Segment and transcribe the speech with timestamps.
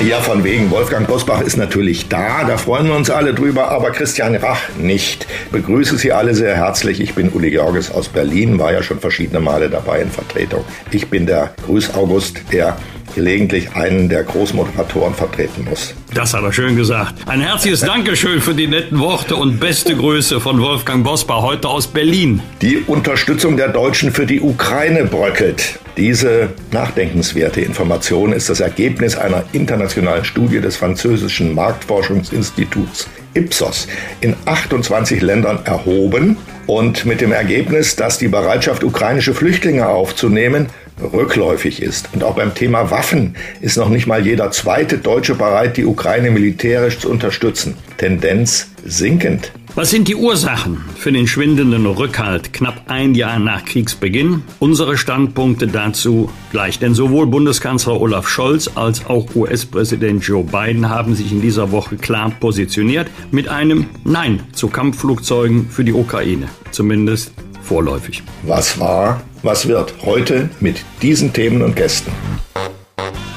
[0.00, 0.70] Ja, von wegen.
[0.70, 2.44] Wolfgang Bosbach ist natürlich da.
[2.44, 5.26] Da freuen wir uns alle drüber, aber Christian Rach nicht.
[5.50, 7.00] Begrüße Sie alle sehr herzlich.
[7.00, 10.64] Ich bin Uli Georges aus Berlin, war ja schon verschiedene Male dabei in Vertretung.
[10.92, 12.76] Ich bin der Grüß August, der
[13.18, 15.92] gelegentlich einen der Großmoderatoren vertreten muss.
[16.14, 17.14] Das hat er schön gesagt.
[17.26, 21.88] Ein herzliches Dankeschön für die netten Worte und beste Grüße von Wolfgang Bosbach heute aus
[21.88, 22.40] Berlin.
[22.62, 25.80] Die Unterstützung der Deutschen für die Ukraine bröckelt.
[25.96, 33.88] Diese nachdenkenswerte Information ist das Ergebnis einer internationalen Studie des französischen Marktforschungsinstituts Ipsos
[34.20, 36.36] in 28 Ländern erhoben
[36.68, 40.68] und mit dem Ergebnis, dass die Bereitschaft, ukrainische Flüchtlinge aufzunehmen,
[41.00, 42.10] rückläufig ist.
[42.12, 46.30] Und auch beim Thema Waffen ist noch nicht mal jeder zweite Deutsche bereit, die Ukraine
[46.30, 47.76] militärisch zu unterstützen.
[47.96, 49.52] Tendenz sinkend.
[49.74, 54.42] Was sind die Ursachen für den schwindenden Rückhalt knapp ein Jahr nach Kriegsbeginn?
[54.58, 61.14] Unsere Standpunkte dazu gleich, denn sowohl Bundeskanzler Olaf Scholz als auch US-Präsident Joe Biden haben
[61.14, 67.32] sich in dieser Woche klar positioniert mit einem Nein zu Kampfflugzeugen für die Ukraine, zumindest
[67.68, 68.22] vorläufig.
[68.42, 72.10] Was war, was wird heute mit diesen Themen und Gästen?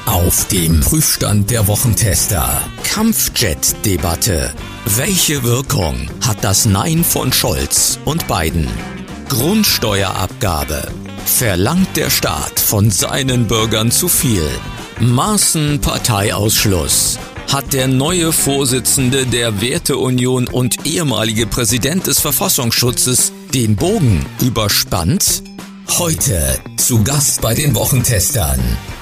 [0.06, 2.62] Auf dem Prüfstand der Wochentester.
[2.84, 4.52] Kampfjet-Debatte.
[4.84, 8.68] Welche Wirkung hat das Nein von Scholz und Biden?
[9.28, 10.88] Grundsteuerabgabe.
[11.24, 14.46] Verlangt der Staat von seinen Bürgern zu viel?
[15.00, 17.18] Maßen Parteiausschluss.
[17.50, 25.42] Hat der neue Vorsitzende der Werteunion und ehemalige Präsident des Verfassungsschutzes den Bogen überspannt?
[25.98, 28.60] Heute zu Gast bei den Wochentestern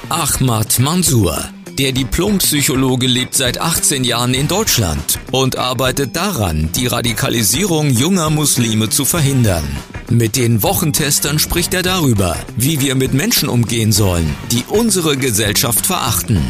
[0.09, 1.39] Ahmad Mansour.
[1.79, 8.91] Der Diplompsychologe lebt seit 18 Jahren in Deutschland und arbeitet daran, die Radikalisierung junger Muslime
[8.91, 9.65] zu verhindern.
[10.11, 15.87] Mit den Wochentestern spricht er darüber, wie wir mit Menschen umgehen sollen, die unsere Gesellschaft
[15.87, 16.43] verachten.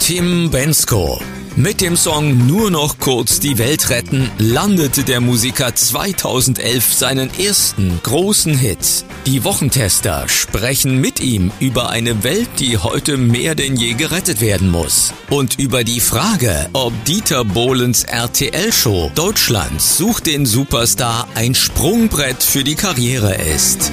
[0.00, 1.20] Tim Bensko,
[1.56, 8.00] mit dem Song Nur noch kurz die Welt retten landete der Musiker 2011 seinen ersten
[8.02, 9.04] großen Hit.
[9.26, 14.70] Die Wochentester sprechen mit ihm über eine Welt, die heute mehr denn je gerettet werden
[14.70, 15.12] muss.
[15.30, 22.64] Und über die Frage, ob Dieter Bohlens RTL-Show Deutschland sucht den Superstar ein Sprungbrett für
[22.64, 23.92] die Karriere ist.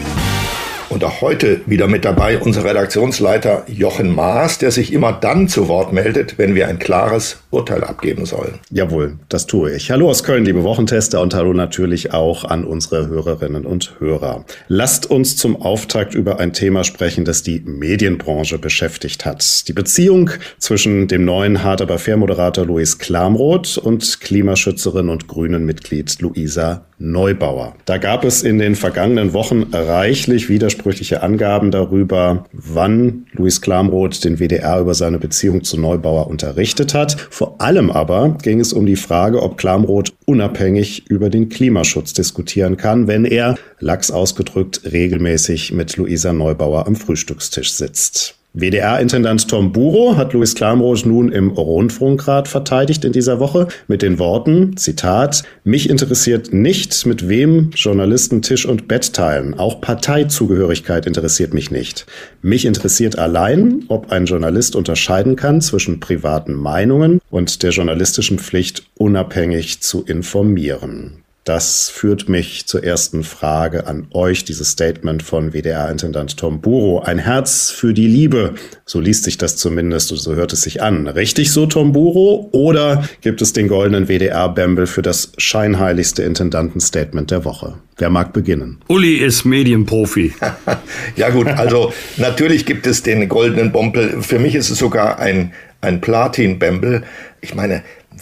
[0.92, 5.70] Und auch heute wieder mit dabei unser Redaktionsleiter Jochen Maas, der sich immer dann zu
[5.70, 8.56] Wort meldet, wenn wir ein klares Urteil abgeben sollen.
[8.72, 9.90] Jawohl, das tue ich.
[9.90, 14.44] Hallo aus Köln, liebe Wochentester und hallo natürlich auch an unsere Hörerinnen und Hörer.
[14.68, 19.70] Lasst uns zum Auftakt über ein Thema sprechen, das die Medienbranche beschäftigt hat.
[19.70, 25.66] Die Beziehung zwischen dem neuen Hard aber fair Moderator Luis Klamroth und Klimaschützerin und Grünen
[25.66, 27.76] Mitglied Luisa Neubauer.
[27.86, 34.40] Da gab es in den vergangenen Wochen reichlich widersprüchliche Angaben darüber, wann Luis Klamroth den
[34.40, 37.20] WDR über seine Beziehung zu Neubauer unterrichtet hat.
[37.32, 42.78] Vor allem aber ging es um die Frage, ob Klamroth unabhängig über den Klimaschutz diskutieren
[42.78, 48.41] kann, wenn er, lax ausgedrückt, regelmäßig mit Luisa Neubauer am Frühstückstisch sitzt.
[48.54, 54.20] WDR-Intendant Tom Buro hat Louis Klamroth nun im Rundfunkrat verteidigt in dieser Woche mit den
[54.20, 59.58] Worten, Zitat, mich interessiert nicht, mit wem Journalisten Tisch und Bett teilen.
[59.58, 62.06] Auch Parteizugehörigkeit interessiert mich nicht.
[62.42, 68.84] Mich interessiert allein, ob ein Journalist unterscheiden kann zwischen privaten Meinungen und der journalistischen Pflicht,
[68.98, 71.24] unabhängig zu informieren.
[71.44, 77.02] Das führt mich zur ersten Frage an euch, dieses Statement von WDR-Intendant Tom Buro.
[77.02, 78.54] Ein Herz für die Liebe,
[78.86, 81.08] so liest sich das zumindest und so hört es sich an.
[81.08, 82.50] Richtig so, Tom Buro?
[82.52, 87.74] Oder gibt es den goldenen WDR-Bembel für das scheinheiligste Intendantenstatement der Woche?
[87.98, 88.78] Wer mag beginnen?
[88.88, 90.34] Uli ist Medienprofi.
[91.16, 94.22] ja gut, also natürlich gibt es den goldenen Bompel.
[94.22, 97.02] Für mich ist es sogar ein, ein Platin-Bembel.
[97.42, 97.82] Ich meine,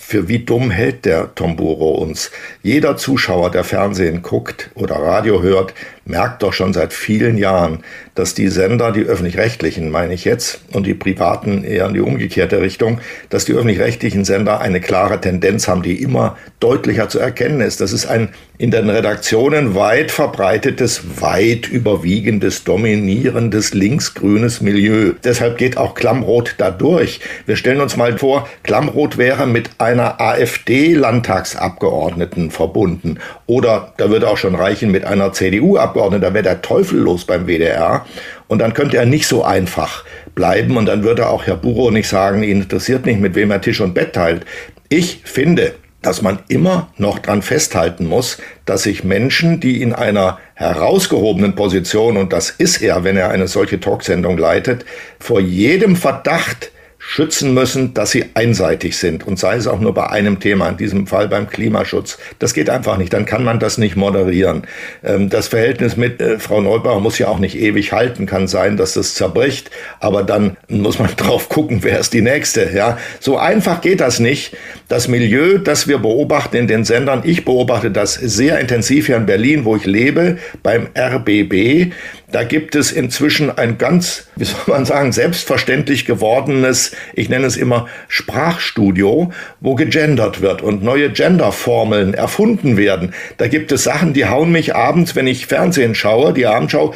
[0.09, 2.31] für wie dumm hält der Tomburo uns?
[2.63, 5.75] Jeder Zuschauer, der Fernsehen guckt oder Radio hört,
[6.09, 7.83] merkt doch schon seit vielen Jahren,
[8.15, 12.61] dass die Sender, die öffentlich-rechtlichen meine ich jetzt, und die privaten eher in die umgekehrte
[12.61, 17.79] Richtung, dass die öffentlich-rechtlichen Sender eine klare Tendenz haben, die immer deutlicher zu erkennen ist.
[17.79, 18.29] Das ist ein
[18.59, 25.13] in den Redaktionen weit verbreitetes, weit überwiegendes, dominierendes linksgrünes Milieu.
[25.23, 27.21] Deshalb geht auch Klammrot da durch.
[27.45, 33.19] Wir stellen uns mal vor, Klammrot wäre mit einer AfD-Landtagsabgeordneten verbunden.
[33.45, 37.45] Oder da würde auch schon reichen mit einer CDU-Abgeordneten, da wäre der Teufel los beim
[37.47, 38.05] WDR.
[38.47, 40.03] Und dann könnte er nicht so einfach
[40.35, 43.61] bleiben und dann würde auch Herr Buro nicht sagen, ihn interessiert nicht, mit wem er
[43.61, 44.45] Tisch und Bett teilt.
[44.89, 50.39] Ich finde, dass man immer noch dran festhalten muss, dass sich Menschen, die in einer
[50.53, 54.85] herausgehobenen Position, und das ist er, wenn er eine solche Talksendung leitet,
[55.19, 56.71] vor jedem Verdacht
[57.09, 60.77] schützen müssen, dass sie einseitig sind und sei es auch nur bei einem Thema, in
[60.77, 62.19] diesem Fall beim Klimaschutz.
[62.37, 64.61] Das geht einfach nicht, dann kann man das nicht moderieren.
[65.03, 68.77] Ähm, das Verhältnis mit äh, Frau Neubauer muss ja auch nicht ewig halten, kann sein,
[68.77, 72.69] dass das zerbricht, aber dann muss man drauf gucken, wer ist die Nächste.
[72.75, 74.55] Ja, So einfach geht das nicht.
[74.87, 79.25] Das Milieu, das wir beobachten in den Sendern, ich beobachte das sehr intensiv hier in
[79.25, 81.91] Berlin, wo ich lebe, beim RBB,
[82.31, 87.57] da gibt es inzwischen ein ganz, wie soll man sagen, selbstverständlich gewordenes, ich nenne es
[87.57, 93.13] immer Sprachstudio, wo gegendert wird und neue Genderformeln erfunden werden.
[93.37, 96.93] Da gibt es Sachen, die hauen mich abends, wenn ich Fernsehen schaue, die Abendschau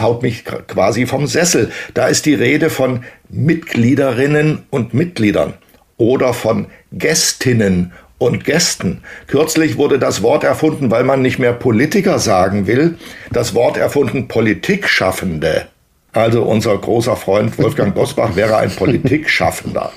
[0.00, 1.70] haut mich quasi vom Sessel.
[1.94, 5.54] Da ist die Rede von Mitgliederinnen und Mitgliedern
[5.96, 9.02] oder von Gästinnen und Gästen.
[9.26, 12.96] Kürzlich wurde das Wort erfunden, weil man nicht mehr Politiker sagen will,
[13.30, 15.66] das Wort erfunden Politikschaffende.
[16.12, 19.92] Also unser großer Freund Wolfgang Bosbach wäre ein Politikschaffender,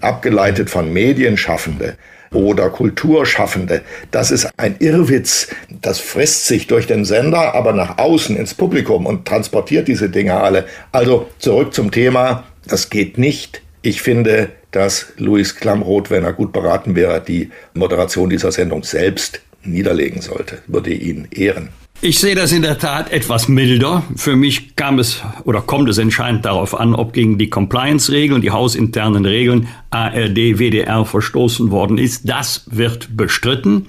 [0.00, 1.96] abgeleitet von Medienschaffende
[2.34, 3.82] oder Kulturschaffende.
[4.10, 5.48] Das ist ein Irrwitz.
[5.80, 10.34] Das frisst sich durch den Sender, aber nach außen ins Publikum und transportiert diese Dinge
[10.34, 10.66] alle.
[10.92, 12.44] Also zurück zum Thema.
[12.66, 13.62] Das geht nicht.
[13.82, 19.40] Ich finde, dass Luis Klamroth, wenn er gut beraten wäre, die Moderation dieser Sendung selbst
[19.62, 20.58] niederlegen sollte.
[20.66, 21.68] Würde ihn ehren.
[22.00, 24.02] Ich sehe das in der Tat etwas milder.
[24.16, 28.50] Für mich kam es oder kommt es entscheidend darauf an, ob gegen die Compliance-Regeln, die
[28.50, 32.28] hausinternen Regeln ARD, WDR verstoßen worden ist.
[32.28, 33.86] Das wird bestritten.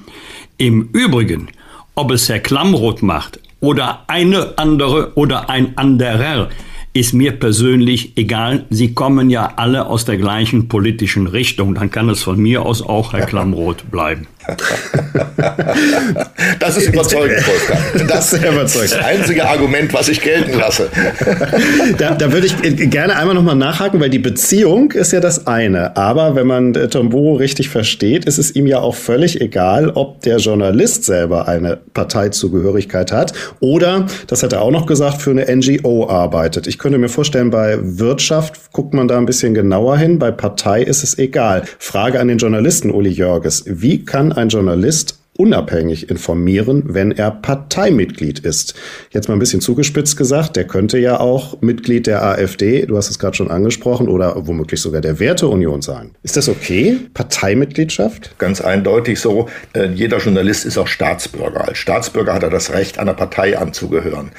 [0.58, 1.50] Im Übrigen,
[1.96, 6.50] ob es Herr Klamroth macht oder eine andere oder ein anderer,
[6.96, 8.64] ist mir persönlich egal.
[8.70, 11.76] Sie kommen ja alle aus der gleichen politischen Richtung.
[11.76, 14.28] Dann kann es von mir aus auch Herr Klamroth bleiben.
[16.60, 18.08] das ist überzeugend, Wolfgang.
[18.08, 18.92] Das ist überzeugend.
[18.94, 20.90] Das einzige Argument, was ich gelten lasse.
[21.98, 25.96] Da, da würde ich gerne einmal nochmal nachhaken, weil die Beziehung ist ja das eine.
[25.96, 30.38] Aber wenn man Tomboro richtig versteht, ist es ihm ja auch völlig egal, ob der
[30.38, 36.10] Journalist selber eine Parteizugehörigkeit hat oder, das hat er auch noch gesagt, für eine NGO
[36.10, 36.68] arbeitet.
[36.68, 40.20] Ich könnte mir vorstellen, bei Wirtschaft guckt man da ein bisschen genauer hin.
[40.20, 41.64] Bei Partei ist es egal.
[41.80, 43.64] Frage an den Journalisten Uli Jörges.
[43.66, 48.74] Wie kann ein Journalist unabhängig informieren, wenn er Parteimitglied ist.
[49.12, 53.10] Jetzt mal ein bisschen zugespitzt gesagt, der könnte ja auch Mitglied der AfD, du hast
[53.10, 56.12] es gerade schon angesprochen, oder womöglich sogar der Werteunion sein.
[56.24, 56.98] Ist das okay?
[57.14, 58.38] Parteimitgliedschaft?
[58.38, 59.50] Ganz eindeutig so.
[59.74, 61.68] Äh, jeder Journalist ist auch Staatsbürger.
[61.68, 64.32] Als Staatsbürger hat er das Recht, einer Partei anzugehören.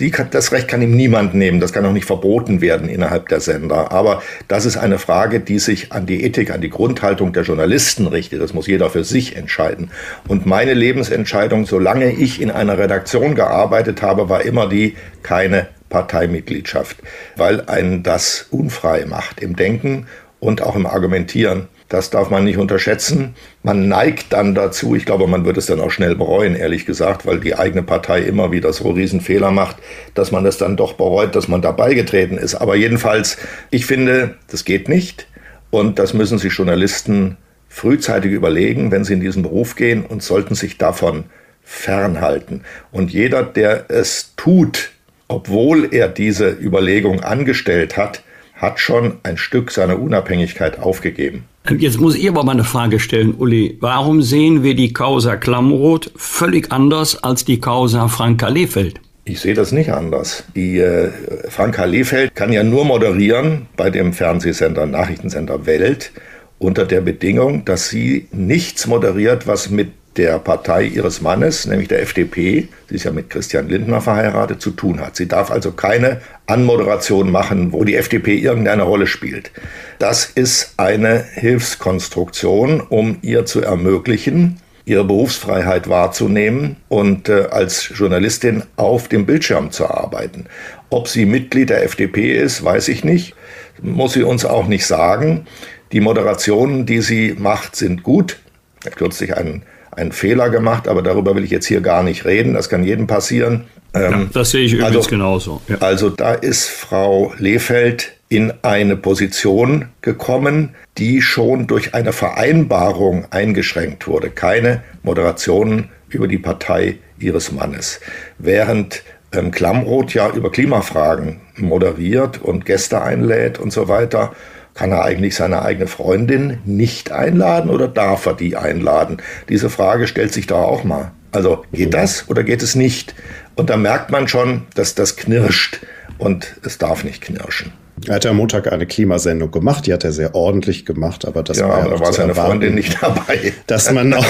[0.00, 1.60] Die, das Recht kann ihm niemand nehmen.
[1.60, 3.92] Das kann auch nicht verboten werden innerhalb der Sender.
[3.92, 8.06] Aber das ist eine Frage, die sich an die Ethik, an die Grundhaltung der Journalisten
[8.06, 8.40] richtet.
[8.40, 9.90] Das muss jeder für sich entscheiden.
[10.28, 16.96] Und meine Lebensentscheidung, solange ich in einer Redaktion gearbeitet habe, war immer die, keine Parteimitgliedschaft,
[17.36, 20.06] weil einen das unfrei macht im Denken
[20.40, 21.68] und auch im Argumentieren.
[21.88, 23.34] Das darf man nicht unterschätzen.
[23.62, 27.26] Man neigt dann dazu, ich glaube, man wird es dann auch schnell bereuen, ehrlich gesagt,
[27.26, 29.76] weil die eigene Partei immer wieder so Riesenfehler macht,
[30.14, 32.56] dass man es dann doch bereut, dass man da beigetreten ist.
[32.56, 33.36] Aber jedenfalls,
[33.70, 35.28] ich finde, das geht nicht.
[35.70, 37.36] Und das müssen sich Journalisten
[37.74, 41.24] frühzeitig überlegen, wenn sie in diesen Beruf gehen und sollten sich davon
[41.64, 42.60] fernhalten.
[42.92, 44.92] Und jeder, der es tut,
[45.26, 48.22] obwohl er diese Überlegung angestellt hat,
[48.54, 51.46] hat schon ein Stück seiner Unabhängigkeit aufgegeben.
[51.76, 53.76] Jetzt muss ich aber mal eine Frage stellen, Uli.
[53.80, 59.00] Warum sehen wir die Causa Klamroth völlig anders als die Causa Franka Lehfeld?
[59.24, 60.44] Ich sehe das nicht anders.
[60.54, 61.10] Die äh,
[61.48, 66.12] Franka Lehfeld kann ja nur moderieren bei dem Fernsehsender, Nachrichtensender Welt
[66.58, 72.02] unter der Bedingung, dass sie nichts moderiert, was mit der Partei ihres Mannes, nämlich der
[72.02, 75.16] FDP, sie ist ja mit Christian Lindner verheiratet, zu tun hat.
[75.16, 79.50] Sie darf also keine Anmoderation machen, wo die FDP irgendeine Rolle spielt.
[79.98, 88.62] Das ist eine Hilfskonstruktion, um ihr zu ermöglichen, ihre Berufsfreiheit wahrzunehmen und äh, als Journalistin
[88.76, 90.46] auf dem Bildschirm zu arbeiten.
[90.90, 93.34] Ob sie Mitglied der FDP ist, weiß ich nicht,
[93.82, 95.46] muss sie uns auch nicht sagen.
[95.94, 98.38] Die Moderationen, die sie macht, sind gut.
[98.82, 102.24] Er hat kürzlich einen, einen Fehler gemacht, aber darüber will ich jetzt hier gar nicht
[102.24, 102.54] reden.
[102.54, 103.66] Das kann jedem passieren.
[103.94, 105.62] Ähm, ja, das sehe ich übrigens also, genauso.
[105.68, 105.76] Ja.
[105.78, 114.08] Also da ist Frau Lehfeld in eine Position gekommen, die schon durch eine Vereinbarung eingeschränkt
[114.08, 114.30] wurde.
[114.30, 118.00] Keine Moderationen über die Partei ihres Mannes.
[118.38, 124.32] Während ähm, Klamroth ja über Klimafragen moderiert und Gäste einlädt und so weiter,
[124.74, 129.18] kann er eigentlich seine eigene Freundin nicht einladen oder darf er die einladen?
[129.48, 131.12] Diese Frage stellt sich da auch mal.
[131.32, 133.14] Also geht das oder geht es nicht?
[133.54, 135.80] Und da merkt man schon, dass das knirscht
[136.18, 137.72] und es darf nicht knirschen.
[138.08, 141.42] Er hat ja am Montag eine Klimasendung gemacht, die hat er sehr ordentlich gemacht, aber
[141.44, 143.52] das ja, war ja da war seine erwarten, Freundin nicht dabei.
[143.68, 144.26] Dass man auch,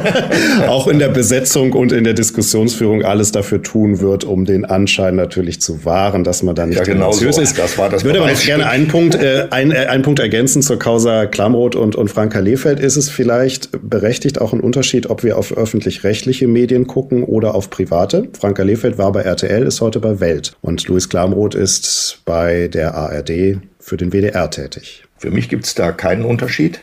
[0.68, 5.16] auch in der Besetzung und in der Diskussionsführung alles dafür tun wird, um den Anschein
[5.16, 7.26] natürlich zu wahren, dass man da nicht ja, genau so.
[7.26, 7.58] ist.
[7.58, 10.18] Das war das ich würde aber noch gerne einen Punkt, äh, ein, äh, einen Punkt
[10.20, 12.80] ergänzen zur Causa Klamroth und, und Franka Lehfeld.
[12.80, 17.68] Ist es vielleicht berechtigt auch ein Unterschied, ob wir auf öffentlich-rechtliche Medien gucken oder auf
[17.68, 18.28] private?
[18.38, 22.93] Franka Lehfeld war bei RTL, ist heute bei Welt und Louis Klamroth ist bei der
[22.94, 25.04] ARD für den WDR tätig.
[25.18, 26.80] Für mich gibt es da keinen Unterschied.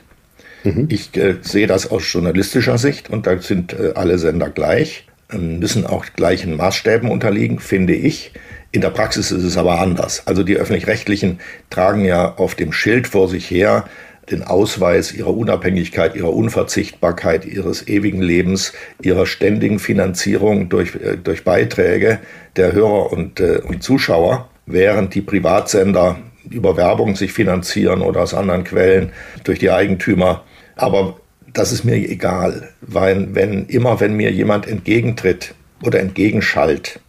[0.63, 0.87] Mhm.
[0.89, 5.37] Ich äh, sehe das aus journalistischer Sicht und da sind äh, alle Sender gleich, äh,
[5.37, 8.31] müssen auch gleichen Maßstäben unterliegen, finde ich.
[8.71, 10.27] In der Praxis ist es aber anders.
[10.27, 11.39] Also die öffentlich-rechtlichen
[11.69, 13.85] tragen ja auf dem Schild vor sich her
[14.29, 21.43] den Ausweis ihrer Unabhängigkeit, ihrer Unverzichtbarkeit, ihres ewigen Lebens, ihrer ständigen Finanzierung durch, äh, durch
[21.43, 22.19] Beiträge
[22.55, 26.17] der Hörer und, äh, und Zuschauer während die Privatsender
[26.49, 29.11] über Werbung sich finanzieren oder aus anderen Quellen
[29.43, 30.43] durch die Eigentümer.
[30.75, 31.17] Aber
[31.53, 35.53] das ist mir egal, weil wenn immer wenn mir jemand entgegentritt
[35.83, 36.99] oder entgegenschallt,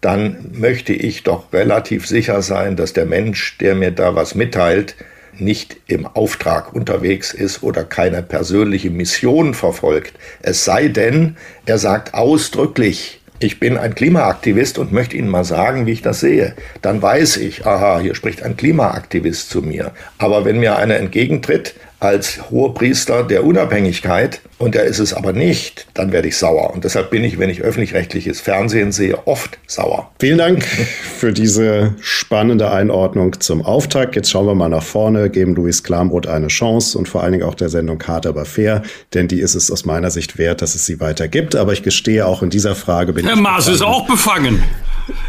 [0.00, 4.96] dann möchte ich doch relativ sicher sein, dass der Mensch, der mir da was mitteilt,
[5.38, 10.14] nicht im Auftrag unterwegs ist oder keine persönliche Mission verfolgt.
[10.42, 15.86] Es sei denn, er sagt ausdrücklich, ich bin ein Klimaaktivist und möchte Ihnen mal sagen,
[15.86, 16.54] wie ich das sehe.
[16.82, 19.92] Dann weiß ich, aha, hier spricht ein Klimaaktivist zu mir.
[20.18, 25.86] Aber wenn mir einer entgegentritt, als Hohepriester der Unabhängigkeit und er ist es aber nicht,
[25.94, 26.74] dann werde ich sauer.
[26.74, 30.10] Und deshalb bin ich, wenn ich öffentlich-rechtliches Fernsehen sehe, oft sauer.
[30.20, 34.16] Vielen Dank für diese spannende Einordnung zum Auftakt.
[34.16, 37.44] Jetzt schauen wir mal nach vorne, geben Luis Klamroth eine Chance und vor allen Dingen
[37.44, 38.82] auch der Sendung Hart aber fair,
[39.14, 41.56] denn die ist es aus meiner Sicht wert, dass es sie weiter gibt.
[41.56, 43.38] Aber ich gestehe, auch in dieser Frage bin Herr ich.
[43.38, 44.62] Herr Maas ist auch befangen.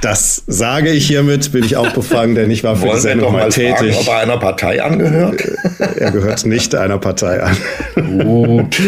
[0.01, 3.33] Das sage ich hiermit, bin ich auch befangen, denn ich war für Wollen die Sendung
[3.33, 3.95] mal, tätig.
[3.95, 5.43] Fragen, ob er einer Partei angehört?
[5.97, 7.57] Er gehört nicht einer Partei an.
[7.95, 8.81] Gut.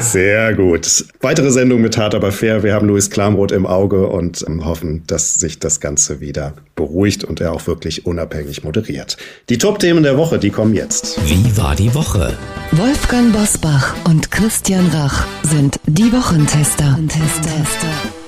[0.00, 1.04] Sehr gut.
[1.20, 2.62] Weitere Sendung mit Hart aber fair.
[2.62, 7.24] Wir haben Louis Klamroth im Auge und ähm, hoffen, dass sich das Ganze wieder beruhigt
[7.24, 9.16] und er auch wirklich unabhängig moderiert.
[9.48, 11.18] Die Top-Themen der Woche, die kommen jetzt.
[11.26, 12.32] Wie war die Woche?
[12.72, 16.98] Wolfgang Bosbach und Christian Rach sind die Wochentester.
[17.08, 18.23] Tester.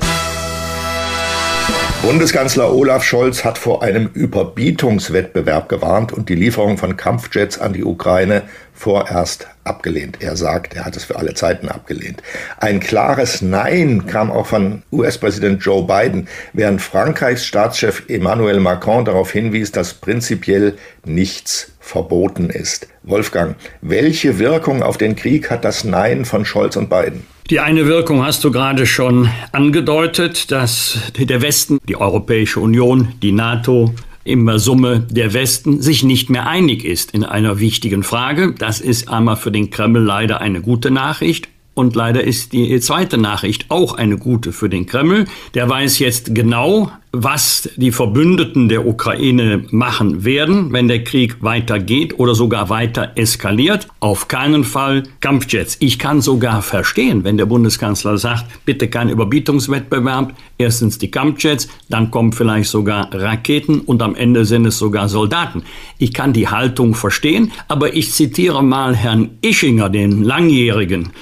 [2.02, 7.84] Bundeskanzler Olaf Scholz hat vor einem Überbietungswettbewerb gewarnt und die Lieferung von Kampfjets an die
[7.84, 8.42] Ukraine
[8.74, 10.18] vorerst abgelehnt.
[10.20, 12.22] Er sagt, er hat es für alle Zeiten abgelehnt.
[12.58, 19.32] Ein klares Nein kam auch von US-Präsident Joe Biden, während Frankreichs Staatschef Emmanuel Macron darauf
[19.32, 22.86] hinwies, dass prinzipiell nichts verboten ist.
[23.02, 27.26] Wolfgang, welche Wirkung auf den Krieg hat das Nein von Scholz und Biden?
[27.48, 33.30] Die eine Wirkung hast du gerade schon angedeutet, dass der Westen, die Europäische Union, die
[33.30, 38.52] NATO, im Summe der Westen sich nicht mehr einig ist in einer wichtigen Frage.
[38.58, 43.18] Das ist einmal für den Kreml leider eine gute Nachricht und leider ist die zweite
[43.18, 45.26] Nachricht auch eine gute für den Kreml.
[45.52, 52.18] Der weiß jetzt genau, was die Verbündeten der Ukraine machen werden, wenn der Krieg weitergeht
[52.18, 53.88] oder sogar weiter eskaliert.
[54.00, 55.76] Auf keinen Fall Kampfjets.
[55.80, 60.32] Ich kann sogar verstehen, wenn der Bundeskanzler sagt, bitte kein Überbietungswettbewerb.
[60.56, 65.62] Erstens die Kampfjets, dann kommen vielleicht sogar Raketen und am Ende sind es sogar Soldaten.
[65.98, 71.12] Ich kann die Haltung verstehen, aber ich zitiere mal Herrn Ischinger, den langjährigen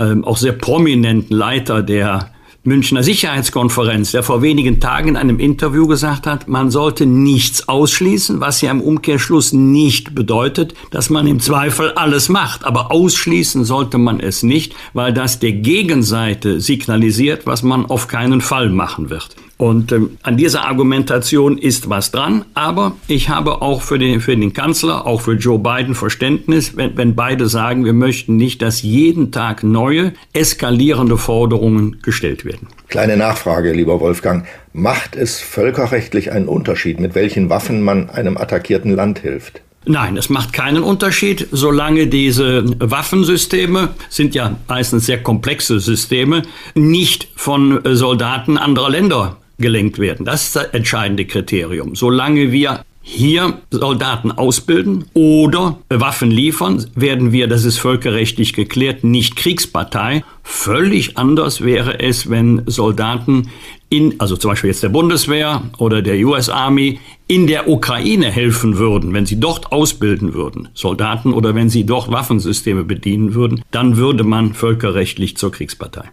[0.00, 5.86] ähm, auch sehr prominenten Leiter der Münchner Sicherheitskonferenz, der vor wenigen Tagen in einem Interview
[5.86, 11.40] gesagt hat, man sollte nichts ausschließen, was ja im Umkehrschluss nicht bedeutet, dass man im
[11.40, 12.64] Zweifel alles macht.
[12.64, 18.42] Aber ausschließen sollte man es nicht, weil das der Gegenseite signalisiert, was man auf keinen
[18.42, 19.36] Fall machen wird.
[19.60, 24.34] Und ähm, an dieser Argumentation ist was dran, aber ich habe auch für den, für
[24.34, 28.80] den Kanzler, auch für Joe Biden Verständnis, wenn, wenn beide sagen, wir möchten nicht, dass
[28.80, 32.68] jeden Tag neue, eskalierende Forderungen gestellt werden.
[32.88, 34.46] Kleine Nachfrage, lieber Wolfgang.
[34.72, 39.60] Macht es völkerrechtlich einen Unterschied, mit welchen Waffen man einem attackierten Land hilft?
[39.84, 46.42] Nein, es macht keinen Unterschied, solange diese Waffensysteme, sind ja meistens sehr komplexe Systeme,
[46.74, 50.26] nicht von Soldaten anderer Länder gelenkt werden.
[50.26, 51.94] Das ist das entscheidende Kriterium.
[51.94, 59.36] Solange wir hier Soldaten ausbilden oder Waffen liefern, werden wir, das ist völkerrechtlich geklärt, nicht
[59.36, 60.22] Kriegspartei.
[60.42, 63.50] Völlig anders wäre es, wenn Soldaten
[63.88, 68.78] in, also zum Beispiel jetzt der Bundeswehr oder der US Army, in der Ukraine helfen
[68.78, 73.96] würden, wenn sie dort ausbilden würden, Soldaten, oder wenn sie dort Waffensysteme bedienen würden, dann
[73.96, 76.04] würde man völkerrechtlich zur Kriegspartei.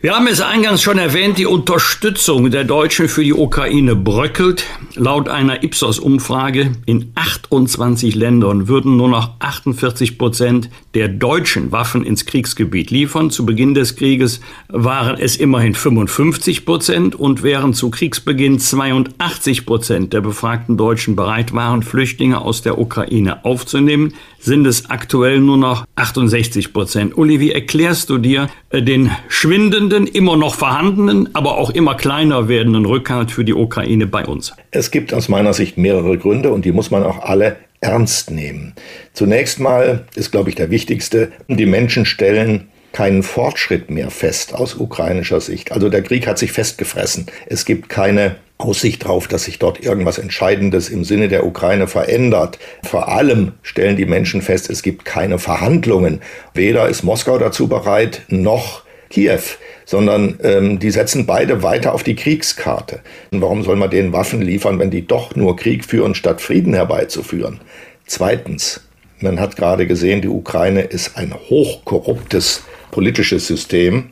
[0.00, 4.64] Wir haben es eingangs schon erwähnt, die Unterstützung der Deutschen für die Ukraine bröckelt.
[4.94, 12.26] Laut einer Ipsos-Umfrage in 28 Ländern würden nur noch 48 Prozent der Deutschen Waffen ins
[12.26, 13.32] Kriegsgebiet liefern.
[13.32, 20.12] Zu Beginn des Krieges waren es immerhin 55 Prozent und während zu Kriegsbeginn 82 Prozent
[20.12, 25.84] der befragten Deutschen bereit waren, Flüchtlinge aus der Ukraine aufzunehmen, sind es aktuell nur noch
[25.96, 27.16] 68 Prozent.
[27.16, 32.48] Uli, wie erklärst du dir äh, den schwindenden, immer noch vorhandenen, aber auch immer kleiner
[32.48, 34.52] werdenden Rückhalt für die Ukraine bei uns?
[34.70, 38.74] Es gibt aus meiner Sicht mehrere Gründe und die muss man auch alle ernst nehmen.
[39.12, 44.74] Zunächst mal ist, glaube ich, der wichtigste, die Menschen stellen keinen Fortschritt mehr fest aus
[44.74, 45.72] ukrainischer Sicht.
[45.72, 47.26] Also der Krieg hat sich festgefressen.
[47.46, 52.58] Es gibt keine Aussicht darauf, dass sich dort irgendwas Entscheidendes im Sinne der Ukraine verändert.
[52.82, 56.20] Vor allem stellen die Menschen fest, es gibt keine Verhandlungen.
[56.54, 59.40] Weder ist Moskau dazu bereit, noch Kiew,
[59.84, 63.00] sondern ähm, die setzen beide weiter auf die Kriegskarte.
[63.30, 66.74] Und warum soll man denen Waffen liefern, wenn die doch nur Krieg führen, statt Frieden
[66.74, 67.60] herbeizuführen?
[68.06, 68.82] Zweitens,
[69.20, 74.10] man hat gerade gesehen, die Ukraine ist ein hochkorruptes politisches System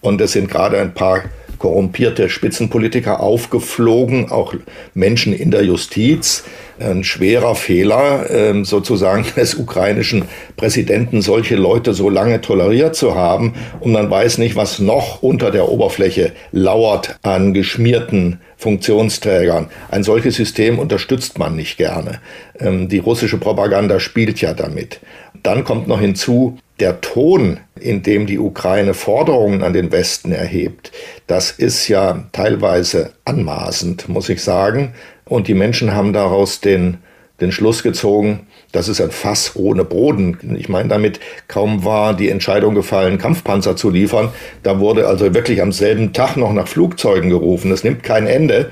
[0.00, 1.24] und es sind gerade ein paar
[1.58, 4.54] korrumpierte Spitzenpolitiker aufgeflogen, auch
[4.94, 6.44] Menschen in der Justiz.
[6.80, 10.24] Ein schwerer Fehler ähm, sozusagen des ukrainischen
[10.56, 13.54] Präsidenten, solche Leute so lange toleriert zu haben.
[13.80, 19.68] Und man weiß nicht, was noch unter der Oberfläche lauert an geschmierten Funktionsträgern.
[19.90, 22.20] Ein solches System unterstützt man nicht gerne.
[22.60, 25.00] Ähm, die russische Propaganda spielt ja damit.
[25.48, 30.92] Dann kommt noch hinzu, der Ton, in dem die Ukraine Forderungen an den Westen erhebt,
[31.26, 34.92] das ist ja teilweise anmaßend, muss ich sagen.
[35.24, 36.98] Und die Menschen haben daraus den,
[37.40, 38.40] den Schluss gezogen,
[38.72, 40.36] das ist ein Fass ohne Boden.
[40.58, 41.18] Ich meine damit,
[41.48, 44.28] kaum war die Entscheidung gefallen, Kampfpanzer zu liefern,
[44.62, 47.72] da wurde also wirklich am selben Tag noch nach Flugzeugen gerufen.
[47.72, 48.70] Es nimmt kein Ende.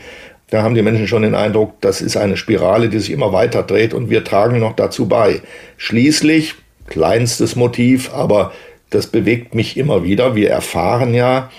[0.50, 3.62] Da haben die Menschen schon den Eindruck, das ist eine Spirale, die sich immer weiter
[3.62, 5.40] dreht und wir tragen noch dazu bei.
[5.79, 6.55] Schließlich
[6.87, 8.53] kleinstes Motiv, aber
[8.90, 10.35] das bewegt mich immer wieder.
[10.35, 11.51] Wir erfahren ja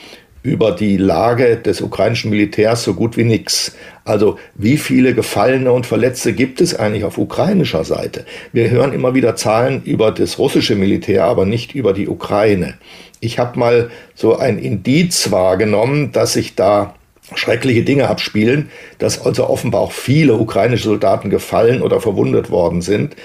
[0.44, 3.76] über die Lage des ukrainischen Militärs so gut wie nichts.
[4.06, 8.26] Also wie viele Gefallene und Verletzte gibt es eigentlich auf ukrainischer Seite?
[8.54, 12.76] Wir hören immer wieder Zahlen über das russische Militär, aber nicht über die Ukraine.
[13.20, 16.94] Ich habe mal so ein Indiz wahrgenommen, dass sich da
[17.36, 23.18] schreckliche Dinge abspielen, dass also offenbar auch viele ukrainische Soldaten gefallen oder verwundet worden sind.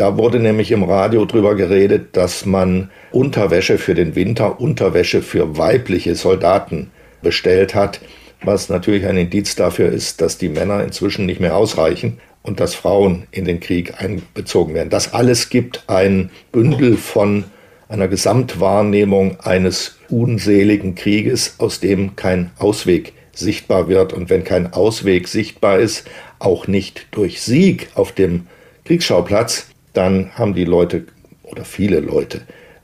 [0.00, 5.58] Da wurde nämlich im Radio drüber geredet, dass man Unterwäsche für den Winter, Unterwäsche für
[5.58, 8.00] weibliche Soldaten bestellt hat,
[8.42, 12.74] was natürlich ein Indiz dafür ist, dass die Männer inzwischen nicht mehr ausreichen und dass
[12.74, 14.88] Frauen in den Krieg einbezogen werden.
[14.88, 17.44] Das alles gibt ein Bündel von
[17.90, 24.14] einer Gesamtwahrnehmung eines unseligen Krieges, aus dem kein Ausweg sichtbar wird.
[24.14, 26.08] Und wenn kein Ausweg sichtbar ist,
[26.38, 28.46] auch nicht durch Sieg auf dem
[28.86, 31.04] Kriegsschauplatz, dann haben die Leute
[31.42, 32.42] oder viele Leute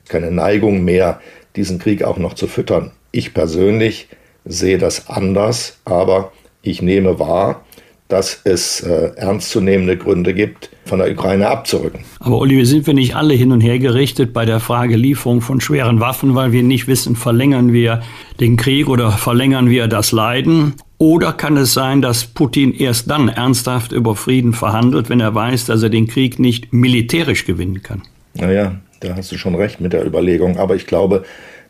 [0.08, 1.20] keine Neigung mehr,
[1.56, 2.92] diesen Krieg auch noch zu füttern.
[3.12, 4.08] Ich persönlich
[4.44, 7.64] sehe das anders, aber ich nehme wahr,
[8.08, 12.04] dass es äh, ernstzunehmende Gründe gibt, von der Ukraine abzurücken.
[12.20, 15.60] Aber Oliver, sind wir nicht alle hin und her gerichtet bei der Frage Lieferung von
[15.60, 18.02] schweren Waffen, weil wir nicht wissen, verlängern wir
[18.38, 20.74] den Krieg oder verlängern wir das Leiden?
[20.98, 25.66] Oder kann es sein, dass Putin erst dann ernsthaft über Frieden verhandelt, wenn er weiß,
[25.66, 28.02] dass er den Krieg nicht militärisch gewinnen kann?
[28.34, 30.58] Naja, da hast du schon recht mit der Überlegung.
[30.58, 31.24] Aber ich glaube,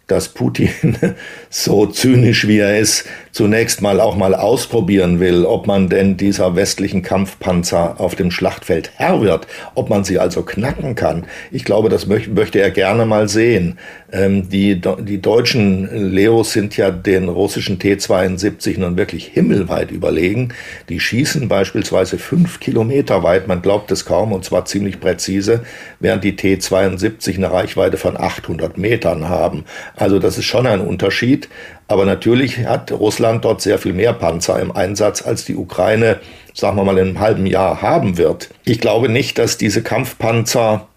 [0.07, 0.71] dass Putin
[1.51, 6.55] so zynisch wie er ist, zunächst mal auch mal ausprobieren will, ob man denn dieser
[6.55, 11.27] westlichen Kampfpanzer auf dem Schlachtfeld Herr wird, ob man sie also knacken kann.
[11.51, 13.79] Ich glaube, das möchte er gerne mal sehen.
[14.12, 20.55] Ähm, die, die deutschen Leos sind ja den russischen T-72 nun wirklich himmelweit überlegen.
[20.88, 25.64] Die schießen beispielsweise fünf Kilometer weit, man glaubt es kaum, und zwar ziemlich präzise,
[25.99, 29.64] während die T-72 eine Reichweite von 800 Metern haben.
[29.97, 31.49] Also das ist schon ein Unterschied.
[31.88, 36.19] Aber natürlich hat Russland dort sehr viel mehr Panzer im Einsatz, als die Ukraine,
[36.53, 38.51] sagen wir mal, in einem halben Jahr haben wird.
[38.64, 40.88] Ich glaube nicht, dass diese Kampfpanzer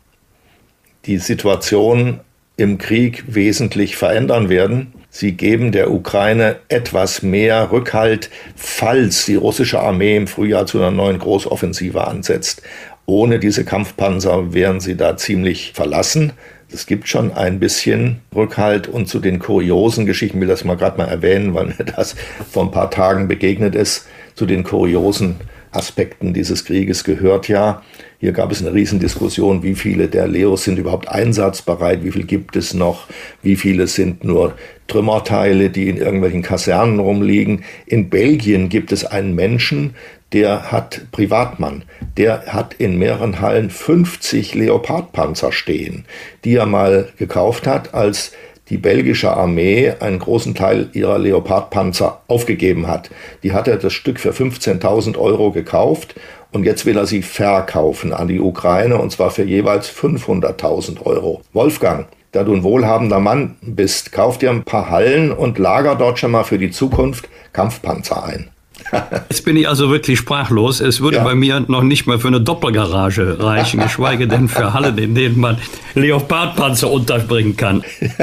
[1.05, 2.19] die Situation
[2.59, 4.93] im Krieg wesentlich verändern werden.
[5.09, 10.91] Sie geben der Ukraine etwas mehr Rückhalt, falls die russische Armee im Frühjahr zu einer
[10.91, 12.61] neuen Großoffensive ansetzt.
[13.05, 16.33] Ohne diese Kampfpanzer wären sie da ziemlich verlassen.
[16.71, 20.77] Es gibt schon ein bisschen Rückhalt und zu den kuriosen Geschichten, ich will das mal
[20.77, 22.15] gerade mal erwähnen, weil mir das
[22.51, 25.37] vor ein paar Tagen begegnet ist, zu den kuriosen
[25.71, 27.83] Aspekten dieses Krieges gehört ja,
[28.21, 32.57] hier gab es eine Riesendiskussion, wie viele der Leos sind überhaupt einsatzbereit, wie viel gibt
[32.57, 33.07] es noch,
[33.41, 34.55] wie viele sind nur
[34.87, 37.63] Trümmerteile, die in irgendwelchen Kasernen rumliegen.
[37.85, 39.95] In Belgien gibt es einen Menschen,
[40.33, 41.83] der hat Privatmann,
[42.17, 46.03] der hat in mehreren Hallen 50 Leopardpanzer stehen,
[46.43, 48.33] die er mal gekauft hat, als
[48.69, 53.09] die belgische Armee einen großen Teil ihrer Leopardpanzer aufgegeben hat.
[53.43, 56.15] Die hat er das Stück für 15.000 Euro gekauft
[56.51, 61.41] und jetzt will er sie verkaufen an die Ukraine und zwar für jeweils 500.000 Euro.
[61.53, 66.19] Wolfgang, da du ein wohlhabender Mann bist, kauf dir ein paar Hallen und lager dort
[66.19, 68.49] schon mal für die Zukunft Kampfpanzer ein.
[69.29, 70.79] Jetzt bin ich also wirklich sprachlos.
[70.79, 71.23] Es würde ja.
[71.23, 75.39] bei mir noch nicht mal für eine Doppelgarage reichen, geschweige denn für Hallen, in denen
[75.39, 75.57] man
[75.95, 77.83] Leopardpanzer unterbringen kann.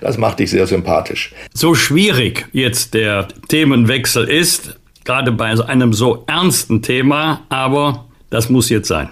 [0.00, 1.32] Das macht dich sehr sympathisch.
[1.52, 8.68] So schwierig jetzt der Themenwechsel ist, gerade bei einem so ernsten Thema, aber das muss
[8.68, 9.08] jetzt sein.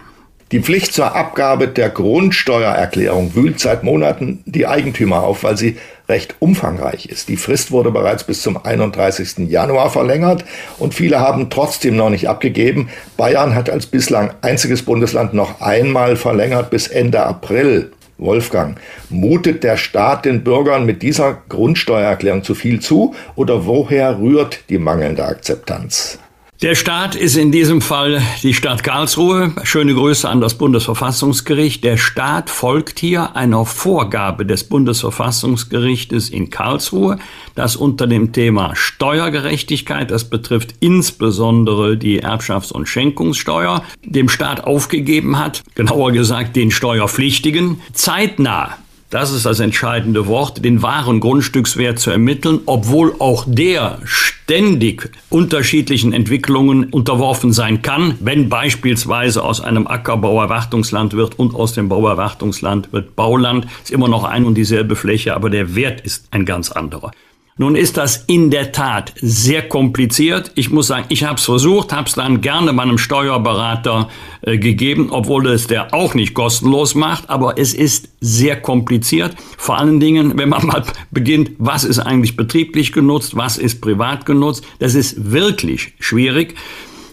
[0.52, 5.76] Die Pflicht zur Abgabe der Grundsteuererklärung wühlt seit Monaten die Eigentümer auf, weil sie
[6.08, 7.28] recht umfangreich ist.
[7.28, 9.48] Die Frist wurde bereits bis zum 31.
[9.48, 10.44] Januar verlängert
[10.78, 12.90] und viele haben trotzdem noch nicht abgegeben.
[13.16, 17.90] Bayern hat als bislang einziges Bundesland noch einmal verlängert bis Ende April.
[18.18, 18.78] Wolfgang,
[19.10, 24.78] mutet der Staat den Bürgern mit dieser Grundsteuererklärung zu viel zu oder woher rührt die
[24.78, 26.20] mangelnde Akzeptanz?
[26.62, 29.52] Der Staat ist in diesem Fall die Stadt Karlsruhe.
[29.64, 31.84] Schöne Grüße an das Bundesverfassungsgericht.
[31.84, 37.18] Der Staat folgt hier einer Vorgabe des Bundesverfassungsgerichtes in Karlsruhe,
[37.54, 45.38] das unter dem Thema Steuergerechtigkeit, das betrifft insbesondere die Erbschafts- und Schenkungssteuer, dem Staat aufgegeben
[45.38, 48.78] hat, genauer gesagt den Steuerpflichtigen, zeitnah
[49.10, 56.12] das ist das entscheidende Wort, den wahren Grundstückswert zu ermitteln, obwohl auch der ständig unterschiedlichen
[56.12, 62.92] Entwicklungen unterworfen sein kann, wenn beispielsweise aus einem Acker Bauerwartungsland wird und aus dem Bauerwartungsland
[62.92, 66.72] wird Bauland, ist immer noch ein und dieselbe Fläche, aber der Wert ist ein ganz
[66.72, 67.12] anderer.
[67.58, 70.52] Nun ist das in der Tat sehr kompliziert.
[70.56, 74.10] Ich muss sagen, ich habe es versucht, habe es dann gerne meinem Steuerberater
[74.42, 77.30] äh, gegeben, obwohl es der auch nicht kostenlos macht.
[77.30, 79.36] Aber es ist sehr kompliziert.
[79.56, 84.26] Vor allen Dingen, wenn man mal beginnt, was ist eigentlich betrieblich genutzt, was ist privat
[84.26, 84.62] genutzt.
[84.78, 86.56] Das ist wirklich schwierig.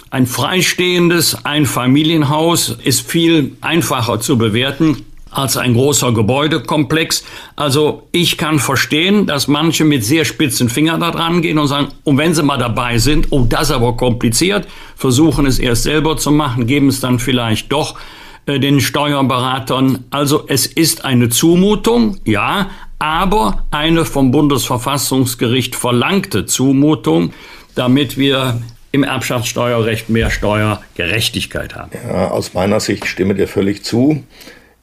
[0.09, 4.97] Ein freistehendes Einfamilienhaus ist viel einfacher zu bewerten
[5.33, 7.23] als ein großer Gebäudekomplex.
[7.55, 11.89] Also ich kann verstehen, dass manche mit sehr spitzen Fingern da dran gehen und sagen,
[12.03, 16.17] und wenn sie mal dabei sind, oh, das ist aber kompliziert, versuchen es erst selber
[16.17, 17.97] zu machen, geben es dann vielleicht doch
[18.45, 20.05] äh, den Steuerberatern.
[20.09, 22.69] Also es ist eine Zumutung, ja,
[22.99, 27.33] aber eine vom Bundesverfassungsgericht verlangte Zumutung,
[27.75, 28.61] damit wir
[28.93, 31.91] im Erbschaftssteuerrecht mehr Steuergerechtigkeit haben.
[32.07, 34.23] Ja, aus meiner Sicht stimme dir völlig zu.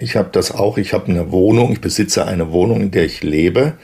[0.02, 3.22] Ich habe das auch, ich habe eine Wohnung, ich besitze eine Wohnung, in der ich
[3.22, 3.74] lebe.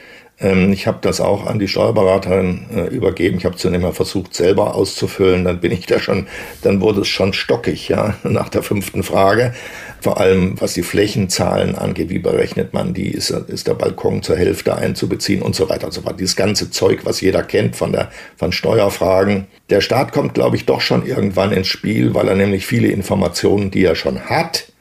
[0.41, 3.37] Ähm, ich habe das auch an die Steuerberaterin äh, übergeben.
[3.37, 5.45] Ich habe zunächst mal versucht, selber auszufüllen.
[5.45, 6.27] Dann bin ich da schon,
[6.63, 9.53] dann wurde es schon stockig, ja, nach der fünften Frage.
[10.01, 14.39] Vor allem, was die Flächenzahlen angeht, wie berechnet man die, ist, ist der Balkon zur
[14.39, 16.19] Hälfte einzubeziehen und so weiter und so fort.
[16.19, 19.49] Dieses ganze Zeug, was jeder kennt von der, von Steuerfragen.
[19.69, 23.71] Der Staat kommt, glaube ich, doch schon irgendwann ins Spiel, weil er nämlich viele Informationen,
[23.71, 24.73] die er schon hat,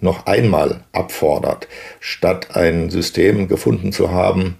[0.00, 1.68] noch einmal abfordert,
[2.00, 4.56] statt ein System gefunden zu haben,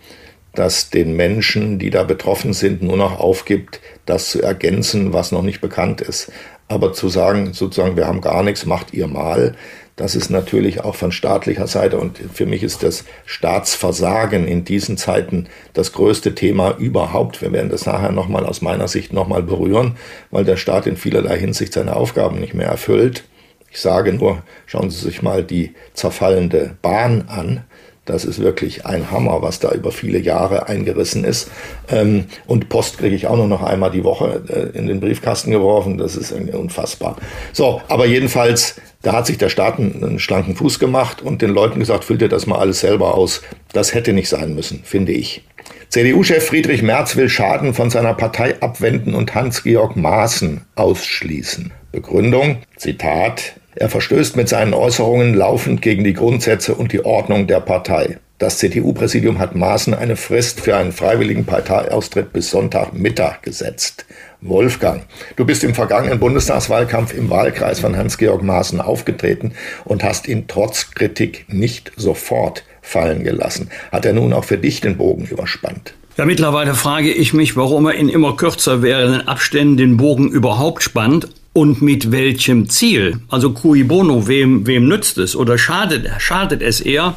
[0.54, 5.42] das den Menschen, die da betroffen sind, nur noch aufgibt, das zu ergänzen, was noch
[5.42, 6.32] nicht bekannt ist.
[6.68, 9.54] Aber zu sagen, sozusagen, wir haben gar nichts, macht ihr mal,
[10.00, 14.96] das ist natürlich auch von staatlicher Seite und für mich ist das Staatsversagen in diesen
[14.96, 17.42] Zeiten das größte Thema überhaupt.
[17.42, 19.98] Wir werden das nachher nochmal aus meiner Sicht nochmal berühren,
[20.30, 23.24] weil der Staat in vielerlei Hinsicht seine Aufgaben nicht mehr erfüllt.
[23.70, 27.64] Ich sage nur, schauen Sie sich mal die zerfallende Bahn an.
[28.06, 31.48] Das ist wirklich ein Hammer, was da über viele Jahre eingerissen ist.
[31.88, 35.52] Ähm, und Post kriege ich auch nur noch einmal die Woche äh, in den Briefkasten
[35.52, 35.96] geworfen.
[35.96, 37.16] Das ist unfassbar.
[37.52, 41.78] So, aber jedenfalls, da hat sich der Staat einen schlanken Fuß gemacht und den Leuten
[41.78, 43.42] gesagt, füllt ihr das mal alles selber aus.
[43.72, 45.44] Das hätte nicht sein müssen, finde ich.
[45.90, 51.72] CDU-Chef Friedrich Merz will Schaden von seiner Partei abwenden und Hans-Georg Maaßen ausschließen.
[51.92, 57.60] Begründung, Zitat, er verstößt mit seinen Äußerungen laufend gegen die Grundsätze und die Ordnung der
[57.60, 58.18] Partei.
[58.40, 64.06] Das CDU-Präsidium hat Maaßen eine Frist für einen freiwilligen Parteiaustritt bis Sonntagmittag gesetzt.
[64.40, 65.04] Wolfgang,
[65.36, 69.52] du bist im vergangenen Bundestagswahlkampf im Wahlkreis von Hans-Georg Maaßen aufgetreten
[69.84, 73.68] und hast ihn trotz Kritik nicht sofort fallen gelassen.
[73.92, 75.92] Hat er nun auch für dich den Bogen überspannt?
[76.16, 80.82] Ja, mittlerweile frage ich mich, warum er in immer kürzer werdenden Abständen den Bogen überhaupt
[80.82, 83.20] spannt und mit welchem Ziel.
[83.28, 87.14] Also cui bono, wem, wem nützt es oder schadet, schadet es eher?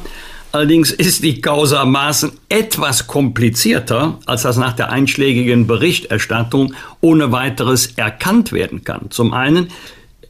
[0.52, 7.94] Allerdings ist die Causa Maaßen etwas komplizierter, als das nach der einschlägigen Berichterstattung ohne weiteres
[7.96, 9.10] erkannt werden kann.
[9.10, 9.70] Zum einen,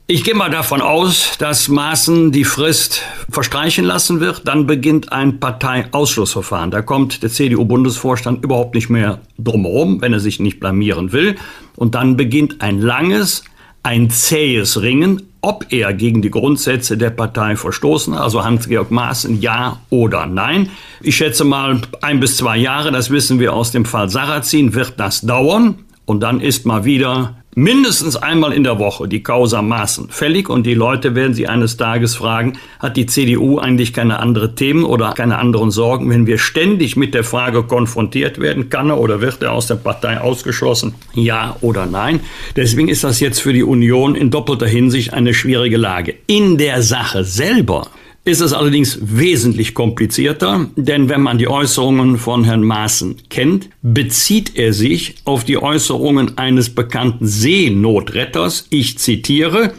[0.06, 4.48] ich gehe mal davon aus, dass Maaßen die Frist verstreichen lassen wird.
[4.48, 6.70] Dann beginnt ein Parteiausschlussverfahren.
[6.70, 11.36] Da kommt der CDU-Bundesvorstand überhaupt nicht mehr drumherum, wenn er sich nicht blamieren will.
[11.76, 13.44] Und dann beginnt ein langes,
[13.84, 19.78] ein zähes Ringen, ob er gegen die Grundsätze der Partei verstoßen, also Hans-Georg Maaßen, ja
[19.90, 20.70] oder nein.
[21.02, 24.94] Ich schätze mal ein bis zwei Jahre, das wissen wir aus dem Fall Sarrazin, wird
[24.96, 25.76] das dauern.
[26.06, 30.64] Und dann ist mal wieder mindestens einmal in der Woche die Causa Maßen fällig und
[30.64, 35.12] die Leute werden sie eines Tages fragen, hat die CDU eigentlich keine andere Themen oder
[35.12, 39.42] keine anderen Sorgen, wenn wir ständig mit der Frage konfrontiert werden, kann er oder wird
[39.42, 42.20] er aus der Partei ausgeschlossen, ja oder nein.
[42.56, 46.14] Deswegen ist das jetzt für die Union in doppelter Hinsicht eine schwierige Lage.
[46.26, 47.88] In der Sache selber
[48.24, 54.56] ist es allerdings wesentlich komplizierter, denn wenn man die Äußerungen von Herrn Maaßen kennt, bezieht
[54.56, 58.66] er sich auf die Äußerungen eines bekannten Seenotretters.
[58.70, 59.74] Ich zitiere,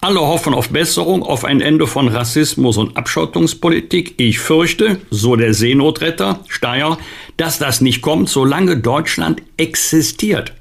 [0.00, 4.14] alle hoffen auf Besserung, auf ein Ende von Rassismus und Abschottungspolitik.
[4.18, 6.98] Ich fürchte, so der Seenotretter Steyer,
[7.36, 10.52] dass das nicht kommt, solange Deutschland existiert.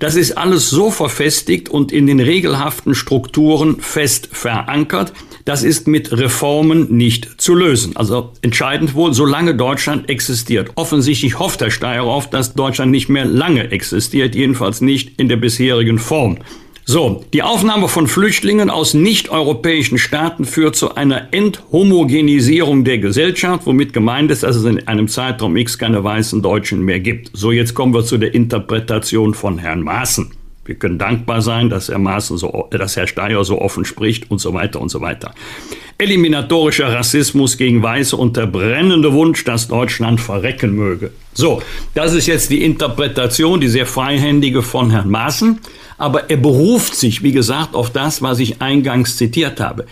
[0.00, 5.12] Das ist alles so verfestigt und in den regelhaften Strukturen fest verankert,
[5.44, 7.96] das ist mit Reformen nicht zu lösen.
[7.96, 10.70] Also entscheidend wohl, solange Deutschland existiert.
[10.74, 15.36] Offensichtlich hofft Herr Steyer auf, dass Deutschland nicht mehr lange existiert, jedenfalls nicht in der
[15.36, 16.38] bisherigen Form.
[16.84, 23.92] So, die Aufnahme von Flüchtlingen aus nicht-europäischen Staaten führt zu einer Enthomogenisierung der Gesellschaft, womit
[23.92, 27.30] gemeint ist, dass es in einem Zeitraum X keine weißen Deutschen mehr gibt.
[27.34, 30.32] So, jetzt kommen wir zu der Interpretation von Herrn Maaßen.
[30.64, 34.38] Wir können dankbar sein, dass Herr Maaßen so, dass Herr Steyer so offen spricht und
[34.38, 35.34] so weiter und so weiter.
[35.98, 41.10] Eliminatorischer Rassismus gegen Weiße und der brennende Wunsch, dass Deutschland verrecken möge.
[41.34, 41.62] So,
[41.94, 45.58] das ist jetzt die Interpretation, die sehr freihändige von Herrn Maaßen.
[45.98, 49.86] Aber er beruft sich, wie gesagt, auf das, was ich eingangs zitiert habe.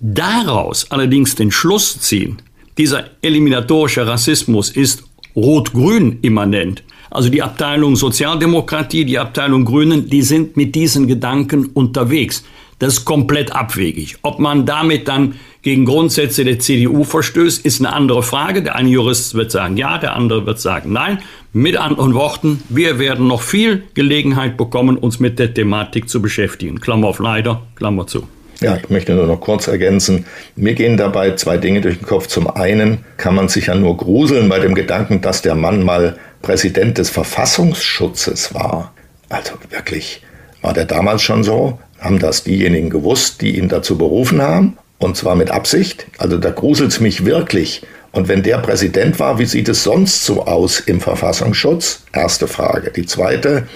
[0.00, 2.42] Daraus allerdings den Schluss ziehen,
[2.78, 5.04] dieser eliminatorische Rassismus ist
[5.36, 6.82] rot-grün immanent
[7.14, 12.44] also die Abteilung Sozialdemokratie, die Abteilung Grünen, die sind mit diesen Gedanken unterwegs.
[12.80, 14.16] Das ist komplett abwegig.
[14.22, 18.62] Ob man damit dann gegen Grundsätze der CDU verstößt, ist eine andere Frage.
[18.62, 21.20] Der eine Jurist wird sagen ja, der andere wird sagen nein.
[21.52, 26.80] Mit anderen Worten, wir werden noch viel Gelegenheit bekommen, uns mit der Thematik zu beschäftigen.
[26.80, 28.26] Klammer auf leider, Klammer zu.
[28.60, 30.24] Ja, ich möchte nur noch kurz ergänzen.
[30.56, 32.26] Mir gehen dabei zwei Dinge durch den Kopf.
[32.26, 36.18] Zum einen kann man sich ja nur gruseln bei dem Gedanken, dass der Mann mal
[36.44, 38.92] Präsident des Verfassungsschutzes war.
[39.30, 40.22] Also wirklich,
[40.60, 41.78] war der damals schon so?
[41.98, 44.76] Haben das diejenigen gewusst, die ihn dazu berufen haben?
[44.98, 46.06] Und zwar mit Absicht?
[46.18, 47.82] Also da gruselt es mich wirklich.
[48.12, 52.04] Und wenn der Präsident war, wie sieht es sonst so aus im Verfassungsschutz?
[52.12, 52.90] Erste Frage.
[52.90, 53.66] Die zweite,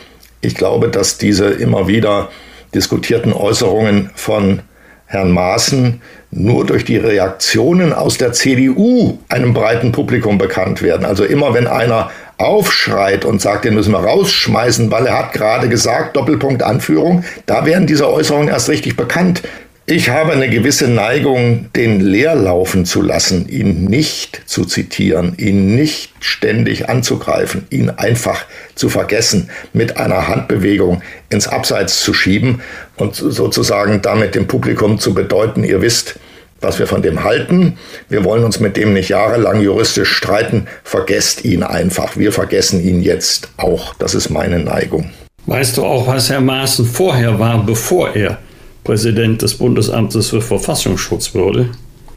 [0.43, 2.29] ich glaube, dass diese immer wieder
[2.75, 4.61] diskutierten Äußerungen von
[5.07, 11.07] Herrn Maaßen nur durch die Reaktionen aus der CDU einem breiten Publikum bekannt werden.
[11.07, 15.69] Also immer wenn einer aufschreit und sagt, den müssen wir rausschmeißen, weil er hat gerade
[15.69, 19.43] gesagt, Doppelpunkt Anführung, da werden diese Äußerungen erst richtig bekannt.
[19.91, 25.75] Ich habe eine gewisse Neigung, den leer laufen zu lassen, ihn nicht zu zitieren, ihn
[25.77, 32.61] nicht ständig anzugreifen, ihn einfach zu vergessen, mit einer Handbewegung ins Abseits zu schieben
[32.97, 36.21] und sozusagen damit dem Publikum zu bedeuten, ihr wisst,
[36.61, 37.79] was wir von dem halten.
[38.09, 40.67] Wir wollen uns mit dem nicht jahrelang juristisch streiten.
[40.85, 42.17] Vergesst ihn einfach.
[42.17, 43.95] Wir vergessen ihn jetzt auch.
[43.95, 45.11] Das ist meine Neigung.
[45.47, 48.39] Weißt du auch, was Herr Maaßen vorher war, bevor er
[48.85, 51.71] Präsident des Bundesamtes für Verfassungsschutz wurde?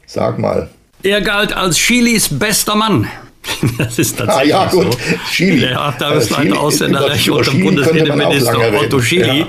[0.05, 0.69] Sag mal.
[1.03, 3.07] Er galt als Chilis bester Mann.
[3.77, 4.93] Das ist tatsächlich ah, ja, gut.
[4.93, 4.99] so.
[5.31, 5.61] Chili.
[5.61, 9.39] Der Abteilungsleiter Ausländerrecht unter Bundesinnenminister Otto Chili.
[9.39, 9.47] Ja.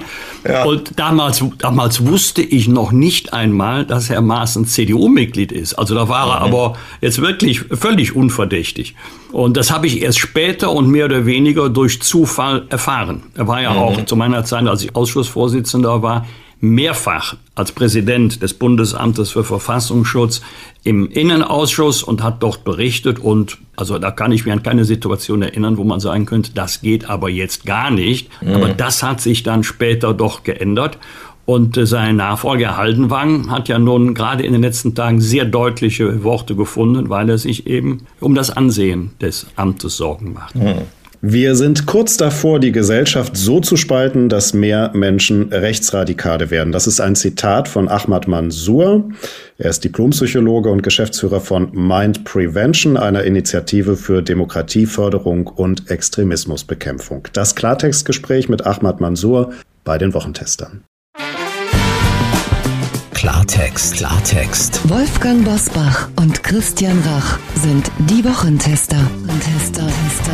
[0.49, 0.65] Ja.
[0.65, 5.75] Und damals, damals wusste ich noch nicht einmal, dass Herr Maaßen CDU-Mitglied ist.
[5.75, 6.55] Also da war er mhm.
[6.55, 8.95] aber jetzt wirklich völlig unverdächtig.
[9.31, 13.23] Und das habe ich erst später und mehr oder weniger durch Zufall erfahren.
[13.35, 13.79] Er war ja mhm.
[13.79, 16.27] auch zu meiner Zeit, als ich Ausschussvorsitzender war,
[16.63, 20.43] mehrfach als Präsident des Bundesamtes für Verfassungsschutz
[20.85, 25.43] im Innenausschuss und hat dort berichtet und also da kann ich mir an keine Situation
[25.43, 28.29] erinnern, wo man sagen könnte, das geht aber jetzt gar nicht.
[28.41, 28.55] Mhm.
[28.55, 30.99] Aber das hat sich dann später doch geändert.
[31.45, 36.23] Und äh, sein Nachfolger Haldenwang hat ja nun gerade in den letzten Tagen sehr deutliche
[36.23, 40.55] Worte gefunden, weil er sich eben um das Ansehen des Amtes Sorgen macht.
[40.55, 40.83] Mhm.
[41.25, 46.73] Wir sind kurz davor, die Gesellschaft so zu spalten, dass mehr Menschen Rechtsradikale werden.
[46.73, 49.09] Das ist ein Zitat von Ahmad Mansour.
[49.57, 57.29] Er ist Diplompsychologe und Geschäftsführer von Mind Prevention, einer Initiative für Demokratieförderung und Extremismusbekämpfung.
[57.33, 59.53] Das Klartextgespräch mit Ahmad Mansour
[59.85, 60.83] bei den Wochentestern.
[63.15, 64.81] Klartext, Klartext.
[64.91, 68.99] Wolfgang Bosbach und Christian Rach sind die Wochentester.
[69.41, 70.32] Tester, Tester.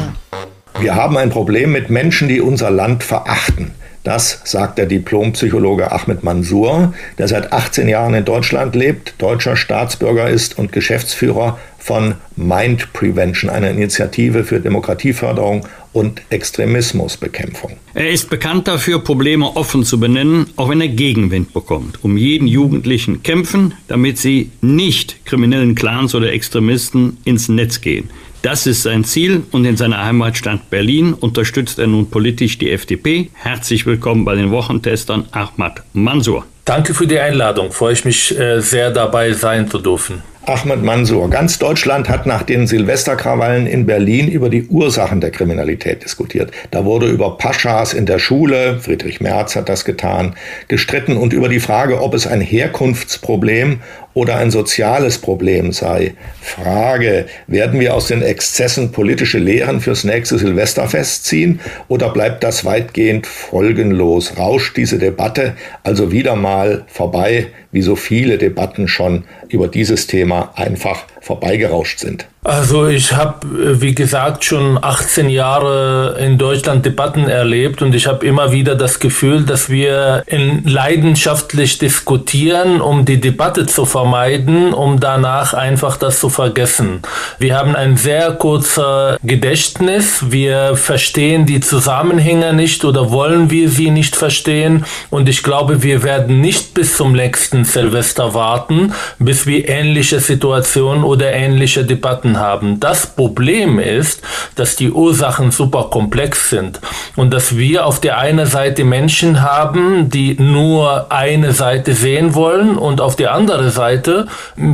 [0.80, 3.72] Wir haben ein Problem mit Menschen, die unser Land verachten.
[4.04, 10.30] Das sagt der Diplompsychologe Ahmed Mansour, der seit 18 Jahren in Deutschland lebt, deutscher Staatsbürger
[10.30, 17.72] ist und Geschäftsführer von Mind Prevention, einer Initiative für Demokratieförderung und Extremismusbekämpfung.
[17.94, 22.04] Er ist bekannt dafür, Probleme offen zu benennen, auch wenn er Gegenwind bekommt.
[22.04, 28.10] Um jeden Jugendlichen kämpfen, damit sie nicht kriminellen Clans oder Extremisten ins Netz gehen.
[28.42, 33.30] Das ist sein Ziel und in seiner Heimatstadt Berlin unterstützt er nun politisch die FDP.
[33.34, 36.46] Herzlich willkommen bei den Wochentestern Ahmad Mansour.
[36.64, 37.72] Danke für die Einladung.
[37.72, 40.22] Freue ich mich äh, sehr dabei sein zu dürfen.
[40.48, 41.28] Ahmed Mansour.
[41.28, 46.52] Ganz Deutschland hat nach den Silvesterkrawallen in Berlin über die Ursachen der Kriminalität diskutiert.
[46.70, 51.50] Da wurde über Paschas in der Schule, Friedrich Merz hat das getan, gestritten und über
[51.50, 53.80] die Frage, ob es ein Herkunftsproblem
[54.14, 56.14] oder ein soziales Problem sei.
[56.40, 62.64] Frage, werden wir aus den Exzessen politische Lehren fürs nächste Silvesterfest ziehen oder bleibt das
[62.64, 64.38] weitgehend folgenlos?
[64.38, 70.52] Rauscht diese Debatte also wieder mal vorbei, wie so viele Debatten schon über dieses Thema
[70.56, 72.26] einfach vorbeigerauscht sind?
[72.44, 78.06] Also ich habe, äh, wie gesagt, schon 18 Jahre in Deutschland Debatten erlebt und ich
[78.06, 80.24] habe immer wieder das Gefühl, dass wir
[80.64, 87.02] leidenschaftlich diskutieren, um die Debatte zu vermeiden, um danach einfach das zu vergessen.
[87.38, 93.90] Wir haben ein sehr kurzes Gedächtnis, wir verstehen die Zusammenhänge nicht oder wollen wir sie
[93.90, 99.68] nicht verstehen und ich glaube, wir werden nicht bis zum nächsten Silvester warten, bis wir
[99.68, 102.80] ähnliche Situationen oder ähnliche Debatten haben.
[102.80, 104.22] Das Problem ist,
[104.54, 106.80] dass die Ursachen super komplex sind
[107.16, 112.76] und dass wir auf der einen Seite Menschen haben, die nur eine Seite sehen wollen
[112.76, 114.26] und auf der anderen Seite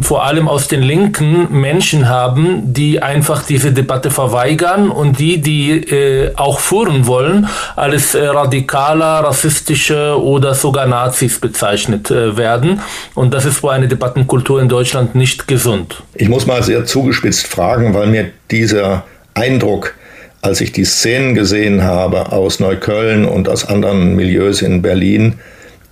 [0.02, 5.70] vor allem aus den Linken Menschen haben, die einfach diese Debatte verweigern und die, die
[5.70, 12.80] äh, auch führen wollen, als äh, radikaler, rassistische oder sogar Nazis bezeichnet äh, werden.
[13.14, 16.02] Und das ist für eine Debattenkultur in Deutschland nicht gesund.
[16.14, 19.94] Ich muss mal sehr zugespitzt fragen, weil mir dieser Eindruck,
[20.42, 25.34] als ich die Szenen gesehen habe aus Neukölln und aus anderen Milieus in Berlin,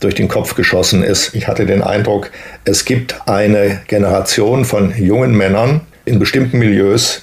[0.01, 1.37] durch den Kopf geschossen ist.
[1.37, 2.33] Ich hatte den Eindruck,
[2.65, 7.23] es gibt eine Generation von jungen Männern in bestimmten Milieus,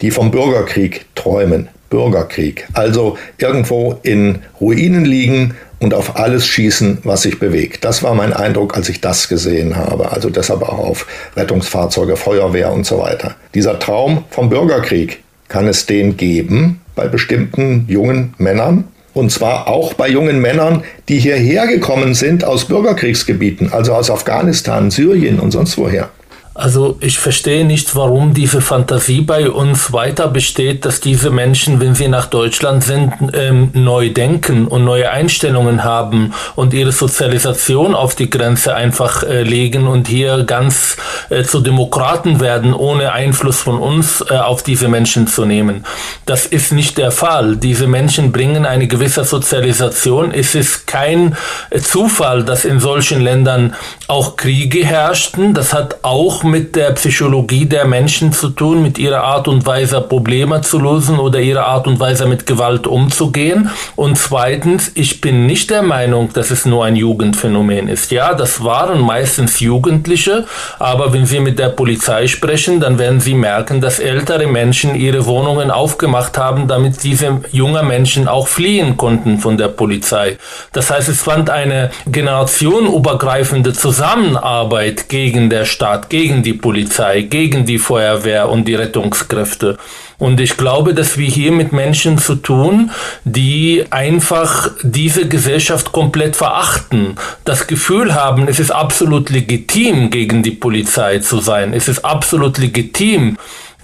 [0.00, 1.68] die vom Bürgerkrieg träumen.
[1.90, 2.68] Bürgerkrieg.
[2.72, 7.84] Also irgendwo in Ruinen liegen und auf alles schießen, was sich bewegt.
[7.84, 10.12] Das war mein Eindruck, als ich das gesehen habe.
[10.12, 13.36] Also deshalb auch auf Rettungsfahrzeuge, Feuerwehr und so weiter.
[13.54, 18.84] Dieser Traum vom Bürgerkrieg, kann es den geben bei bestimmten jungen Männern?
[19.12, 24.90] Und zwar auch bei jungen Männern, die hierher gekommen sind aus Bürgerkriegsgebieten, also aus Afghanistan,
[24.90, 26.08] Syrien und sonst woher.
[26.56, 31.96] Also ich verstehe nicht, warum diese Fantasie bei uns weiter besteht, dass diese Menschen, wenn
[31.96, 38.14] sie nach Deutschland sind, ähm, neu denken und neue Einstellungen haben und ihre Sozialisation auf
[38.14, 40.96] die Grenze einfach äh, legen und hier ganz
[41.28, 45.84] äh, zu Demokraten werden, ohne Einfluss von uns äh, auf diese Menschen zu nehmen.
[46.24, 47.56] Das ist nicht der Fall.
[47.56, 50.30] Diese Menschen bringen eine gewisse Sozialisation.
[50.32, 51.36] Es ist kein
[51.70, 53.74] äh, Zufall, dass in solchen Ländern
[54.06, 55.52] auch Kriege herrschten.
[55.52, 60.00] Das hat auch mit der Psychologie der Menschen zu tun, mit ihrer Art und Weise
[60.00, 63.70] Probleme zu lösen oder ihrer Art und Weise mit Gewalt umzugehen.
[63.96, 68.10] Und zweitens, ich bin nicht der Meinung, dass es nur ein Jugendphänomen ist.
[68.10, 70.46] Ja, das waren meistens Jugendliche,
[70.78, 75.26] aber wenn Sie mit der Polizei sprechen, dann werden Sie merken, dass ältere Menschen ihre
[75.26, 80.38] Wohnungen aufgemacht haben, damit diese jungen Menschen auch fliehen konnten von der Polizei.
[80.72, 87.64] Das heißt, es fand eine generationenübergreifende Zusammenarbeit gegen der Staat, gegen gegen die Polizei, gegen
[87.64, 89.78] die Feuerwehr und die Rettungskräfte.
[90.18, 92.90] Und ich glaube, dass wir hier mit Menschen zu tun,
[93.24, 100.50] die einfach diese Gesellschaft komplett verachten, das Gefühl haben, es ist absolut legitim, gegen die
[100.50, 103.36] Polizei zu sein, es ist absolut legitim,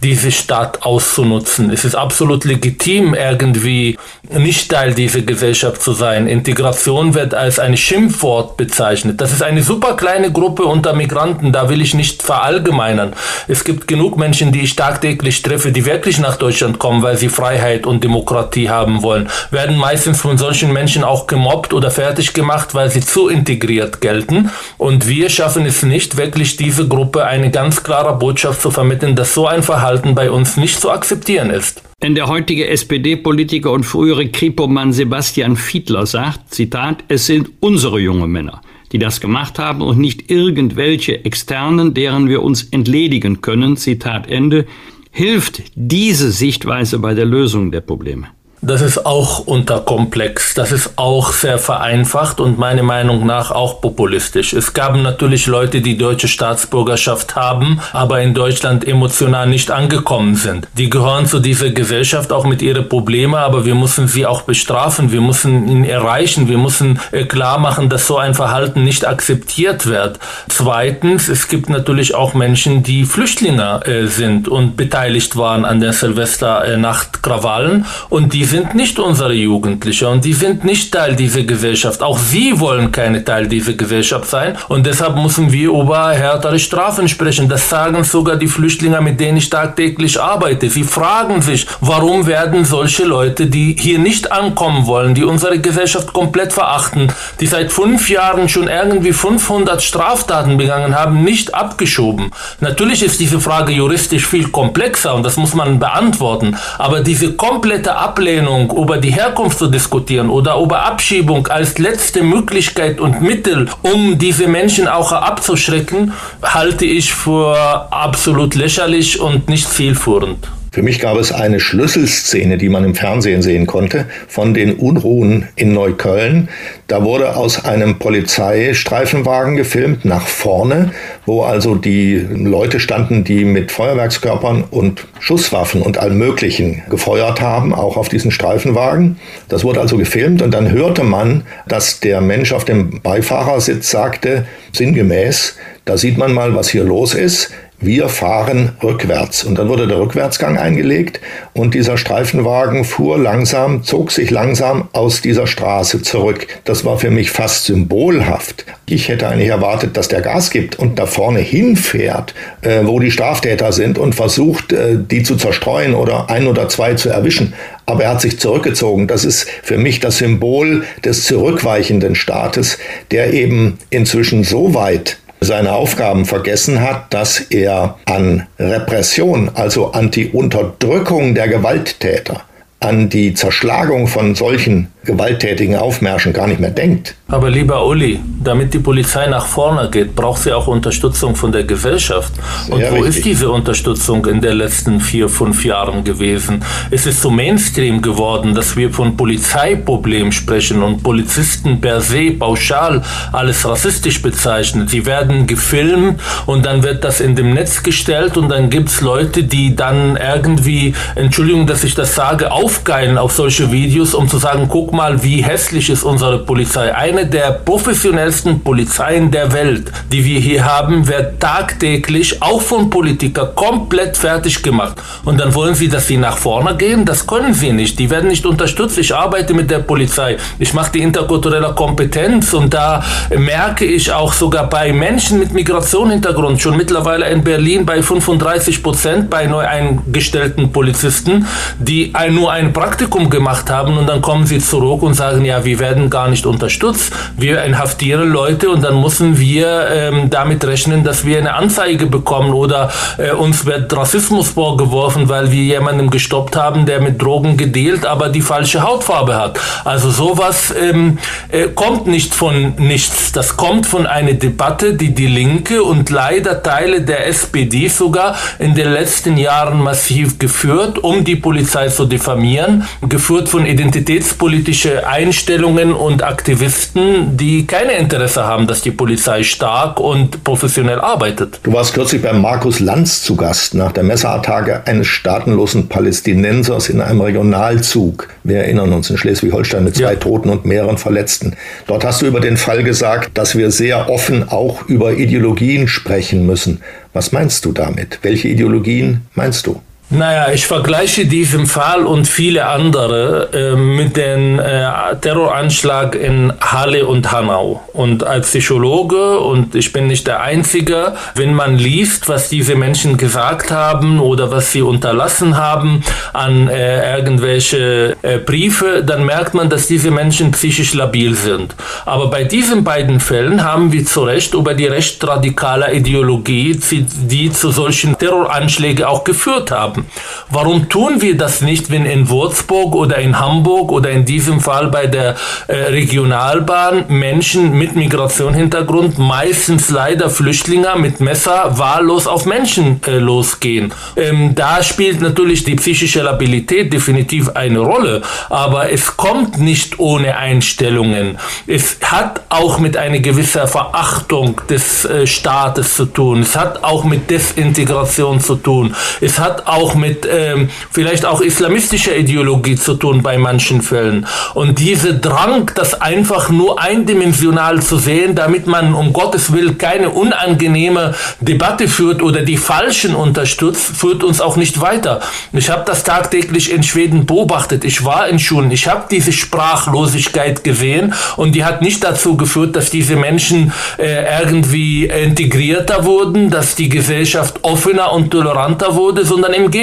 [0.03, 1.70] diese Stadt auszunutzen.
[1.70, 3.98] Es ist absolut legitim, irgendwie
[4.30, 6.26] nicht Teil dieser Gesellschaft zu sein.
[6.26, 9.20] Integration wird als ein Schimpfwort bezeichnet.
[9.20, 13.12] Das ist eine super kleine Gruppe unter Migranten, da will ich nicht verallgemeinern.
[13.48, 17.28] Es gibt genug Menschen, die ich tagtäglich treffe, die wirklich nach Deutschland kommen, weil sie
[17.28, 22.74] Freiheit und Demokratie haben wollen, werden meistens von solchen Menschen auch gemobbt oder fertig gemacht,
[22.74, 24.51] weil sie zu integriert gelten.
[24.78, 29.34] Und wir schaffen es nicht, wirklich diese Gruppe eine ganz klare Botschaft zu vermitteln, dass
[29.34, 31.82] so ein Verhalten Verhalten bei uns nicht zu akzeptieren ist.
[32.01, 38.28] Denn der heutige SPD-Politiker und frühere Kripo-Mann Sebastian Fiedler sagt, Zitat, es sind unsere junge
[38.28, 38.61] Männer,
[38.93, 44.66] die das gemacht haben und nicht irgendwelche externen, deren wir uns entledigen können, Zitat Ende,
[45.11, 48.28] hilft diese Sichtweise bei der Lösung der Probleme.
[48.63, 54.53] Das ist auch unterkomplex, das ist auch sehr vereinfacht und meiner Meinung nach auch populistisch.
[54.53, 60.69] Es gab natürlich Leute, die deutsche Staatsbürgerschaft haben, aber in Deutschland emotional nicht angekommen sind.
[60.77, 65.11] Die gehören zu dieser Gesellschaft auch mit ihren Problemen, aber wir müssen sie auch bestrafen,
[65.11, 69.87] wir müssen ihn erreichen, wir müssen äh, klar machen, dass so ein Verhalten nicht akzeptiert
[69.87, 70.19] wird.
[70.49, 75.95] Zweitens, es gibt natürlich auch Menschen, die Flüchtlinge äh, sind und beteiligt waren an der
[75.95, 82.03] Silvesternacht-Krawallen und die sind nicht unsere Jugendliche und die sind nicht Teil dieser Gesellschaft.
[82.03, 87.07] Auch sie wollen keine Teil dieser Gesellschaft sein und deshalb müssen wir über härtere Strafen
[87.09, 87.48] sprechen.
[87.48, 90.68] Das sagen sogar die Flüchtlinge, mit denen ich tagtäglich arbeite.
[90.68, 96.12] Sie fragen sich, warum werden solche Leute, die hier nicht ankommen wollen, die unsere Gesellschaft
[96.12, 102.32] komplett verachten, die seit fünf Jahren schon irgendwie 500 Straftaten begangen haben, nicht abgeschoben.
[102.59, 107.94] Natürlich ist diese Frage juristisch viel komplexer und das muss man beantworten, aber diese komplette
[107.94, 113.68] Ablehnung Ablehnung, über die Herkunft zu diskutieren oder über Abschiebung als letzte Möglichkeit und Mittel,
[113.82, 116.12] um diese Menschen auch abzuschrecken,
[116.43, 117.57] halte ich für
[117.91, 120.49] absolut lächerlich und nicht zielführend.
[120.73, 125.49] Für mich gab es eine Schlüsselszene, die man im Fernsehen sehen konnte, von den Unruhen
[125.57, 126.49] in Neukölln.
[126.87, 130.93] Da wurde aus einem Polizeistreifenwagen gefilmt nach vorne,
[131.27, 137.75] wo also die Leute standen, die mit Feuerwerkskörpern und Schusswaffen und allem Möglichen gefeuert haben,
[137.75, 139.18] auch auf diesen Streifenwagen.
[139.49, 144.47] Das wurde also gefilmt und dann hörte man, dass der Mensch auf dem Beifahrersitz sagte,
[144.73, 147.51] sinngemäß, da sieht man mal, was hier los ist
[147.81, 149.45] wir fahren rückwärts.
[149.45, 151.20] Und dann wurde der Rückwärtsgang eingelegt
[151.55, 156.47] und dieser Streifenwagen fuhr langsam, zog sich langsam aus dieser Straße zurück.
[156.64, 158.66] Das war für mich fast symbolhaft.
[158.87, 163.11] Ich hätte eigentlich erwartet, dass der Gas gibt und da vorne hinfährt, äh, wo die
[163.11, 167.55] Straftäter sind und versucht, äh, die zu zerstreuen oder ein oder zwei zu erwischen.
[167.87, 169.07] Aber er hat sich zurückgezogen.
[169.07, 172.78] Das ist für mich das Symbol des zurückweichenden Staates,
[173.11, 180.11] der eben inzwischen so weit seine Aufgaben vergessen hat, dass er an Repression, also an
[180.11, 182.43] die Unterdrückung der Gewalttäter,
[182.80, 187.14] an die Zerschlagung von solchen gewalttätigen Aufmärschen gar nicht mehr denkt.
[187.28, 191.64] Aber lieber Uli, damit die Polizei nach vorne geht, braucht sie auch Unterstützung von der
[191.64, 192.32] Gesellschaft.
[192.68, 193.16] Und wo richtig.
[193.16, 196.64] ist diese Unterstützung in den letzten vier, fünf Jahren gewesen?
[196.90, 203.03] Es ist so Mainstream geworden, dass wir von Polizeiproblem sprechen und Polizisten per se pauschal
[203.32, 204.88] alles rassistisch bezeichnen.
[204.88, 209.01] Sie werden gefilmt und dann wird das in dem Netz gestellt und dann gibt es
[209.01, 214.38] Leute, die dann irgendwie, Entschuldigung, dass ich das sage, aufgeilen auf solche Videos, um zu
[214.38, 216.93] sagen, guck guck mal, wie hässlich ist unsere Polizei.
[216.93, 223.55] Eine der professionellsten Polizeien der Welt, die wir hier haben, wird tagtäglich auch von Politikern
[223.55, 225.01] komplett fertig gemacht.
[225.24, 227.05] Und dann wollen sie, dass sie nach vorne gehen?
[227.05, 228.01] Das können sie nicht.
[228.01, 228.99] Die werden nicht unterstützt.
[228.99, 230.38] Ich arbeite mit der Polizei.
[230.59, 236.61] Ich mache die interkulturelle Kompetenz und da merke ich auch sogar bei Menschen mit Migrationshintergrund,
[236.61, 241.47] schon mittlerweile in Berlin bei 35 Prozent bei neu eingestellten Polizisten,
[241.78, 245.62] die nur ein Praktikum gemacht haben und dann kommen sie zurück zurück und sagen, ja,
[245.62, 247.12] wir werden gar nicht unterstützt.
[247.37, 252.55] Wir inhaftieren Leute und dann müssen wir ähm, damit rechnen, dass wir eine Anzeige bekommen
[252.55, 258.07] oder äh, uns wird Rassismus vorgeworfen, weil wir jemanden gestoppt haben, der mit Drogen gedealt,
[258.07, 259.61] aber die falsche Hautfarbe hat.
[259.85, 261.18] Also sowas ähm,
[261.51, 263.33] äh, kommt nicht von nichts.
[263.33, 268.74] Das kommt von einer Debatte, die die Linke und leider Teile der SPD sogar in
[268.74, 275.93] den letzten Jahren massiv geführt, um die Polizei zu diffamieren, geführt von Identitätspolitik politische Einstellungen
[275.93, 281.59] und Aktivisten, die keine Interesse haben, dass die Polizei stark und professionell arbeitet.
[281.64, 287.01] Du warst kürzlich bei Markus Lanz zu Gast nach der Messerattacke eines staatenlosen Palästinensers in
[287.01, 288.29] einem Regionalzug.
[288.45, 290.14] Wir erinnern uns in Schleswig-Holstein mit zwei ja.
[290.21, 291.57] Toten und mehreren Verletzten.
[291.89, 296.47] Dort hast du über den Fall gesagt, dass wir sehr offen auch über Ideologien sprechen
[296.47, 296.81] müssen.
[297.12, 298.21] Was meinst du damit?
[298.23, 299.81] Welche Ideologien meinst du?
[300.13, 304.91] Naja, ich vergleiche diesen Fall und viele andere äh, mit dem äh,
[305.21, 307.85] Terroranschlag in Halle und Hanau.
[307.93, 313.19] Und als Psychologe, und ich bin nicht der Einzige, wenn man liest, was diese Menschen
[313.19, 316.03] gesagt haben oder was sie unterlassen haben
[316.33, 321.77] an äh, irgendwelche äh, Briefe, dann merkt man, dass diese Menschen psychisch labil sind.
[322.05, 327.53] Aber bei diesen beiden Fällen haben wir zu Recht über die recht radikale Ideologie, die
[327.53, 330.11] zu solchen Terroranschlägen auch geführt haben haben.
[330.51, 334.88] Warum tun wir das nicht, wenn in Würzburg oder in Hamburg oder in diesem Fall
[334.88, 335.36] bei der
[335.68, 343.92] äh, Regionalbahn Menschen mit Migrationshintergrund, meistens leider Flüchtlinge mit Messer, wahllos auf Menschen äh, losgehen?
[344.16, 350.36] Ähm, da spielt natürlich die psychische Labilität definitiv eine Rolle, aber es kommt nicht ohne
[350.36, 351.38] Einstellungen.
[351.66, 356.42] Es hat auch mit einer gewissen Verachtung des äh, Staates zu tun.
[356.42, 358.94] Es hat auch mit Desintegration zu tun.
[359.20, 364.26] Es hat auch auch mit ähm, vielleicht auch islamistischer Ideologie zu tun bei manchen Fällen.
[364.55, 370.11] Und diese Drang, das einfach nur eindimensional zu sehen, damit man um Gottes Willen keine
[370.11, 375.20] unangenehme Debatte führt oder die Falschen unterstützt, führt uns auch nicht weiter.
[375.53, 377.84] Ich habe das tagtäglich in Schweden beobachtet.
[377.84, 378.70] Ich war in Schulen.
[378.70, 384.41] Ich habe diese Sprachlosigkeit gesehen und die hat nicht dazu geführt, dass diese Menschen äh,
[384.41, 389.80] irgendwie integrierter wurden, dass die Gesellschaft offener und toleranter wurde, sondern im Gegenteil,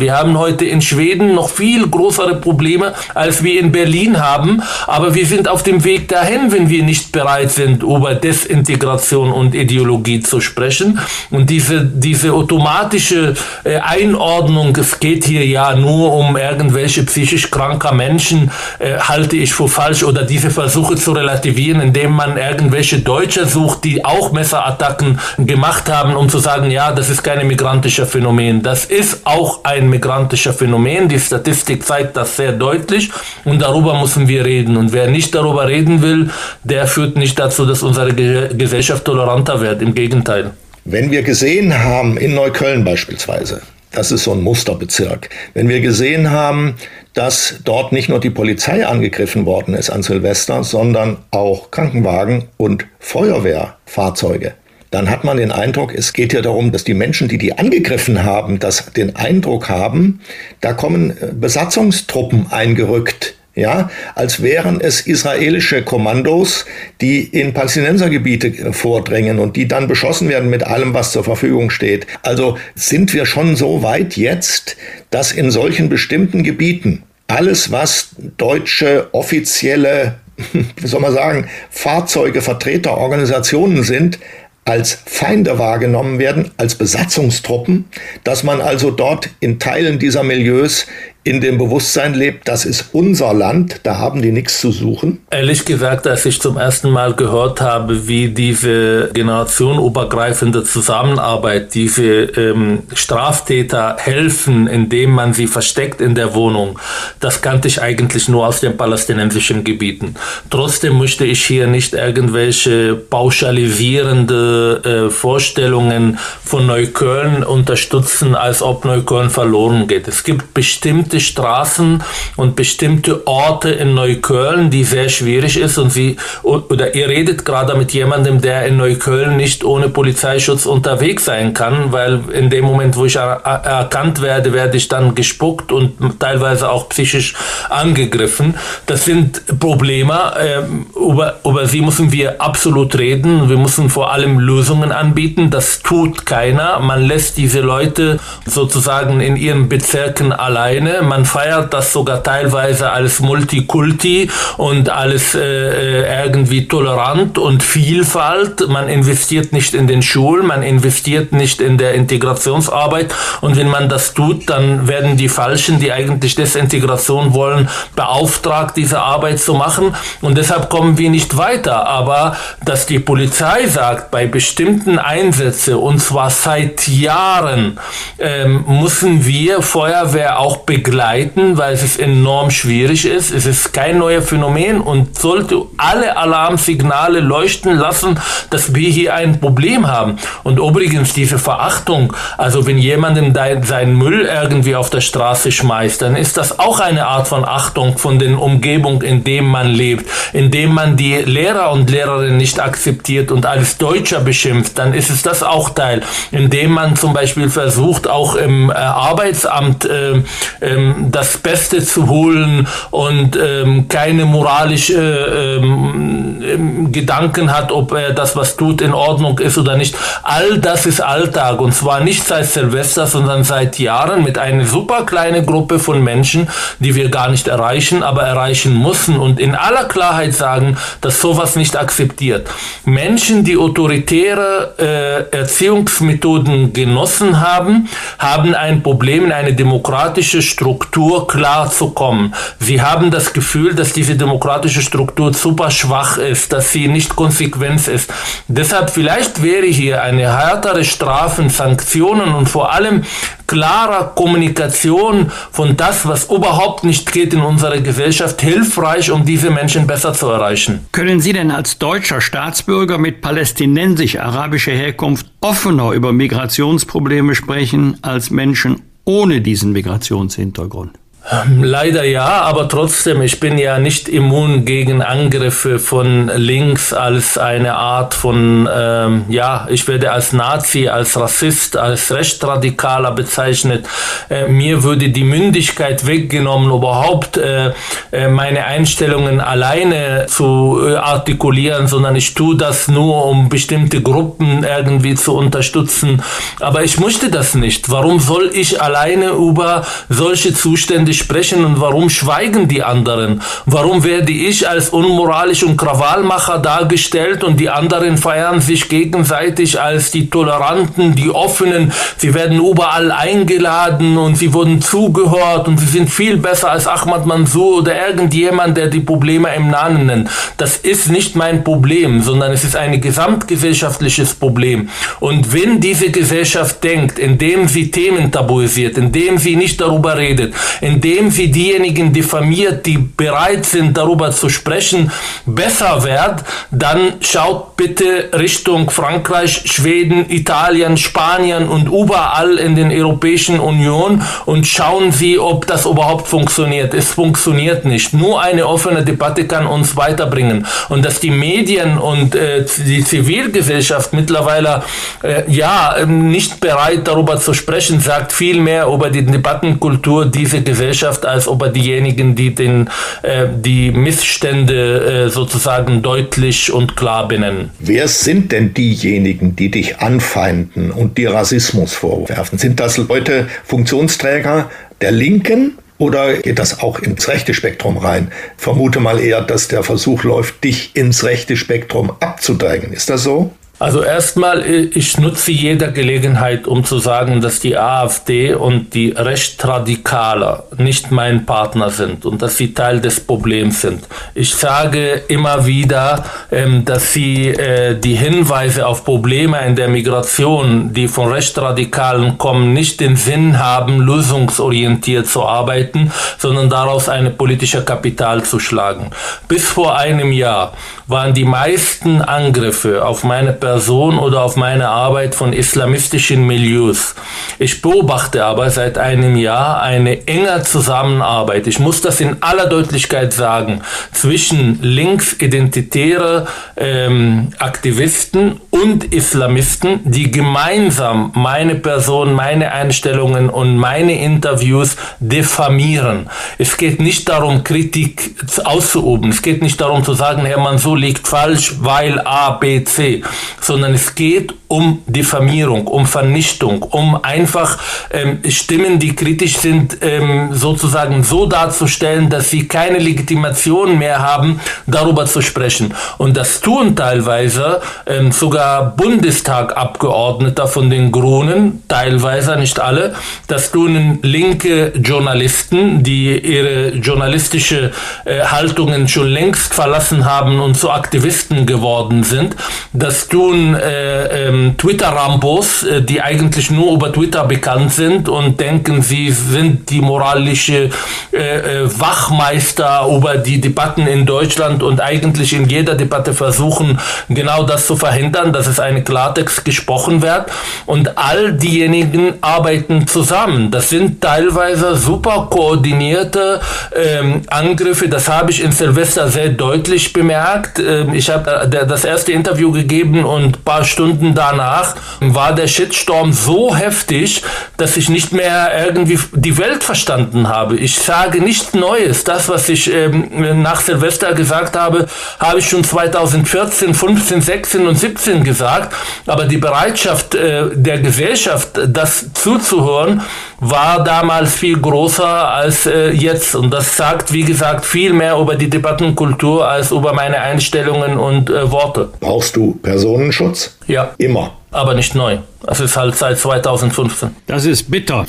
[0.00, 4.62] wir haben heute in Schweden noch viel größere Probleme, als wir in Berlin haben.
[4.86, 9.54] Aber wir sind auf dem Weg dahin, wenn wir nicht bereit sind, über Desintegration und
[9.54, 10.98] Ideologie zu sprechen.
[11.30, 17.92] Und diese, diese automatische äh, Einordnung, es geht hier ja nur um irgendwelche psychisch kranker
[17.92, 20.02] Menschen, äh, halte ich für falsch.
[20.02, 26.16] Oder diese Versuche zu relativieren, indem man irgendwelche Deutsche sucht, die auch Messerattacken gemacht haben,
[26.16, 28.62] um zu sagen, ja, das ist kein migrantischer Phänomen.
[28.62, 31.08] Das ist auch ein migrantischer Phänomen.
[31.08, 33.10] Die Statistik zeigt das sehr deutlich
[33.44, 34.76] und darüber müssen wir reden.
[34.76, 36.30] Und wer nicht darüber reden will,
[36.64, 39.82] der führt nicht dazu, dass unsere Gesellschaft toleranter wird.
[39.82, 40.52] Im Gegenteil.
[40.84, 43.60] Wenn wir gesehen haben, in Neukölln beispielsweise,
[43.92, 46.76] das ist so ein Musterbezirk, wenn wir gesehen haben,
[47.12, 52.86] dass dort nicht nur die Polizei angegriffen worden ist an Silvester, sondern auch Krankenwagen und
[53.00, 54.54] Feuerwehrfahrzeuge,
[54.90, 58.24] dann hat man den Eindruck, es geht ja darum, dass die Menschen, die die angegriffen
[58.24, 60.20] haben, das den Eindruck haben,
[60.60, 63.34] da kommen äh, Besatzungstruppen eingerückt.
[63.54, 66.64] Ja, als wären es israelische Kommandos,
[67.00, 71.70] die in Palästinensergebiete äh, vordringen und die dann beschossen werden mit allem, was zur Verfügung
[71.70, 72.06] steht.
[72.22, 74.76] Also sind wir schon so weit jetzt,
[75.10, 80.14] dass in solchen bestimmten Gebieten alles, was deutsche offizielle,
[80.76, 84.20] wie soll man sagen, Fahrzeuge, Vertreter, Organisationen sind,
[84.68, 87.86] als Feinde wahrgenommen werden, als Besatzungstruppen,
[88.22, 90.86] dass man also dort in Teilen dieser Milieus
[91.24, 95.20] in dem Bewusstsein lebt, das ist unser Land, da haben die nichts zu suchen?
[95.30, 102.84] Ehrlich gesagt, als ich zum ersten Mal gehört habe, wie diese generationenübergreifende Zusammenarbeit, diese ähm,
[102.94, 106.78] Straftäter helfen, indem man sie versteckt in der Wohnung,
[107.20, 110.14] das kannte ich eigentlich nur aus den palästinensischen Gebieten.
[110.48, 119.30] Trotzdem möchte ich hier nicht irgendwelche pauschalisierende äh, Vorstellungen von Neukölln unterstützen, als ob Neukölln
[119.30, 120.08] verloren geht.
[120.08, 122.02] Es gibt bestimmte bestimmte Straßen
[122.36, 127.74] und bestimmte Orte in Neukölln, die sehr schwierig ist und sie oder ihr redet gerade
[127.74, 132.96] mit jemandem, der in Neukölln nicht ohne Polizeischutz unterwegs sein kann, weil in dem Moment,
[132.96, 137.34] wo ich er erkannt werde, werde ich dann gespuckt und teilweise auch psychisch
[137.70, 138.54] angegriffen.
[138.86, 140.62] Das sind Probleme, äh,
[140.98, 143.48] über, über sie müssen wir absolut reden.
[143.48, 145.50] Wir müssen vor allem Lösungen anbieten.
[145.50, 146.80] Das tut keiner.
[146.80, 150.97] Man lässt diese Leute sozusagen in ihren Bezirken alleine.
[151.02, 158.68] Man feiert das sogar teilweise als Multikulti und alles äh, äh, irgendwie tolerant und Vielfalt.
[158.68, 163.14] Man investiert nicht in den Schulen, man investiert nicht in der Integrationsarbeit.
[163.40, 169.00] Und wenn man das tut, dann werden die Falschen, die eigentlich Desintegration wollen, beauftragt, diese
[169.00, 169.94] Arbeit zu machen.
[170.20, 171.86] Und deshalb kommen wir nicht weiter.
[171.86, 177.78] Aber dass die Polizei sagt, bei bestimmten Einsätzen, und zwar seit Jahren,
[178.18, 183.30] ähm, müssen wir Feuerwehr auch begleiten, begleiten, weil es enorm schwierig ist.
[183.30, 188.18] Es ist kein neues Phänomen und sollte alle Alarmsignale leuchten lassen,
[188.48, 190.16] dass wir hier ein Problem haben.
[190.44, 193.34] Und übrigens diese Verachtung, also wenn jemandem
[193.64, 197.98] seinen Müll irgendwie auf der Straße schmeißt, dann ist das auch eine Art von Achtung
[197.98, 202.60] von den Umgebung, in dem man lebt, in dem man die Lehrer und Lehrerinnen nicht
[202.60, 207.50] akzeptiert und als Deutscher beschimpft, dann ist es das auch Teil, indem man zum Beispiel
[207.50, 210.22] versucht, auch im äh, Arbeitsamt äh,
[210.60, 210.77] äh,
[211.10, 218.36] das Beste zu holen und ähm, keine moralische ähm, ähm, Gedanken hat, ob er das,
[218.36, 219.96] was tut, in Ordnung ist oder nicht.
[220.22, 225.04] All das ist Alltag und zwar nicht seit Silvester, sondern seit Jahren mit einer super
[225.04, 226.48] kleinen Gruppe von Menschen,
[226.78, 231.56] die wir gar nicht erreichen, aber erreichen müssen und in aller Klarheit sagen, dass sowas
[231.56, 232.48] nicht akzeptiert.
[232.84, 242.34] Menschen, die autoritäre äh, Erziehungsmethoden genossen haben, haben ein Problem, in eine demokratische Struktur klarzukommen.
[242.58, 247.88] Sie haben das Gefühl, dass diese demokratische Struktur super schwach ist, dass sie nicht konsequent
[247.88, 248.12] ist.
[248.48, 253.04] Deshalb vielleicht wäre hier eine härtere Strafen, Sanktionen und vor allem
[253.48, 259.86] klarer Kommunikation von das, was überhaupt nicht geht in unserer Gesellschaft, hilfreich, um diese Menschen
[259.86, 260.86] besser zu erreichen.
[260.92, 268.82] Können Sie denn als deutscher Staatsbürger mit palästinensisch-arabischer Herkunft offener über Migrationsprobleme sprechen als Menschen
[269.08, 270.98] ohne diesen Migrationshintergrund?
[271.30, 277.36] Ähm, leider ja, aber trotzdem, ich bin ja nicht immun gegen Angriffe von links als
[277.36, 283.86] eine Art von, ähm, ja, ich werde als Nazi, als Rassist, als Rechtsradikaler bezeichnet.
[284.30, 287.72] Äh, mir würde die Mündigkeit weggenommen, überhaupt äh,
[288.10, 294.64] äh, meine Einstellungen alleine zu äh, artikulieren, sondern ich tue das nur, um bestimmte Gruppen
[294.64, 296.22] irgendwie zu unterstützen.
[296.60, 297.90] Aber ich möchte das nicht.
[297.90, 303.42] Warum soll ich alleine über solche Zustände sprechen und warum schweigen die anderen?
[303.66, 310.10] Warum werde ich als unmoralisch und Krawallmacher dargestellt und die anderen feiern sich gegenseitig als
[310.10, 311.92] die Toleranten, die Offenen?
[312.16, 317.26] Sie werden überall eingeladen und sie wurden zugehört und sie sind viel besser als Ahmad
[317.26, 320.30] Mansour oder irgendjemand, der die Probleme im Namen nennt.
[320.56, 324.88] Das ist nicht mein Problem, sondern es ist ein gesamtgesellschaftliches Problem.
[325.20, 331.07] Und wenn diese Gesellschaft denkt, indem sie Themen tabuisiert, indem sie nicht darüber redet, indem
[331.08, 335.10] indem sie diejenigen diffamiert, die bereit sind, darüber zu sprechen,
[335.46, 343.58] besser wird, dann schaut bitte Richtung Frankreich, Schweden, Italien, Spanien und überall in den Europäischen
[343.58, 346.92] Union und schauen Sie, ob das überhaupt funktioniert.
[346.92, 348.12] Es funktioniert nicht.
[348.12, 350.66] Nur eine offene Debatte kann uns weiterbringen.
[350.88, 354.82] Und dass die Medien und äh, die Zivilgesellschaft mittlerweile
[355.22, 360.97] äh, ja nicht bereit darüber zu sprechen, sagt viel mehr über die Debattenkultur dieser Gesellschaft
[360.98, 362.90] Gesellschaft als ob er diejenigen, die den,
[363.22, 367.70] äh, die Missstände äh, sozusagen deutlich und klar benennen.
[367.78, 372.58] Wer sind denn diejenigen, die dich anfeinden und dir Rassismus vorwerfen?
[372.58, 374.70] Sind das Leute, Funktionsträger
[375.00, 375.78] der Linken?
[375.98, 378.30] Oder geht das auch ins rechte Spektrum rein?
[378.56, 382.92] Vermute mal eher, dass der Versuch läuft, dich ins rechte Spektrum abzudrängen.
[382.92, 383.52] Ist das so?
[383.80, 390.64] Also erstmal, ich nutze jede Gelegenheit, um zu sagen, dass die AfD und die Rechtsradikale
[390.78, 394.08] nicht mein Partner sind und dass sie Teil des Problems sind.
[394.34, 400.92] Ich sage immer wieder, ähm, dass sie äh, die Hinweise auf Probleme in der Migration,
[400.92, 407.84] die von Rechtsradikalen kommen, nicht den Sinn haben, lösungsorientiert zu arbeiten, sondern daraus eine politische
[407.84, 409.10] Kapital zu schlagen.
[409.46, 410.72] Bis vor einem Jahr
[411.06, 417.14] waren die meisten Angriffe auf meine Person oder auf meine Arbeit von islamistischen Milieus.
[417.58, 423.32] Ich beobachte aber seit einem Jahr eine enge Zusammenarbeit, ich muss das in aller Deutlichkeit
[423.32, 426.46] sagen, zwischen linksidentitäre
[426.76, 436.30] ähm, Aktivisten und Islamisten, die gemeinsam meine Person, meine Einstellungen und meine Interviews diffamieren.
[436.58, 439.30] Es geht nicht darum, Kritik auszuüben.
[439.30, 443.22] Es geht nicht darum zu sagen, Herr Mansour liegt falsch, weil A, B, C,
[443.60, 447.78] sondern es geht um Diffamierung, um Vernichtung, um einfach
[448.10, 454.60] ähm, Stimmen, die kritisch sind, ähm, sozusagen so darzustellen, dass sie keine Legitimation mehr haben,
[454.86, 455.94] darüber zu sprechen.
[456.18, 463.14] Und das tun teilweise ähm, sogar Bundestagabgeordneter von den Grünen, teilweise, nicht alle,
[463.46, 467.92] das tun linke Journalisten, die ihre journalistische
[468.26, 472.54] äh, Haltungen schon längst verlassen haben und zu Aktivisten geworden sind.
[472.92, 478.60] Das tun äh, äh, ähm, Twitter-Rambos, äh, die eigentlich nur über Twitter bekannt sind und
[478.60, 480.90] denken, sie sind die moralische
[481.32, 486.98] äh, äh, Wachmeister über die Debatten in Deutschland und eigentlich in jeder Debatte versuchen,
[487.28, 490.46] genau das zu verhindern, dass es eine Klartext gesprochen wird.
[490.86, 493.70] Und all diejenigen arbeiten zusammen.
[493.70, 496.60] Das sind teilweise super koordinierte
[496.94, 498.08] ähm, Angriffe.
[498.08, 500.78] Das habe ich in Silvester sehr deutlich bemerkt.
[500.78, 505.66] Ähm, ich habe äh, das erste Interview gegeben und ein paar Stunden danach war der
[505.66, 507.42] Shitstorm so heftig,
[507.76, 510.76] dass ich nicht mehr irgendwie die Welt verstanden habe.
[510.76, 512.24] Ich sage nichts Neues.
[512.24, 515.06] Das, was ich ähm, nach Silvester gesagt habe,
[515.38, 518.94] habe ich schon 2014, 15, 16 und 17 gesagt.
[519.26, 523.22] Aber die Bereitschaft äh, der Gesellschaft, das zuzuhören,
[523.60, 526.54] war damals viel größer als äh, jetzt.
[526.54, 531.50] Und das sagt, wie gesagt, viel mehr über die Debattenkultur als über meine Einstellungen und
[531.50, 532.08] äh, Worte.
[532.20, 533.77] Brauchst du Personenschutz?
[533.88, 534.14] Ja.
[534.18, 534.52] Immer.
[534.70, 535.38] Aber nicht neu.
[535.62, 537.30] Das ist halt seit 2015.
[537.46, 538.26] Das ist bitter.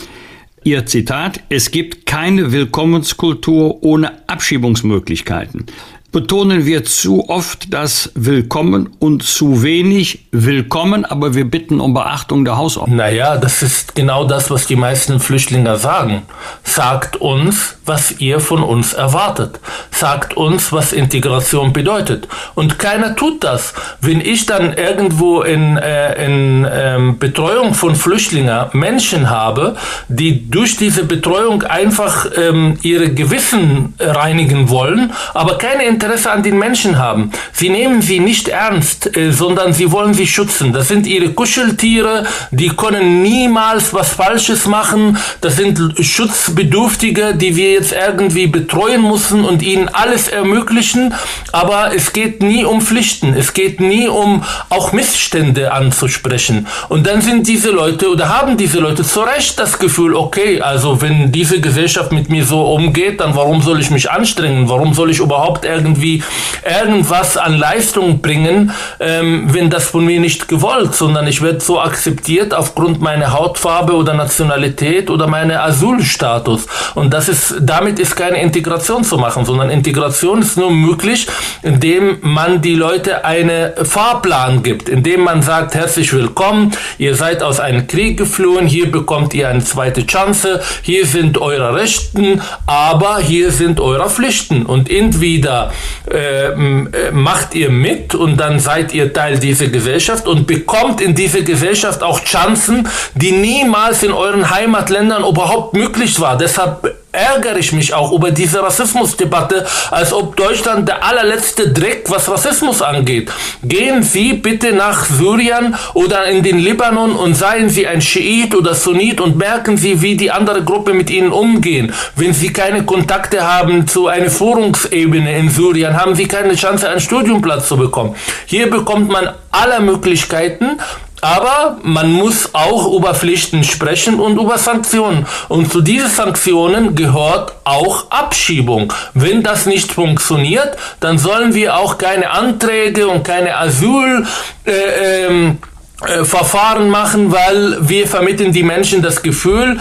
[0.63, 5.65] Ihr Zitat, es gibt keine Willkommenskultur ohne Abschiebungsmöglichkeiten
[6.11, 12.45] betonen wir zu oft das Willkommen und zu wenig Willkommen, aber wir bitten um Beachtung
[12.45, 12.97] der Hausordnung.
[12.97, 16.23] Naja, das ist genau das, was die meisten Flüchtlinge sagen.
[16.63, 19.59] Sagt uns, was ihr von uns erwartet.
[19.91, 22.27] Sagt uns, was Integration bedeutet.
[22.55, 23.73] Und keiner tut das.
[24.01, 29.75] Wenn ich dann irgendwo in, äh, in ähm, Betreuung von Flüchtlingen Menschen habe,
[30.07, 36.57] die durch diese Betreuung einfach ähm, ihre Gewissen reinigen wollen, aber keine Interesse an den
[36.57, 37.31] Menschen haben.
[37.51, 40.71] Sie nehmen sie nicht ernst, äh, sondern sie wollen sie schützen.
[40.71, 45.17] Das sind ihre Kuscheltiere, die können niemals was Falsches machen.
[45.41, 51.13] Das sind Schutzbedürftige, die wir jetzt irgendwie betreuen müssen und ihnen alles ermöglichen.
[51.51, 53.33] Aber es geht nie um Pflichten.
[53.33, 56.67] Es geht nie um auch Missstände anzusprechen.
[56.87, 61.01] Und dann sind diese Leute oder haben diese Leute zu Recht das Gefühl, okay, also
[61.01, 64.69] wenn diese Gesellschaft mit mir so umgeht, dann warum soll ich mich anstrengen?
[64.69, 66.23] Warum soll ich überhaupt irgendwie irgendwie
[66.63, 71.79] irgendwas an Leistung bringen, ähm, wenn das von mir nicht gewollt, sondern ich werde so
[71.79, 76.67] akzeptiert aufgrund meiner Hautfarbe oder Nationalität oder meiner Asylstatus.
[76.95, 81.27] Und das ist, damit ist keine Integration zu machen, sondern Integration ist nur möglich,
[81.63, 87.59] indem man die Leute einen Fahrplan gibt, indem man sagt, herzlich willkommen, ihr seid aus
[87.59, 93.51] einem Krieg geflohen, hier bekommt ihr eine zweite Chance, hier sind eure Rechten, aber hier
[93.51, 94.65] sind eure Pflichten.
[94.65, 95.71] Und entweder
[96.11, 101.15] äh, äh, macht ihr mit und dann seid ihr Teil dieser Gesellschaft und bekommt in
[101.15, 106.37] dieser Gesellschaft auch Chancen, die niemals in euren Heimatländern überhaupt möglich war.
[106.37, 112.29] Deshalb ärgere ich mich auch über diese Rassismusdebatte, als ob Deutschland der allerletzte Dreck, was
[112.29, 113.31] Rassismus angeht.
[113.63, 118.75] Gehen Sie bitte nach Syrien oder in den Libanon und seien Sie ein Schiit oder
[118.75, 121.91] Sunnit und merken Sie, wie die andere Gruppe mit Ihnen umgehen.
[122.15, 126.99] Wenn Sie keine Kontakte haben zu einer Führungsebene in Syrien, haben Sie keine Chance, einen
[126.99, 128.15] Studiumplatz zu bekommen.
[128.45, 130.79] Hier bekommt man alle Möglichkeiten
[131.21, 135.25] aber man muss auch über Pflichten sprechen und über Sanktionen.
[135.47, 138.93] Und zu diesen Sanktionen gehört auch Abschiebung.
[139.13, 144.27] Wenn das nicht funktioniert, dann sollen wir auch keine Anträge und keine Asylverfahren
[144.65, 145.57] äh, ähm,
[146.05, 149.79] äh, machen, weil wir vermitteln die Menschen das Gefühl,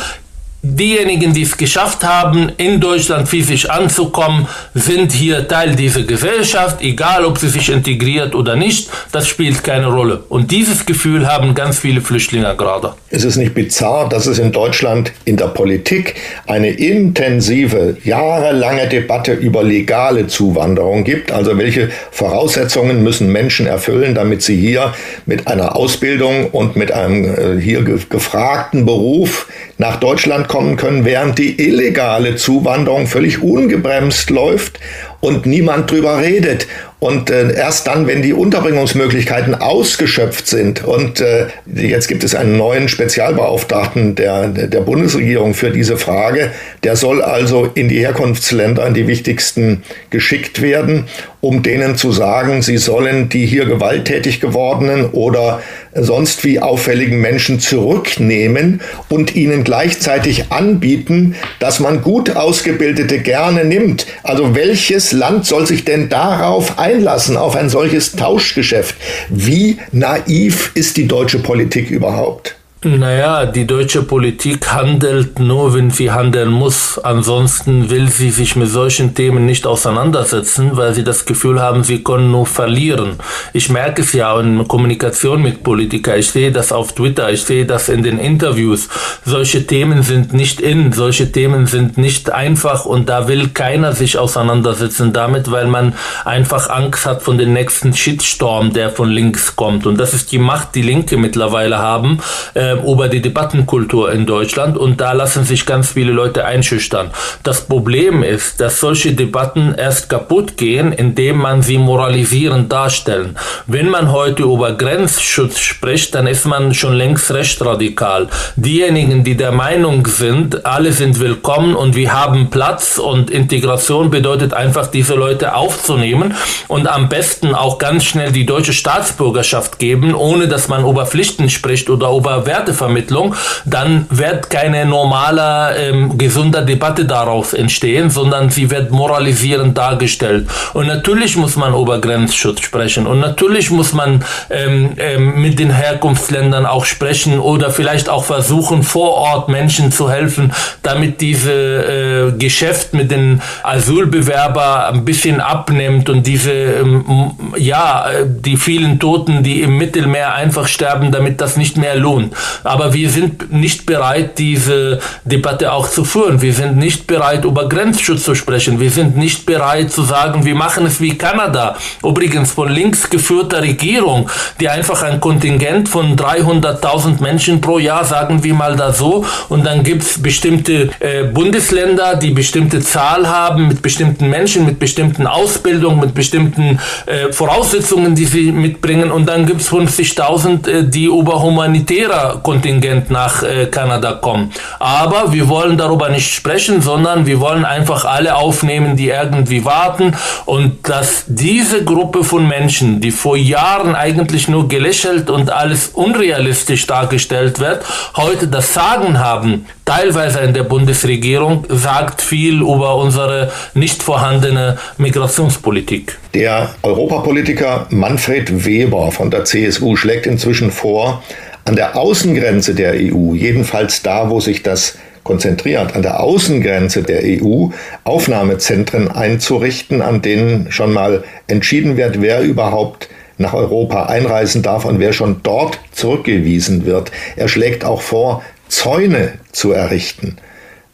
[0.61, 7.25] Diejenigen, die es geschafft haben, in Deutschland physisch anzukommen, sind hier Teil dieser Gesellschaft, egal
[7.25, 10.25] ob sie sich integriert oder nicht, das spielt keine Rolle.
[10.29, 12.95] Und dieses Gefühl haben ganz viele Flüchtlinge gerade.
[13.11, 16.17] Ist es nicht bizarr, dass es in Deutschland in der Politik
[16.49, 21.31] eine intensive, jahrelange Debatte über legale Zuwanderung gibt?
[21.31, 24.93] Also welche Voraussetzungen müssen Menschen erfüllen, damit sie hier
[25.25, 29.47] mit einer Ausbildung und mit einem äh, hier gefragten Beruf
[29.79, 34.81] nach Deutschland kommen können, während die illegale Zuwanderung völlig ungebremst läuft
[35.21, 36.67] und niemand drüber redet.
[37.01, 42.57] Und äh, erst dann, wenn die Unterbringungsmöglichkeiten ausgeschöpft sind und äh, jetzt gibt es einen
[42.57, 46.51] neuen Spezialbeauftragten der, der Bundesregierung für diese Frage,
[46.83, 51.05] der soll also in die Herkunftsländer, in die wichtigsten geschickt werden,
[51.41, 55.63] um denen zu sagen, sie sollen die hier gewalttätig gewordenen oder
[55.95, 64.07] sonst wie auffälligen Menschen zurücknehmen und ihnen gleichzeitig anbieten, dass man gut ausgebildete gerne nimmt.
[64.23, 68.97] Also welches Land soll sich denn darauf einlassen, auf ein solches Tauschgeschäft?
[69.29, 72.58] Wie naiv ist die deutsche Politik überhaupt?
[72.85, 76.97] Naja, die deutsche Politik handelt nur, wenn sie handeln muss.
[76.97, 82.05] Ansonsten will sie sich mit solchen Themen nicht auseinandersetzen, weil sie das Gefühl haben, sie
[82.05, 83.15] können nur verlieren.
[83.53, 86.21] Ich merke es ja in Kommunikation mit Politikern.
[86.21, 88.89] Ich sehe das auf Twitter, ich sehe das in den Interviews.
[89.25, 94.19] Solche Themen sind nicht in, solche Themen sind nicht einfach und da will keiner sich
[94.19, 99.85] auseinandersetzen damit, weil man einfach Angst hat von dem nächsten Shitstorm, der von links kommt.
[99.85, 102.21] Und das ist die Macht, die Linke mittlerweile haben.
[102.55, 107.11] Äh, äh, über die Debattenkultur in Deutschland und da lassen sich ganz viele Leute einschüchtern.
[107.43, 113.37] Das Problem ist, dass solche Debatten erst kaputt gehen, indem man sie moralisierend darstellen.
[113.67, 118.29] Wenn man heute über Grenzschutz spricht, dann ist man schon längst recht radikal.
[118.57, 124.53] Diejenigen, die der Meinung sind, alle sind willkommen und wir haben Platz und Integration bedeutet
[124.55, 126.35] einfach, diese Leute aufzunehmen
[126.69, 131.49] und am besten auch ganz schnell die deutsche Staatsbürgerschaft geben, ohne dass man über Pflichten
[131.49, 133.35] spricht oder über Werte Wertevermittlung,
[133.65, 140.49] dann wird keine normale, ähm, gesunde Debatte daraus entstehen, sondern sie wird moralisierend dargestellt.
[140.75, 145.71] Und natürlich muss man über Grenzschutz sprechen und natürlich muss man ähm, ähm, mit den
[145.71, 150.53] Herkunftsländern auch sprechen oder vielleicht auch versuchen, vor Ort Menschen zu helfen,
[150.83, 158.57] damit diese äh, Geschäft mit den Asylbewerbern ein bisschen abnimmt und diese, ähm, ja, die
[158.57, 162.35] vielen Toten, die im Mittelmeer einfach sterben, damit das nicht mehr lohnt.
[162.65, 166.41] Aber wir sind nicht bereit, diese Debatte auch zu führen.
[166.43, 168.81] Wir sind nicht bereit, über Grenzschutz zu sprechen.
[168.81, 171.77] Wir sind nicht bereit zu sagen, wir machen es wie Kanada.
[172.03, 174.31] Übrigens von links geführter Regierung,
[174.61, 179.65] die einfach ein Kontingent von 300.000 Menschen pro Jahr, sagen wir mal da so, und
[179.65, 185.27] dann gibt es bestimmte äh, Bundesländer, die bestimmte Zahl haben, mit bestimmten Menschen, mit bestimmten
[185.27, 191.07] Ausbildungen, mit bestimmten äh, Voraussetzungen, die sie mitbringen, und dann gibt es 50.000, äh, die
[191.07, 194.53] über humanitärer Kontingent nach äh, Kanada kommen.
[194.79, 200.17] Aber wir wollen darüber nicht sprechen, sondern wir wollen einfach alle aufnehmen, die irgendwie warten
[200.47, 206.87] und dass diese Gruppe von Menschen, die vor Jahren eigentlich nur gelächelt und alles unrealistisch
[206.87, 207.85] dargestellt wird,
[208.17, 216.19] heute das Sagen haben, teilweise in der Bundesregierung, sagt viel über unsere nicht vorhandene Migrationspolitik.
[216.35, 221.23] Der Europapolitiker Manfred Weber von der CSU schlägt inzwischen vor,
[221.69, 227.21] an der Außengrenze der EU, jedenfalls da, wo sich das konzentriert, an der Außengrenze der
[227.23, 227.69] EU
[228.05, 234.99] Aufnahmezentren einzurichten, an denen schon mal entschieden wird, wer überhaupt nach Europa einreisen darf und
[234.99, 237.13] wer schon dort zurückgewiesen wird.
[237.37, 240.39] Er schlägt auch vor, Zäune zu errichten.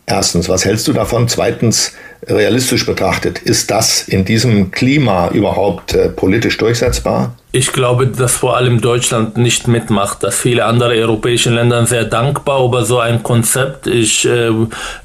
[0.07, 1.29] Erstens, was hältst du davon?
[1.29, 1.93] Zweitens,
[2.27, 7.35] realistisch betrachtet, ist das in diesem Klima überhaupt äh, politisch durchsetzbar?
[7.57, 12.64] Ich glaube, dass vor allem Deutschland nicht mitmacht, dass viele andere europäische Länder sehr dankbar
[12.64, 13.87] über so ein Konzept.
[13.87, 14.51] Ich äh,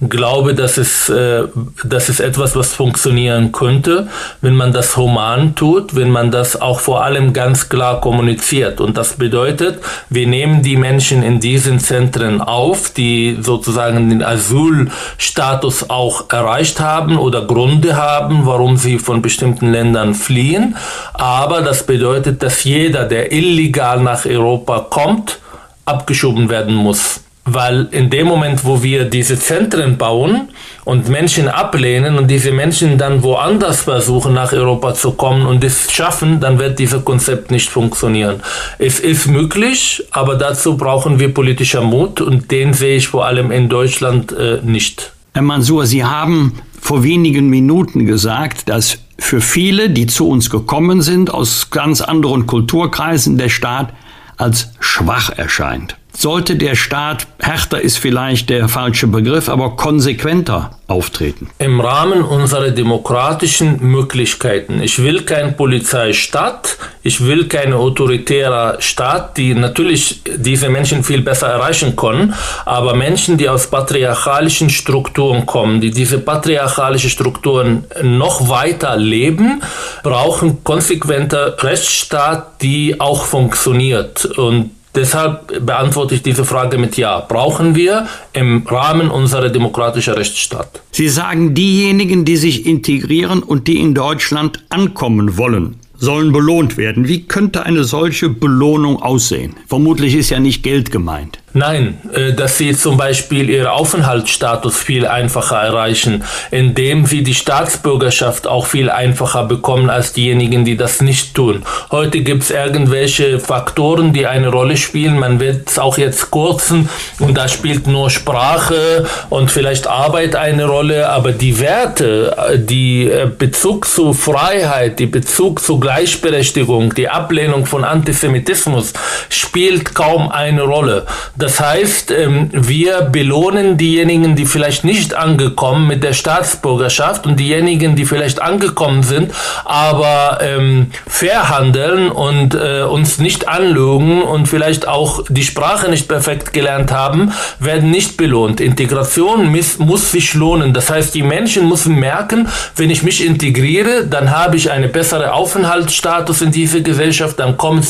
[0.01, 1.43] glaube, dass es, äh,
[1.83, 4.07] das ist etwas, was funktionieren könnte,
[4.41, 8.81] wenn man das human tut, wenn man das auch vor allem ganz klar kommuniziert.
[8.81, 9.77] Und das bedeutet,
[10.09, 17.08] wir nehmen die Menschen in diesen Zentren auf, die sozusagen den Asylstatus auch erreicht haben
[17.17, 20.75] oder Gründe haben, warum sie von bestimmten Ländern fliehen.
[21.13, 25.39] Aber das bedeutet, dass jeder, der illegal nach Europa kommt,
[25.85, 27.21] abgeschoben werden muss.
[27.45, 30.49] Weil in dem Moment, wo wir diese Zentren bauen
[30.85, 35.91] und Menschen ablehnen und diese Menschen dann woanders versuchen, nach Europa zu kommen und es
[35.91, 38.41] schaffen, dann wird dieses Konzept nicht funktionieren.
[38.77, 43.51] Es ist möglich, aber dazu brauchen wir politischer Mut und den sehe ich vor allem
[43.51, 45.11] in Deutschland äh, nicht.
[45.33, 51.01] Herr Mansour, Sie haben vor wenigen Minuten gesagt, dass für viele, die zu uns gekommen
[51.01, 53.93] sind, aus ganz anderen Kulturkreisen, der Staat
[54.37, 55.98] als schwach erscheint.
[56.11, 61.49] Sollte der Staat, härter ist vielleicht der falsche Begriff, aber konsequenter auftreten?
[61.59, 64.81] Im Rahmen unserer demokratischen Möglichkeiten.
[64.81, 71.47] Ich will kein Polizeistaat, ich will kein autoritärer Staat, die natürlich diese Menschen viel besser
[71.47, 72.33] erreichen können,
[72.65, 79.61] aber Menschen, die aus patriarchalischen Strukturen kommen, die diese patriarchalischen Strukturen noch weiter leben,
[80.03, 84.25] brauchen konsequenter Rechtsstaat, die auch funktioniert.
[84.25, 87.19] Und Deshalb beantworte ich diese Frage mit Ja.
[87.19, 90.81] Brauchen wir im Rahmen unserer demokratischen Rechtsstaat.
[90.91, 97.07] Sie sagen, diejenigen, die sich integrieren und die in Deutschland ankommen wollen, sollen belohnt werden.
[97.07, 99.55] Wie könnte eine solche Belohnung aussehen?
[99.67, 101.38] Vermutlich ist ja nicht Geld gemeint.
[101.53, 108.45] Nein, äh, dass sie zum Beispiel ihren Aufenthaltsstatus viel einfacher erreichen, indem sie die Staatsbürgerschaft
[108.45, 111.63] auch viel einfacher bekommen als diejenigen, die das nicht tun.
[111.89, 115.17] Heute gibt es irgendwelche Faktoren, die eine Rolle spielen.
[115.17, 116.87] Man wird es auch jetzt kurzen
[117.17, 123.09] und da spielt nur Sprache und vielleicht Arbeit eine Rolle, aber die Werte, äh, die
[123.09, 128.93] äh, Bezug zu Freiheit, die Bezug zu Gleichberechtigung, die Ablehnung von Antisemitismus
[129.29, 131.07] spielt kaum eine Rolle.
[131.39, 137.95] Das heißt, ähm, wir belohnen diejenigen, die vielleicht nicht angekommen mit der Staatsbürgerschaft und diejenigen,
[137.95, 139.31] die vielleicht angekommen sind,
[139.63, 146.09] aber ähm, fair handeln und äh, uns nicht anlügen und vielleicht auch die Sprache nicht
[146.09, 148.59] perfekt gelernt haben, werden nicht belohnt.
[148.59, 150.73] Integration muss, sich lohnen.
[150.73, 155.29] Das heißt, die Menschen müssen merken, wenn ich mich integriere, dann habe ich einen besseren
[155.29, 157.81] Aufenthaltsstatus in dieser Gesellschaft, dann komme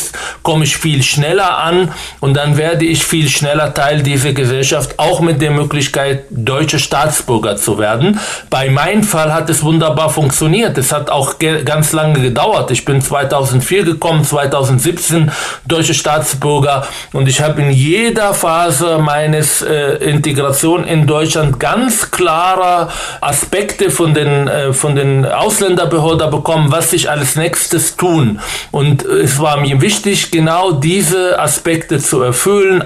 [0.43, 4.99] komm ich viel schneller an und dann werde ich viel schneller schneller Teil dieser Gesellschaft,
[4.99, 8.19] auch mit der Möglichkeit, deutsche Staatsbürger zu werden.
[8.49, 10.77] Bei meinem Fall hat es wunderbar funktioniert.
[10.77, 12.69] Es hat auch ganz lange gedauert.
[12.71, 15.31] Ich bin 2004 gekommen, 2017
[15.65, 22.89] deutsche Staatsbürger und ich habe in jeder Phase meines äh, Integration in Deutschland ganz klare
[23.21, 28.39] Aspekte von den, äh, von den Ausländerbehörden bekommen, was ich als nächstes tun.
[28.71, 32.81] Und es war mir wichtig, genau diese Aspekte zu erfüllen,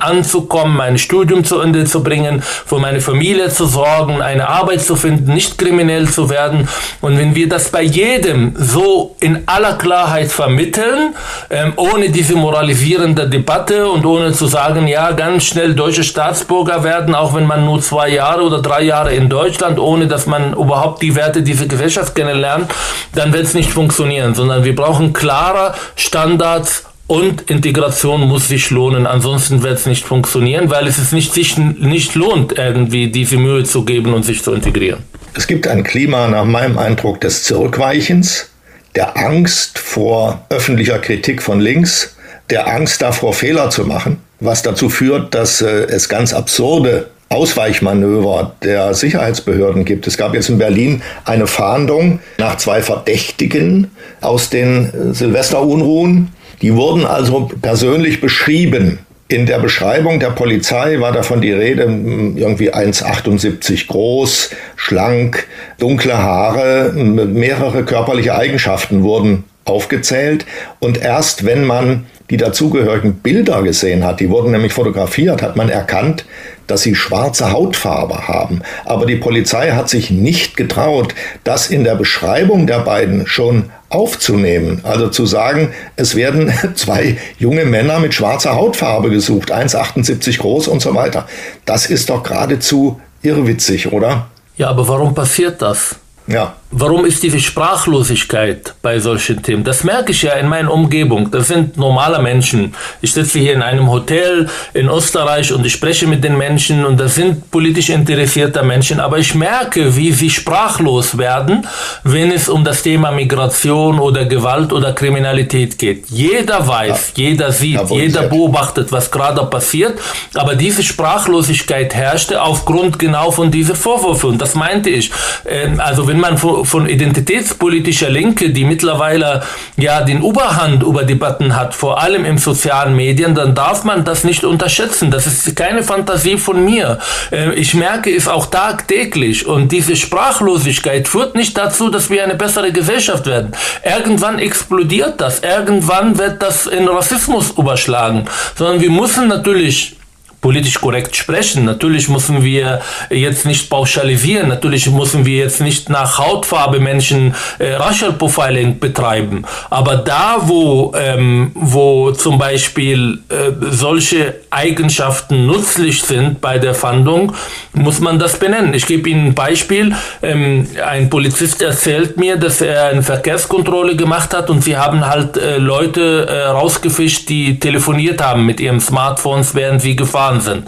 [0.48, 4.96] kommen, mein Studium zu Ende zu bringen, für meine Familie zu sorgen, eine Arbeit zu
[4.96, 6.68] finden, nicht kriminell zu werden.
[7.02, 11.16] Und wenn wir das bei jedem so in aller Klarheit vermitteln,
[11.50, 17.16] ähm, ohne diese moralisierende Debatte und ohne zu sagen, ja, ganz schnell deutsche Staatsbürger werden,
[17.16, 21.02] auch wenn man nur zwei Jahre oder drei Jahre in Deutschland, ohne dass man überhaupt
[21.02, 22.72] die Werte dieser Gesellschaft kennenlernt,
[23.16, 29.06] dann wird es nicht funktionieren, sondern wir brauchen klare Standards und Integration muss sich lohnen,
[29.06, 33.84] ansonsten wird es nicht funktionieren, weil es nicht, sich nicht lohnt, irgendwie diese Mühe zu
[33.84, 35.04] geben und sich zu integrieren.
[35.36, 38.49] Es gibt ein Klima nach meinem Eindruck des Zurückweichens,
[38.95, 42.16] der Angst vor öffentlicher Kritik von links,
[42.49, 48.56] der Angst davor, Fehler zu machen, was dazu führt, dass äh, es ganz absurde Ausweichmanöver
[48.64, 50.06] der Sicherheitsbehörden gibt.
[50.06, 53.89] Es gab jetzt in Berlin eine Fahndung nach zwei Verdächtigen
[54.22, 56.30] aus den äh, Silvesterunruhen.
[56.62, 58.99] Die wurden also persönlich beschrieben.
[59.28, 65.47] In der Beschreibung der Polizei war davon die Rede, irgendwie 1,78 groß, schlank,
[65.80, 70.45] dunkle Haare, mehrere körperliche Eigenschaften wurden aufgezählt.
[70.80, 75.70] Und erst wenn man die dazugehörigen Bilder gesehen hat, die wurden nämlich fotografiert, hat man
[75.70, 76.26] erkannt,
[76.68, 78.61] dass sie schwarze Hautfarbe haben.
[78.86, 84.82] Aber die Polizei hat sich nicht getraut, das in der Beschreibung der beiden schon aufzunehmen.
[84.84, 90.82] Also zu sagen, es werden zwei junge Männer mit schwarzer Hautfarbe gesucht, 1,78 groß und
[90.82, 91.28] so weiter.
[91.66, 94.28] Das ist doch geradezu irrwitzig, oder?
[94.57, 95.95] Ja, aber warum passiert das?
[96.28, 96.55] Ja.
[96.76, 99.63] Warum ist diese Sprachlosigkeit bei solchen Themen?
[99.63, 101.30] Das merke ich ja in meiner Umgebung.
[101.30, 102.74] Das sind normale Menschen.
[102.99, 106.99] Ich sitze hier in einem Hotel in Österreich und ich spreche mit den Menschen und
[106.99, 108.99] das sind politisch interessierte Menschen.
[108.99, 111.67] Aber ich merke, wie sie sprachlos werden,
[112.03, 116.09] wenn es um das Thema Migration oder Gewalt oder Kriminalität geht.
[116.09, 117.24] Jeder weiß, ja.
[117.24, 119.99] jeder sieht, ja, jeder beobachtet, was gerade passiert.
[120.34, 124.32] Aber diese Sprachlosigkeit herrschte aufgrund genau von diesen Vorwürfen.
[124.32, 125.11] Und das meinte ich.
[125.45, 129.43] Ähm, also wenn man von identitätspolitischer Linke, die mittlerweile
[129.78, 134.24] ja den Oberhand über Debatten hat, vor allem im sozialen Medien, dann darf man das
[134.24, 135.11] nicht unterschätzen.
[135.11, 136.99] Das ist keine Fantasie von mir.
[137.32, 142.36] Äh, ich merke es auch tagtäglich und diese Sprachlosigkeit führt nicht dazu, dass wir eine
[142.36, 143.51] bessere Gesellschaft werden.
[143.84, 145.39] Irgendwann explodiert das.
[145.39, 148.26] Irgendwann wird das in Rassismus überschlagen.
[148.55, 149.97] Sondern wir müssen natürlich
[150.44, 151.64] politisch korrekt sprechen.
[151.64, 154.50] Natürlich müssen wir jetzt nicht pauschalisieren.
[154.50, 159.46] Natürlich müssen wir jetzt nicht nach Hautfarbe Menschen äh, Racial Profiling betreiben.
[159.70, 167.32] Aber da, wo, ähm, wo zum Beispiel äh, solche Eigenschaften nützlich sind bei der Fahndung,
[167.72, 168.74] muss man das benennen.
[168.74, 169.96] Ich gebe Ihnen ein Beispiel.
[170.22, 175.38] Ähm, ein Polizist erzählt mir, dass er eine Verkehrskontrolle gemacht hat und sie haben halt
[175.38, 180.64] äh, Leute äh, rausgefischt, die telefoniert haben mit ihren Smartphones, während sie gefahren Wahnsinn.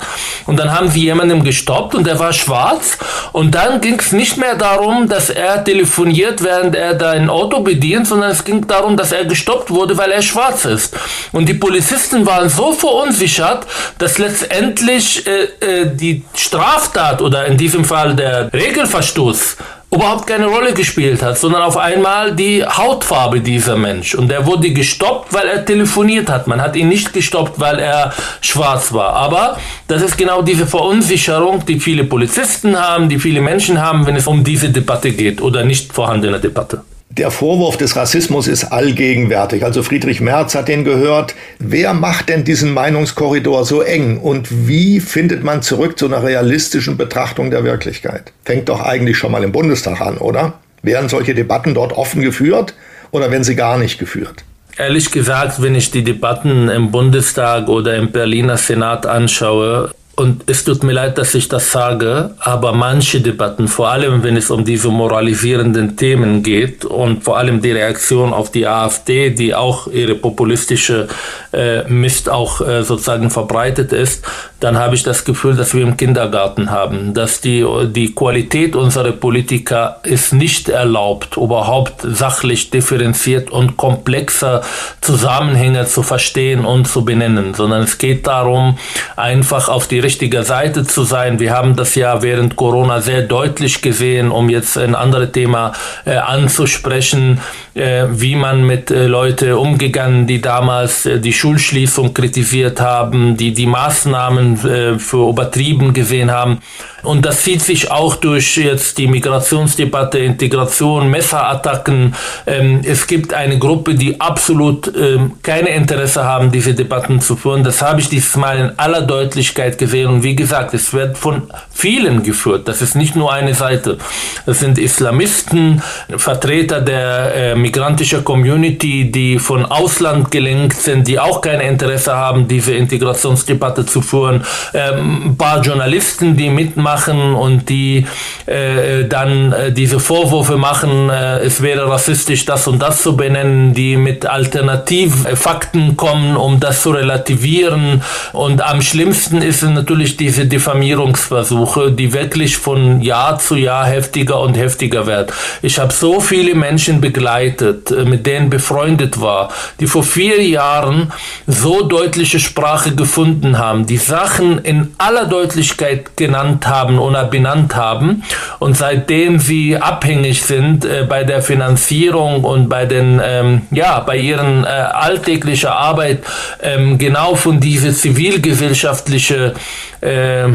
[0.46, 2.98] Und dann haben sie jemanden gestoppt und der war schwarz.
[3.32, 7.62] Und dann ging es nicht mehr darum, dass er telefoniert, während er da ein Auto
[7.62, 10.96] bedient, sondern es ging darum, dass er gestoppt wurde, weil er schwarz ist.
[11.32, 13.66] Und die Polizisten waren so verunsichert,
[13.98, 19.58] dass letztendlich äh, äh, die Straftat oder in diesem Fall der Regelverstoß
[19.96, 24.14] überhaupt keine Rolle gespielt hat, sondern auf einmal die Hautfarbe dieser Mensch.
[24.14, 26.48] Und er wurde gestoppt, weil er telefoniert hat.
[26.48, 29.14] Man hat ihn nicht gestoppt, weil er schwarz war.
[29.14, 34.16] Aber das ist genau diese Verunsicherung, die viele Polizisten haben, die viele Menschen haben, wenn
[34.16, 36.82] es um diese Debatte geht oder nicht vorhandene Debatte.
[37.18, 39.64] Der Vorwurf des Rassismus ist allgegenwärtig.
[39.64, 41.34] Also Friedrich Merz hat den gehört.
[41.60, 44.18] Wer macht denn diesen Meinungskorridor so eng?
[44.18, 48.34] Und wie findet man zurück zu einer realistischen Betrachtung der Wirklichkeit?
[48.44, 50.56] Fängt doch eigentlich schon mal im Bundestag an, oder?
[50.82, 52.74] Werden solche Debatten dort offen geführt
[53.12, 54.44] oder werden sie gar nicht geführt?
[54.78, 60.64] Ehrlich gesagt, wenn ich die Debatten im Bundestag oder im Berliner Senat anschaue, und es
[60.64, 64.64] tut mir leid, dass ich das sage, aber manche Debatten, vor allem wenn es um
[64.64, 70.16] diese moralisierenden Themen geht und vor allem die Reaktion auf die AfD, die auch ihre
[70.16, 71.10] populistische
[71.52, 74.26] äh, Mist auch äh, sozusagen verbreitet ist,
[74.66, 79.12] dann habe ich das Gefühl, dass wir im Kindergarten haben, dass die, die Qualität unserer
[79.12, 84.64] Politiker ist nicht erlaubt, überhaupt sachlich differenziert und komplexer
[85.02, 88.80] Zusammenhänge zu verstehen und zu benennen, sondern es geht darum,
[89.16, 91.40] einfach auf die richtige Seite zu sein.
[91.40, 95.74] Wir haben das ja während Corona sehr deutlich gesehen, um jetzt ein anderes Thema
[96.06, 97.40] äh, anzusprechen,
[97.76, 103.54] äh, wie man mit äh, Leuten umgegangen, die damals äh, die Schulschließung kritisiert haben, die
[103.54, 106.60] die Maßnahmen äh, für übertrieben gesehen haben.
[107.06, 112.16] Und das zieht sich auch durch jetzt die Migrationsdebatte, Integration, Messerattacken.
[112.48, 117.64] Ähm, es gibt eine Gruppe, die absolut ähm, keine Interesse haben, diese Debatten zu führen.
[117.64, 120.08] Das habe ich dieses Mal in aller Deutlichkeit gesehen.
[120.08, 122.68] Und wie gesagt, es wird von vielen geführt.
[122.68, 123.98] Das ist nicht nur eine Seite.
[124.46, 125.82] Das sind Islamisten,
[126.18, 132.48] Vertreter der äh, migrantischen Community, die von Ausland gelenkt sind, die auch kein Interesse haben,
[132.48, 134.44] diese Integrationsdebatte zu führen.
[134.74, 138.06] Ähm, ein paar Journalisten, die mitmachen, machen und die
[138.46, 143.74] äh, dann äh, diese Vorwürfe machen, äh, es wäre rassistisch, das und das zu benennen,
[143.74, 148.02] die mit Alternativfakten kommen, um das zu relativieren.
[148.32, 154.56] Und am schlimmsten ist natürlich diese Diffamierungsversuche, die wirklich von Jahr zu Jahr heftiger und
[154.56, 155.32] heftiger werden.
[155.62, 161.12] Ich habe so viele Menschen begleitet, äh, mit denen befreundet war, die vor vier Jahren
[161.46, 167.76] so deutliche Sprache gefunden haben, die Sachen in aller Deutlichkeit genannt haben, haben oder benannt
[167.76, 168.24] haben.
[168.60, 174.18] Und seitdem sie abhängig sind äh, bei der Finanzierung und bei den, ähm, ja, bei
[174.18, 176.24] ihren äh, alltäglicher Arbeit
[176.62, 179.54] ähm, genau von diese zivilgesellschaftliche
[180.02, 180.50] äh,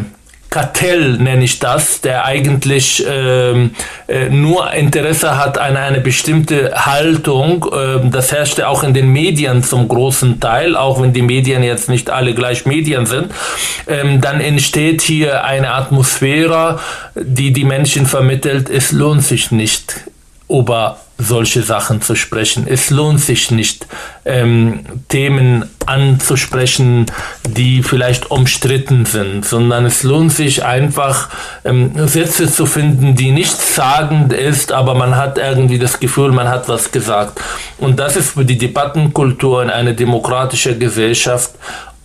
[0.51, 3.70] Kartell nenne ich das, der eigentlich ähm,
[4.09, 7.66] äh, nur Interesse hat an eine bestimmte Haltung.
[7.72, 11.88] Ähm, das herrschte auch in den Medien zum großen Teil, auch wenn die Medien jetzt
[11.88, 13.32] nicht alle gleich Medien sind.
[13.86, 16.80] Ähm, dann entsteht hier eine Atmosphäre,
[17.14, 20.10] die die Menschen vermittelt, es lohnt sich nicht
[20.51, 22.66] über solche Sachen zu sprechen.
[22.66, 23.86] Es lohnt sich nicht,
[24.24, 27.07] ähm, Themen anzusprechen,
[27.46, 31.28] die vielleicht umstritten sind, sondern es lohnt sich einfach,
[31.64, 36.48] ähm, Sätze zu finden, die nicht sagend ist, aber man hat irgendwie das Gefühl, man
[36.48, 37.40] hat was gesagt.
[37.78, 41.51] Und das ist für die Debattenkultur in einer demokratischen Gesellschaft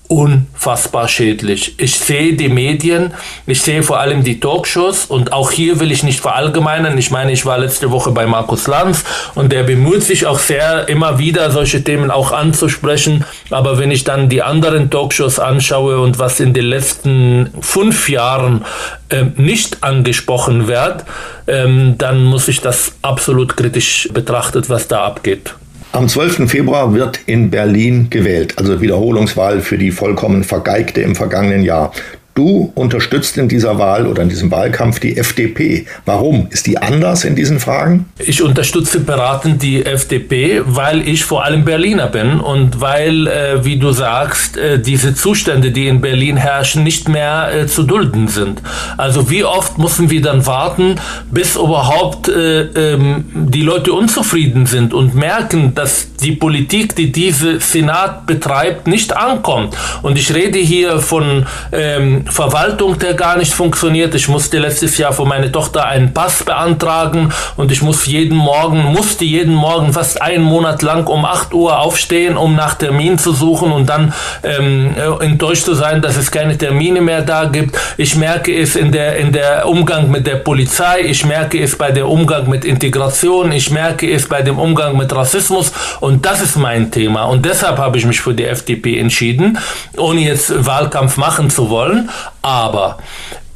[0.08, 1.76] unfassbar schädlich.
[1.78, 3.14] Ich sehe die Medien,
[3.47, 6.97] ich sehe vor allem die Talkshows und auch hier will ich nicht verallgemeinern.
[6.97, 9.03] Ich meine, ich war letzte Woche bei Markus Lanz
[9.36, 13.26] und der bemüht sich auch sehr, immer wieder solche Themen auch anzusprechen.
[13.49, 18.66] Aber wenn ich dann die anderen Talkshows anschaue und was in den letzten fünf Jahren
[19.10, 21.06] äh, nicht angesprochen wird,
[21.47, 25.56] ähm, dann muss ich das absolut kritisch betrachtet, was da abgeht.
[25.95, 26.49] Am 12.
[26.51, 31.93] Februar wird in Berlin gewählt, also Wiederholungswahl für die vollkommen vergeigte im vergangenen Jahr.
[32.36, 35.86] Du unterstützt in dieser Wahl oder in diesem Wahlkampf die FDP.
[36.03, 36.47] Warum?
[36.49, 38.07] Ist die anders in diesen Fragen?
[38.19, 43.79] Ich unterstütze beratend die FDP, weil ich vor allem Berliner bin und weil, äh, wie
[43.79, 48.61] du sagst, äh, diese Zustände, die in Berlin herrschen, nicht mehr äh, zu dulden sind.
[48.97, 50.95] Also wie oft müssen wir dann warten,
[51.31, 57.61] bis überhaupt äh, ähm, die Leute unzufrieden sind und merken, dass die Politik, die diese
[57.61, 59.73] Senat betreibt, nicht ankommt.
[60.01, 64.15] Und ich rede hier von ähm, Verwaltung, der gar nicht funktioniert.
[64.15, 68.84] Ich musste letztes Jahr für meine Tochter einen Pass beantragen und ich muss jeden Morgen,
[68.84, 73.32] musste jeden Morgen fast einen Monat lang um 8 Uhr aufstehen, um nach Termin zu
[73.32, 74.13] suchen und dann
[74.43, 77.78] ähm, enttäuscht zu sein, dass es keine Termine mehr da gibt.
[77.97, 81.91] Ich merke es in der, in der Umgang mit der Polizei, ich merke es bei
[81.91, 86.57] der Umgang mit Integration, ich merke es bei dem Umgang mit Rassismus und das ist
[86.57, 89.60] mein Thema und deshalb habe ich mich für die FDP entschieden,
[89.95, 92.10] ohne jetzt Wahlkampf machen zu wollen.
[92.41, 92.97] Aber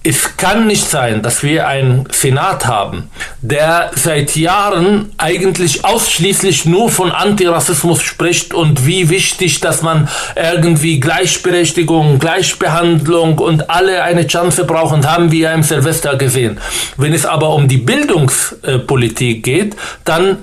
[0.02, 3.10] es kann nicht sein, dass wir einen Senat haben,
[3.42, 11.02] der seit Jahren eigentlich ausschließlich nur von Antirassismus spricht und wie wichtig, dass man irgendwie
[11.02, 16.60] Gleichberechtigung, Gleichbehandlung und alle eine Chance brauchen, haben wir im Silvester gesehen.
[16.96, 19.76] Wenn es aber um die Bildungspolitik geht,
[20.06, 20.38] dann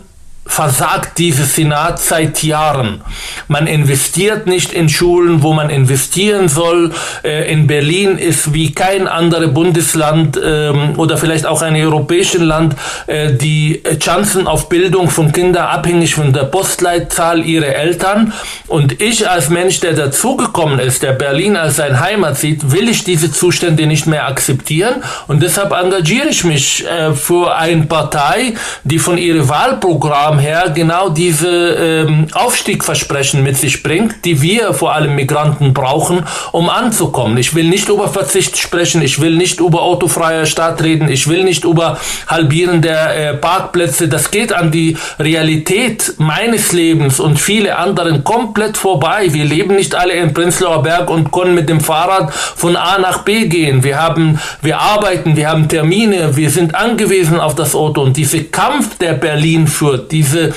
[0.47, 3.03] versagt dieses Senat seit Jahren.
[3.49, 6.93] Man investiert nicht in Schulen, wo man investieren soll.
[7.25, 12.77] Äh, in Berlin ist wie kein anderes Bundesland ähm, oder vielleicht auch ein europäisches Land
[13.07, 18.33] äh, die Chancen auf Bildung von Kindern abhängig von der Postleitzahl ihrer Eltern.
[18.69, 23.05] Und ich als Mensch, der dazugekommen ist, der Berlin als sein Heimat sieht, will ich
[23.05, 25.03] diese Zustände nicht mehr akzeptieren.
[25.27, 28.55] Und deshalb engagiere ich mich äh, für eine Partei,
[28.85, 34.75] die von ihrem Wahlprogramm Programm her genau diese ähm, Aufstiegversprechen mit sich bringt, die wir
[34.75, 37.37] vor allem Migranten brauchen, um anzukommen.
[37.39, 41.45] Ich will nicht über Verzicht sprechen, ich will nicht über autofreie Stadt reden, ich will
[41.45, 44.09] nicht über Halbieren der äh, Parkplätze.
[44.09, 49.29] Das geht an die Realität meines Lebens und viele anderen komplett vorbei.
[49.33, 53.23] Wir leben nicht alle in Prenzlauer Berg und können mit dem Fahrrad von A nach
[53.23, 53.83] B gehen.
[53.83, 58.41] Wir haben, wir arbeiten, wir haben Termine, wir sind angewiesen auf das Auto und dieser
[58.41, 60.53] Kampf, der Berlin führt, diese diese,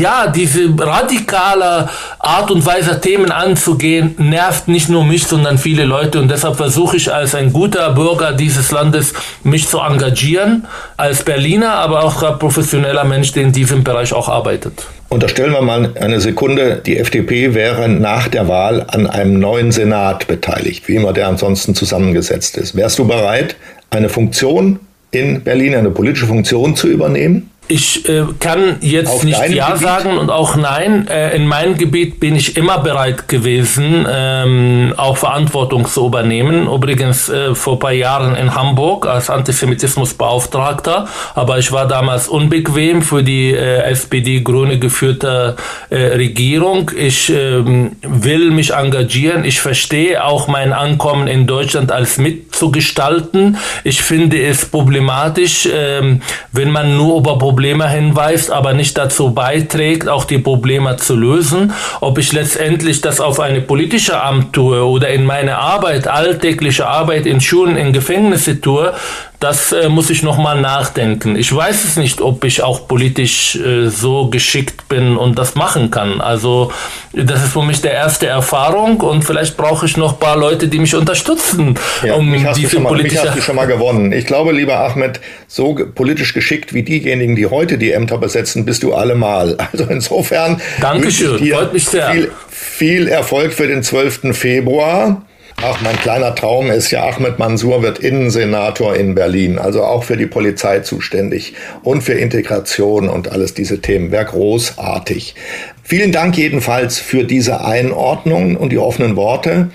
[0.00, 1.88] ja, diese radikale
[2.18, 6.20] Art und Weise, Themen anzugehen, nervt nicht nur mich, sondern viele Leute.
[6.20, 9.12] Und deshalb versuche ich als ein guter Bürger dieses Landes,
[9.42, 10.66] mich zu engagieren,
[10.96, 14.86] als Berliner, aber auch als professioneller Mensch, der in diesem Bereich auch arbeitet.
[15.08, 20.26] Unterstellen wir mal eine Sekunde, die FDP wäre nach der Wahl an einem neuen Senat
[20.26, 22.74] beteiligt, wie immer der ansonsten zusammengesetzt ist.
[22.76, 23.56] Wärst du bereit,
[23.90, 24.80] eine Funktion
[25.10, 27.51] in Berlin, eine politische Funktion zu übernehmen?
[27.68, 29.82] Ich äh, kann jetzt Auf nicht Ja Gebiet?
[29.82, 31.06] sagen und auch Nein.
[31.06, 36.66] Äh, in meinem Gebiet bin ich immer bereit gewesen, ähm, auch Verantwortung zu übernehmen.
[36.66, 41.06] Übrigens äh, vor ein paar Jahren in Hamburg als Antisemitismusbeauftragter.
[41.34, 45.56] Aber ich war damals unbequem für die äh, SPD-Grüne geführte
[45.88, 46.90] äh, Regierung.
[46.96, 49.44] Ich ähm, will mich engagieren.
[49.44, 53.56] Ich verstehe auch mein Ankommen in Deutschland als mitzugestalten.
[53.84, 56.20] Ich finde es problematisch, ähm,
[56.50, 61.74] wenn man nur über Probleme hinweist, aber nicht dazu beiträgt, auch die Probleme zu lösen.
[62.00, 67.26] Ob ich letztendlich das auf eine politische Amt tue oder in meine Arbeit, alltägliche Arbeit
[67.26, 68.94] in Schulen, in Gefängnisse tue,
[69.42, 71.34] das äh, muss ich nochmal nachdenken.
[71.34, 75.90] Ich weiß es nicht, ob ich auch politisch äh, so geschickt bin und das machen
[75.90, 76.20] kann.
[76.20, 76.70] Also
[77.12, 80.68] das ist für mich der erste Erfahrung und vielleicht brauche ich noch ein paar Leute,
[80.68, 81.74] die mich unterstützen,
[82.04, 83.16] ja, um mich hast diese mal, politische...
[83.16, 84.12] Mich hast du schon mal gewonnen.
[84.12, 88.82] Ich glaube, lieber Ahmed, so politisch geschickt wie diejenigen, die heute die Ämter besetzen, bist
[88.82, 89.56] du allemal.
[89.72, 90.60] Also insofern...
[90.80, 92.10] Dankeschön, freut mich sehr.
[92.10, 94.36] Viel, viel Erfolg für den 12.
[94.36, 95.22] Februar.
[95.64, 100.16] Ach, mein kleiner Traum ist ja, Ahmed Mansour wird Innensenator in Berlin, also auch für
[100.16, 104.10] die Polizei zuständig und für Integration und alles diese Themen.
[104.10, 105.36] Wäre großartig.
[105.84, 109.70] Vielen Dank jedenfalls für diese Einordnung und die offenen Worte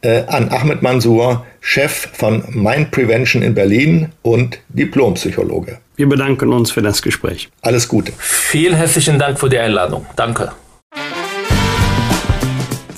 [0.00, 5.78] äh, an Ahmed Mansour, Chef von Mind Prevention in Berlin und Diplompsychologe.
[5.94, 7.48] Wir bedanken uns für das Gespräch.
[7.62, 8.12] Alles Gute.
[8.18, 10.04] Vielen herzlichen Dank für die Einladung.
[10.16, 10.50] Danke.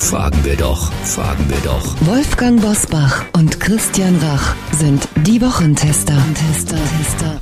[0.00, 1.94] Fragen wir doch, fragen wir doch.
[2.00, 6.16] Wolfgang Bosbach und Christian Rach sind die Wochentester.
[6.34, 7.40] Tester, Tester.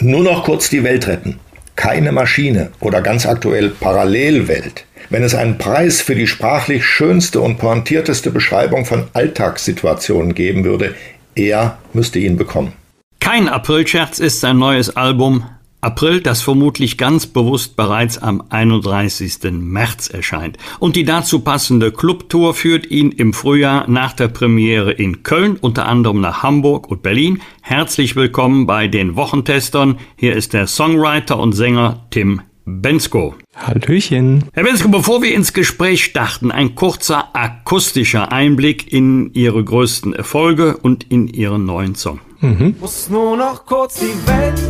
[0.00, 1.38] Nur noch kurz die Welt retten.
[1.76, 4.86] Keine Maschine oder ganz aktuell Parallelwelt.
[5.10, 10.94] Wenn es einen Preis für die sprachlich schönste und pointierteste Beschreibung von Alltagssituationen geben würde,
[11.34, 12.72] er müsste ihn bekommen.
[13.20, 15.44] Kein Aprilscherz ist sein neues Album
[15.82, 19.50] April, das vermutlich ganz bewusst bereits am 31.
[19.50, 20.56] März erscheint.
[20.78, 25.86] Und die dazu passende Clubtour führt ihn im Frühjahr nach der Premiere in Köln, unter
[25.86, 27.42] anderem nach Hamburg und Berlin.
[27.62, 29.98] Herzlich willkommen bei den Wochentestern.
[30.14, 33.34] Hier ist der Songwriter und Sänger Tim Bensko.
[33.56, 34.44] Hallöchen.
[34.52, 40.76] Herr Bensko, bevor wir ins Gespräch starten, ein kurzer akustischer Einblick in Ihre größten Erfolge
[40.76, 42.20] und in Ihren neuen Song.
[42.40, 42.76] Mhm.
[42.78, 44.62] Muss nur noch kurz die Welt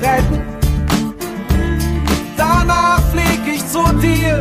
[0.00, 0.49] retten
[4.00, 4.40] dir.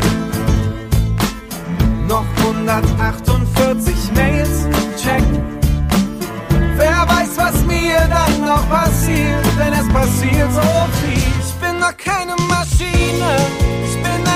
[2.07, 4.67] Noch 148 Mails
[5.01, 5.43] checken.
[6.77, 10.61] Wer weiß, was mir dann noch passiert, denn es passiert so
[11.01, 11.17] viel.
[11.45, 13.35] Ich bin doch keine Maschine,
[13.85, 14.28] ich bin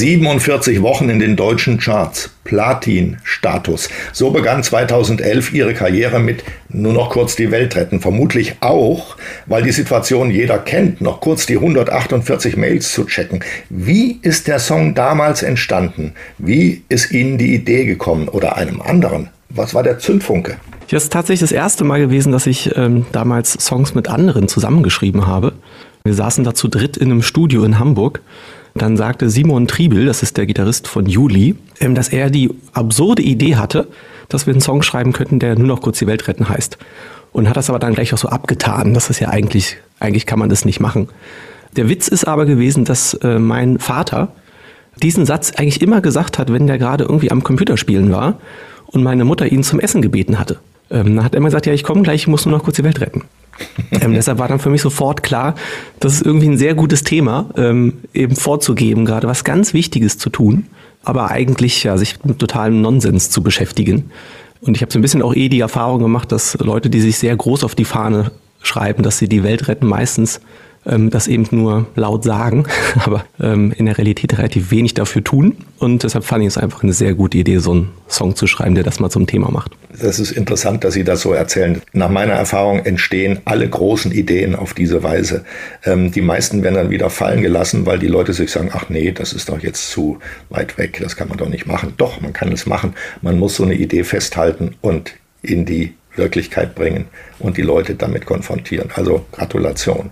[0.00, 2.30] 47 Wochen in den deutschen Charts.
[2.44, 3.90] Platin-Status.
[4.14, 8.00] So begann 2011 ihre Karriere mit nur noch kurz die Welt retten.
[8.00, 13.44] Vermutlich auch, weil die Situation jeder kennt, noch kurz die 148 Mails zu checken.
[13.68, 16.14] Wie ist der Song damals entstanden?
[16.38, 19.28] Wie ist Ihnen die Idee gekommen oder einem anderen?
[19.50, 20.56] Was war der Zündfunke?
[20.88, 24.48] Ja, es ist tatsächlich das erste Mal gewesen, dass ich ähm, damals Songs mit anderen
[24.48, 25.52] zusammengeschrieben habe.
[26.04, 28.22] Wir saßen da zu dritt in einem Studio in Hamburg.
[28.74, 33.22] Dann sagte Simon Triebel, das ist der Gitarrist von Juli, ähm, dass er die absurde
[33.22, 33.88] Idee hatte,
[34.28, 36.78] dass wir einen Song schreiben könnten, der nur noch kurz die Welt retten heißt.
[37.32, 38.94] Und hat das aber dann gleich auch so abgetan.
[38.94, 41.08] Das ist ja eigentlich, eigentlich kann man das nicht machen.
[41.76, 44.32] Der Witz ist aber gewesen, dass äh, mein Vater
[45.02, 48.40] diesen Satz eigentlich immer gesagt hat, wenn der gerade irgendwie am Computerspielen war
[48.86, 50.58] und meine Mutter ihn zum Essen gebeten hatte.
[50.90, 52.76] Ähm, dann hat er immer gesagt, ja, ich komme gleich, ich muss nur noch kurz
[52.76, 53.22] die Welt retten.
[53.90, 55.54] ähm, deshalb war dann für mich sofort klar,
[55.98, 60.30] das ist irgendwie ein sehr gutes Thema, ähm, eben vorzugeben, gerade was ganz Wichtiges zu
[60.30, 60.66] tun,
[61.02, 64.10] aber eigentlich ja, sich mit totalem Nonsens zu beschäftigen.
[64.60, 67.18] Und ich habe so ein bisschen auch eh die Erfahrung gemacht, dass Leute, die sich
[67.18, 68.30] sehr groß auf die Fahne
[68.62, 70.40] schreiben, dass sie die Welt retten, meistens
[70.86, 72.64] ähm, das eben nur laut sagen,
[73.04, 75.56] aber ähm, in der Realität relativ wenig dafür tun.
[75.78, 78.74] Und deshalb fand ich es einfach eine sehr gute Idee, so einen Song zu schreiben,
[78.74, 79.72] der das mal zum Thema macht.
[80.00, 81.80] Das ist interessant, dass Sie das so erzählen.
[81.92, 85.44] Nach meiner Erfahrung entstehen alle großen Ideen auf diese Weise.
[85.84, 89.12] Ähm, die meisten werden dann wieder fallen gelassen, weil die Leute sich sagen, ach nee,
[89.12, 91.94] das ist doch jetzt zu weit weg, das kann man doch nicht machen.
[91.96, 92.94] Doch, man kann es machen.
[93.22, 95.12] Man muss so eine Idee festhalten und
[95.42, 97.06] in die Wirklichkeit bringen
[97.40, 98.90] und die Leute damit konfrontieren.
[98.94, 100.10] Also Gratulation.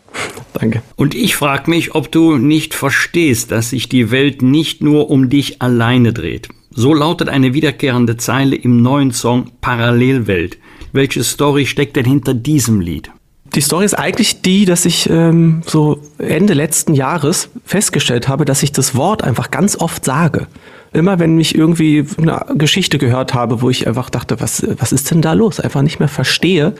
[0.54, 0.82] Danke.
[0.96, 5.30] Und ich frage mich, ob du nicht verstehst, dass sich die Welt nicht nur um
[5.30, 6.48] dich alleine dreht.
[6.70, 10.58] So lautet eine wiederkehrende Zeile im neuen Song Parallelwelt.
[10.92, 13.10] Welche Story steckt denn hinter diesem Lied?
[13.54, 18.62] Die Story ist eigentlich die, dass ich ähm, so Ende letzten Jahres festgestellt habe, dass
[18.62, 20.46] ich das Wort einfach ganz oft sage.
[20.92, 25.10] Immer wenn ich irgendwie eine Geschichte gehört habe, wo ich einfach dachte, was, was ist
[25.10, 25.60] denn da los?
[25.60, 26.74] Einfach nicht mehr verstehe,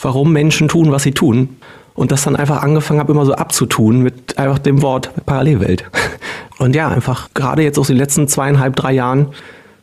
[0.00, 1.56] warum Menschen tun, was sie tun.
[1.94, 5.84] Und das dann einfach angefangen habe, immer so abzutun mit einfach dem Wort Parallelwelt.
[6.58, 9.28] Und ja, einfach gerade jetzt aus den letzten zweieinhalb, drei Jahren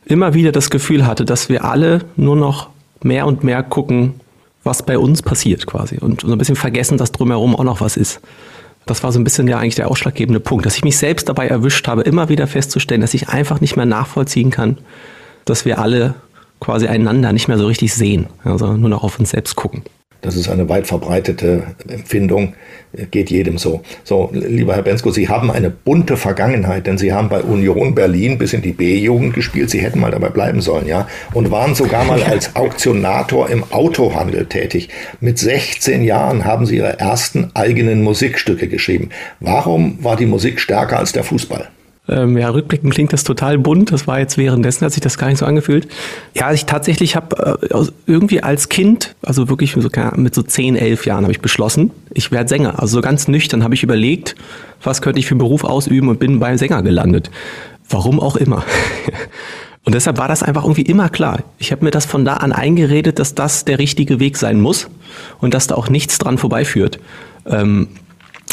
[0.06, 2.70] immer wieder das Gefühl hatte, dass wir alle nur noch
[3.04, 4.16] mehr und mehr gucken,
[4.64, 5.98] was bei uns passiert quasi.
[5.98, 8.20] Und so ein bisschen vergessen, dass drumherum auch noch was ist.
[8.86, 11.48] Das war so ein bisschen ja eigentlich der ausschlaggebende Punkt, dass ich mich selbst dabei
[11.48, 14.78] erwischt habe, immer wieder festzustellen, dass ich einfach nicht mehr nachvollziehen kann,
[15.46, 16.16] dass wir alle
[16.60, 19.84] quasi einander nicht mehr so richtig sehen, also nur noch auf uns selbst gucken.
[20.22, 22.54] Das ist eine weit verbreitete Empfindung,
[23.12, 23.82] geht jedem so.
[24.04, 28.38] So, lieber Herr Bensko, Sie haben eine bunte Vergangenheit, denn Sie haben bei Union Berlin
[28.38, 29.70] bis in die B-Jugend gespielt.
[29.70, 34.46] Sie hätten mal dabei bleiben sollen, ja, und waren sogar mal als Auktionator im Autohandel
[34.46, 34.90] tätig.
[35.22, 39.10] Mit 16 Jahren haben Sie Ihre ersten eigenen Musikstücke geschrieben.
[39.40, 41.70] Warum war die Musik stärker als der Fußball?
[42.10, 43.92] Ähm, ja, rückblickend klingt das total bunt.
[43.92, 45.88] Das war jetzt währenddessen, hat sich das gar nicht so angefühlt.
[46.34, 50.76] Ja, ich tatsächlich habe äh, irgendwie als Kind, also wirklich mit so, mit so 10,
[50.76, 52.80] 11 Jahren, habe ich beschlossen, ich werde Sänger.
[52.80, 54.36] Also so ganz nüchtern habe ich überlegt,
[54.84, 57.30] was könnte ich für einen Beruf ausüben und bin beim Sänger gelandet.
[57.90, 58.64] Warum auch immer.
[59.86, 61.42] Und deshalb war das einfach irgendwie immer klar.
[61.58, 64.88] Ich habe mir das von da an eingeredet, dass das der richtige Weg sein muss
[65.40, 67.00] und dass da auch nichts dran vorbeiführt.
[67.48, 67.88] Ähm,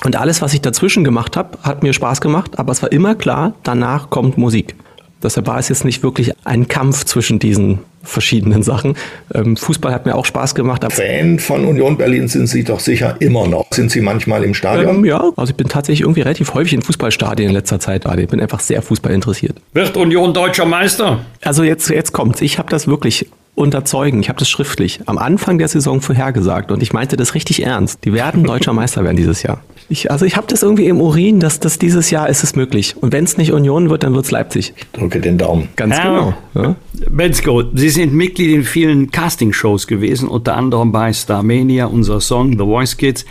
[0.04, 3.14] und alles, was ich dazwischen gemacht habe, hat mir Spaß gemacht, aber es war immer
[3.14, 4.74] klar, danach kommt Musik.
[5.22, 8.96] Deshalb war es jetzt nicht wirklich ein Kampf zwischen diesen verschiedenen Sachen.
[9.34, 10.84] Ähm, Fußball hat mir auch Spaß gemacht.
[10.92, 13.66] Fan von Union Berlin sind Sie doch sicher immer noch.
[13.72, 14.96] Sind Sie manchmal im Stadion?
[14.96, 18.04] Ähm, ja, also ich bin tatsächlich irgendwie relativ häufig in Fußballstadien in letzter Zeit.
[18.18, 19.56] Ich bin einfach sehr Fußball interessiert.
[19.72, 21.20] Wird Union deutscher Meister?
[21.42, 22.40] Also jetzt, jetzt kommt's.
[22.42, 23.26] Ich habe das wirklich
[23.56, 24.20] unterzeugen.
[24.20, 28.04] Ich habe das schriftlich am Anfang der Saison vorhergesagt und ich meinte das richtig ernst.
[28.04, 29.62] Die werden deutscher Meister werden dieses Jahr.
[29.88, 32.96] Ich, also ich habe das irgendwie im Urin, dass das dieses Jahr ist es möglich.
[32.96, 34.74] Und wenn es nicht Union wird, dann wird es Leipzig.
[34.76, 35.68] Ich drücke den Daumen.
[35.76, 36.34] Ganz Herr genau.
[36.54, 36.76] Ja.
[37.08, 42.64] Bensko, Sie sind Mitglied in vielen Castingshows gewesen, unter anderem bei Starmania, unser Song The
[42.64, 43.24] Voice Kids.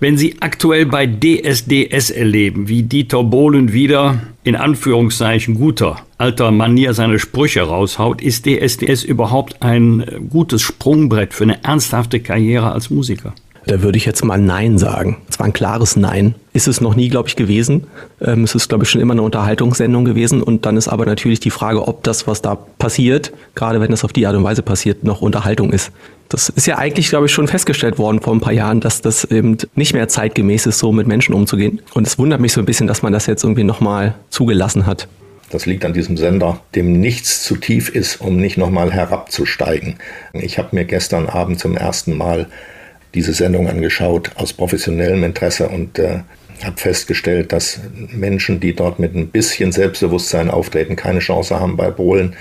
[0.00, 6.92] Wenn Sie aktuell bei DSDS erleben, wie Dieter Bohlen wieder in Anführungszeichen guter alter Manier
[6.92, 13.32] seine Sprüche raushaut, ist DSDS überhaupt ein gutes Sprungbrett für eine ernsthafte Karriere als Musiker?
[13.66, 15.18] Da würde ich jetzt mal Nein sagen.
[15.28, 16.34] Es war ein klares Nein.
[16.52, 17.86] Ist es noch nie, glaube ich, gewesen.
[18.20, 20.42] Ähm, es ist, glaube ich, schon immer eine Unterhaltungssendung gewesen.
[20.42, 24.04] Und dann ist aber natürlich die Frage, ob das, was da passiert, gerade wenn das
[24.04, 25.92] auf die Art und Weise passiert, noch Unterhaltung ist.
[26.30, 29.24] Das ist ja eigentlich, glaube ich, schon festgestellt worden vor ein paar Jahren, dass das
[29.24, 31.80] eben nicht mehr zeitgemäß ist, so mit Menschen umzugehen.
[31.92, 35.06] Und es wundert mich so ein bisschen, dass man das jetzt irgendwie nochmal zugelassen hat.
[35.50, 39.96] Das liegt an diesem Sender, dem nichts zu tief ist, um nicht nochmal herabzusteigen.
[40.32, 42.46] Ich habe mir gestern Abend zum ersten Mal
[43.14, 46.20] diese Sendung angeschaut aus professionellem Interesse und äh,
[46.62, 47.80] habe festgestellt, dass
[48.12, 52.36] Menschen, die dort mit ein bisschen Selbstbewusstsein auftreten, keine Chance haben bei Bohlen,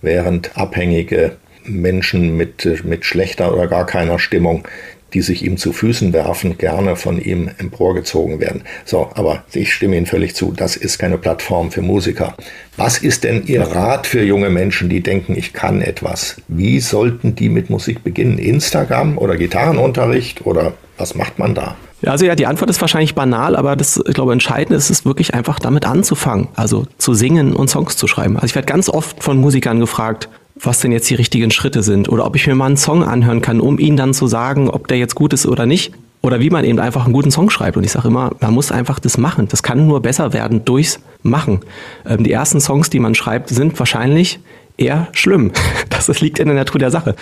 [0.00, 4.66] während abhängige Menschen mit, mit schlechter oder gar keiner Stimmung
[5.14, 8.62] die sich ihm zu Füßen werfen, gerne von ihm emporgezogen werden.
[8.84, 12.34] So, aber ich stimme Ihnen völlig zu, das ist keine Plattform für Musiker.
[12.76, 16.36] Was ist denn Ihr Rat für junge Menschen, die denken, ich kann etwas?
[16.48, 18.38] Wie sollten die mit Musik beginnen?
[18.38, 21.76] Instagram oder Gitarrenunterricht oder was macht man da?
[22.04, 25.34] Also ja, die Antwort ist wahrscheinlich banal, aber das, ich glaube, entscheidend ist es wirklich
[25.34, 28.34] einfach damit anzufangen, also zu singen und Songs zu schreiben.
[28.36, 30.28] Also ich werde ganz oft von Musikern gefragt,
[30.62, 33.42] was denn jetzt die richtigen Schritte sind oder ob ich mir mal einen Song anhören
[33.42, 35.92] kann, um ihnen dann zu sagen, ob der jetzt gut ist oder nicht.
[36.24, 37.76] Oder wie man eben einfach einen guten Song schreibt.
[37.76, 39.48] Und ich sage immer, man muss einfach das machen.
[39.48, 41.60] Das kann nur besser werden durchs Machen.
[42.06, 44.38] Ähm, die ersten Songs, die man schreibt, sind wahrscheinlich
[44.76, 45.50] eher schlimm.
[45.90, 47.16] Das, das liegt in der Natur der Sache.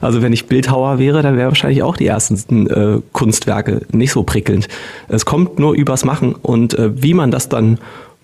[0.00, 4.22] Also wenn ich Bildhauer wäre, dann wäre wahrscheinlich auch die ersten äh, Kunstwerke nicht so
[4.22, 4.68] prickelnd.
[5.08, 7.78] Es kommt nur übers Machen und äh, wie man das dann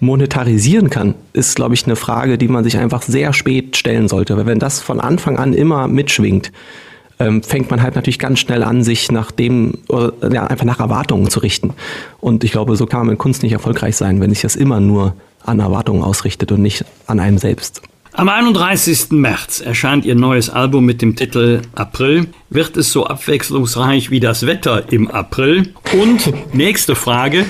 [0.04, 4.36] monetarisieren kann, ist, glaube ich, eine Frage, die man sich einfach sehr spät stellen sollte.
[4.36, 6.52] Weil wenn das von Anfang an immer mitschwingt,
[7.18, 10.80] ähm, fängt man halt natürlich ganz schnell an, sich nach dem, oder, ja, einfach nach
[10.80, 11.74] Erwartungen zu richten.
[12.20, 14.80] Und ich glaube, so kann man mit Kunst nicht erfolgreich sein, wenn sich das immer
[14.80, 15.14] nur
[15.44, 17.82] an Erwartungen ausrichtet und nicht an einem selbst.
[18.16, 19.10] Am 31.
[19.10, 22.28] März erscheint ihr neues Album mit dem Titel April.
[22.48, 25.74] Wird es so abwechslungsreich wie das Wetter im April?
[26.00, 27.44] Und nächste Frage,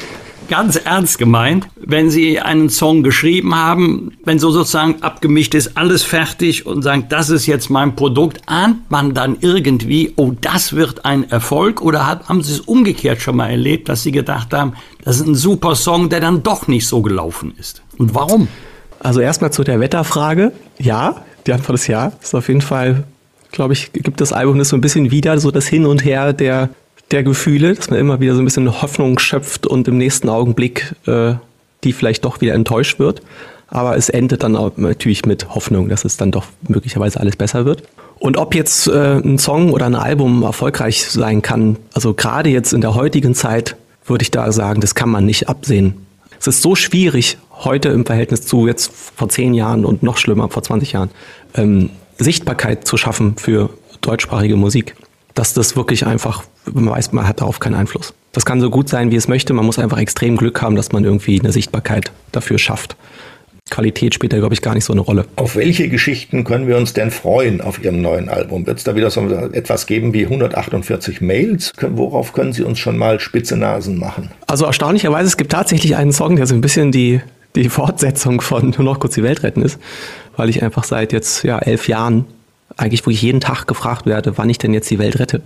[0.48, 6.02] ganz ernst gemeint, wenn Sie einen Song geschrieben haben, wenn so sozusagen abgemischt ist, alles
[6.02, 11.04] fertig und sagen, das ist jetzt mein Produkt, ahnt man dann irgendwie, oh, das wird
[11.04, 11.82] ein Erfolg?
[11.82, 15.34] Oder haben Sie es umgekehrt schon mal erlebt, dass Sie gedacht haben, das ist ein
[15.34, 17.82] super Song, der dann doch nicht so gelaufen ist?
[17.98, 18.48] Und warum?
[19.00, 20.52] Also erstmal zu der Wetterfrage.
[20.78, 22.12] Ja, die Antwort ist ja.
[22.22, 23.04] Ist auf jeden Fall,
[23.52, 26.32] glaube ich, gibt das Album das so ein bisschen wieder, so das Hin und Her
[26.32, 26.70] der
[27.10, 30.94] der Gefühle, dass man immer wieder so ein bisschen Hoffnung schöpft und im nächsten Augenblick
[31.06, 31.34] äh,
[31.84, 33.22] die vielleicht doch wieder enttäuscht wird.
[33.68, 37.82] Aber es endet dann natürlich mit Hoffnung, dass es dann doch möglicherweise alles besser wird.
[38.18, 42.72] Und ob jetzt äh, ein Song oder ein Album erfolgreich sein kann, also gerade jetzt
[42.72, 43.76] in der heutigen Zeit,
[44.06, 46.06] würde ich da sagen, das kann man nicht absehen.
[46.38, 50.48] Es ist so schwierig, heute im Verhältnis zu jetzt vor zehn Jahren und noch schlimmer
[50.48, 51.10] vor 20 Jahren,
[51.54, 53.70] ähm, Sichtbarkeit zu schaffen für
[54.00, 54.94] deutschsprachige Musik
[55.34, 58.14] dass das wirklich einfach, man weiß, man hat darauf keinen Einfluss.
[58.32, 59.52] Das kann so gut sein, wie es möchte.
[59.52, 62.96] Man muss einfach extrem Glück haben, dass man irgendwie eine Sichtbarkeit dafür schafft.
[63.70, 65.24] Qualität spielt da, glaube ich, gar nicht so eine Rolle.
[65.36, 68.66] Auf welche Geschichten können wir uns denn freuen auf Ihrem neuen Album?
[68.66, 71.72] Wird es da wieder so etwas geben wie 148 Mails?
[71.80, 74.30] Worauf können Sie uns schon mal spitze Nasen machen?
[74.46, 77.20] Also erstaunlicherweise, es gibt tatsächlich einen Song, der so ein bisschen die,
[77.56, 79.78] die Fortsetzung von Nur noch kurz die Welt retten ist,
[80.36, 82.26] weil ich einfach seit jetzt ja, elf Jahren
[82.76, 85.42] eigentlich wirklich jeden Tag gefragt werde, wann ich denn jetzt die Welt rette.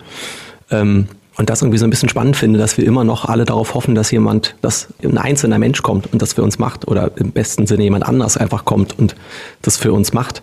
[0.70, 3.74] Ähm, und das irgendwie so ein bisschen spannend finde, dass wir immer noch alle darauf
[3.74, 7.30] hoffen, dass jemand, dass ein einzelner Mensch kommt und das für uns macht oder im
[7.30, 9.14] besten Sinne jemand anders einfach kommt und
[9.62, 10.42] das für uns macht.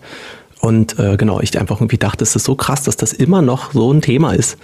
[0.60, 3.74] Und äh, genau, ich einfach irgendwie dachte, es ist so krass, dass das immer noch
[3.74, 4.56] so ein Thema ist.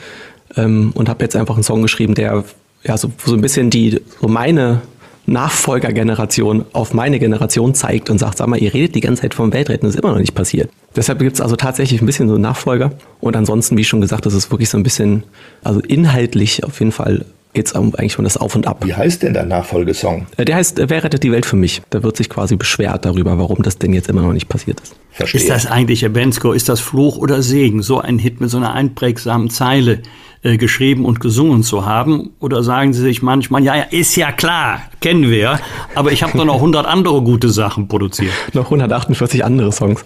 [0.57, 2.45] Ähm, und habe jetzt einfach einen Song geschrieben, der
[2.83, 4.81] ja so, so ein bisschen die so meine
[5.27, 9.53] Nachfolgergeneration auf meine Generation zeigt und sagt, sag mal, ihr redet die ganze Zeit vom
[9.53, 10.71] Weltretten, das ist immer noch nicht passiert.
[10.97, 12.93] Deshalb gibt es also tatsächlich ein bisschen so Nachfolger.
[13.21, 15.25] Und ansonsten, wie schon gesagt, das ist wirklich so ein bisschen,
[15.63, 17.25] also inhaltlich auf jeden Fall
[17.55, 18.85] geht es eigentlich um das Auf und Ab.
[18.85, 20.27] Wie heißt denn der Nachfolgesong?
[20.37, 21.83] Äh, der heißt äh, Wer rettet die Welt für mich?
[21.91, 24.95] Da wird sich quasi beschwert darüber, warum das denn jetzt immer noch nicht passiert ist.
[25.11, 25.41] Verstehe.
[25.41, 28.57] Ist das eigentlich, Herr Bensko, ist das Fluch oder Segen, so ein Hit mit so
[28.57, 30.01] einer einprägsamen Zeile
[30.43, 32.31] äh, geschrieben und gesungen zu haben?
[32.41, 35.61] Oder sagen Sie sich manchmal, ja, ja, ist ja klar, kennen wir,
[35.95, 38.33] aber ich habe doch noch 100 andere gute Sachen produziert.
[38.55, 40.03] noch 148 andere Songs.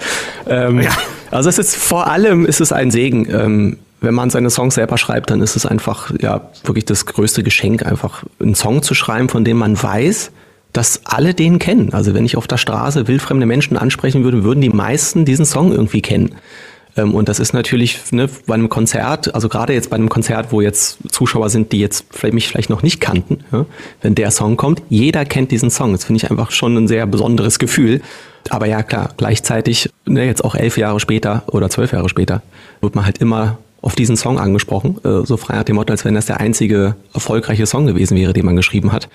[0.48, 0.90] Ähm, ja.
[1.30, 3.28] Also es ist vor allem ist es ein Segen.
[3.30, 7.42] Ähm, wenn man seine Songs selber schreibt, dann ist es einfach ja wirklich das größte
[7.42, 10.30] Geschenk, einfach einen Song zu schreiben, von dem man weiß,
[10.72, 11.92] dass alle den kennen.
[11.94, 15.72] Also wenn ich auf der Straße wildfremde Menschen ansprechen würde, würden die meisten diesen Song
[15.72, 16.34] irgendwie kennen.
[16.96, 20.52] Ähm, und das ist natürlich ne, bei einem Konzert, also gerade jetzt bei einem Konzert,
[20.52, 23.66] wo jetzt Zuschauer sind, die jetzt mich vielleicht noch nicht kannten, ja,
[24.02, 25.92] wenn der Song kommt, jeder kennt diesen Song.
[25.92, 28.00] Das finde ich einfach schon ein sehr besonderes Gefühl.
[28.48, 32.42] Aber ja, klar, gleichzeitig, ne, jetzt auch elf Jahre später oder zwölf Jahre später,
[32.80, 36.04] wird man halt immer auf diesen Song angesprochen, äh, so frei nach dem Motto, als
[36.04, 39.08] wenn das der einzige erfolgreiche Song gewesen wäre, den man geschrieben hat.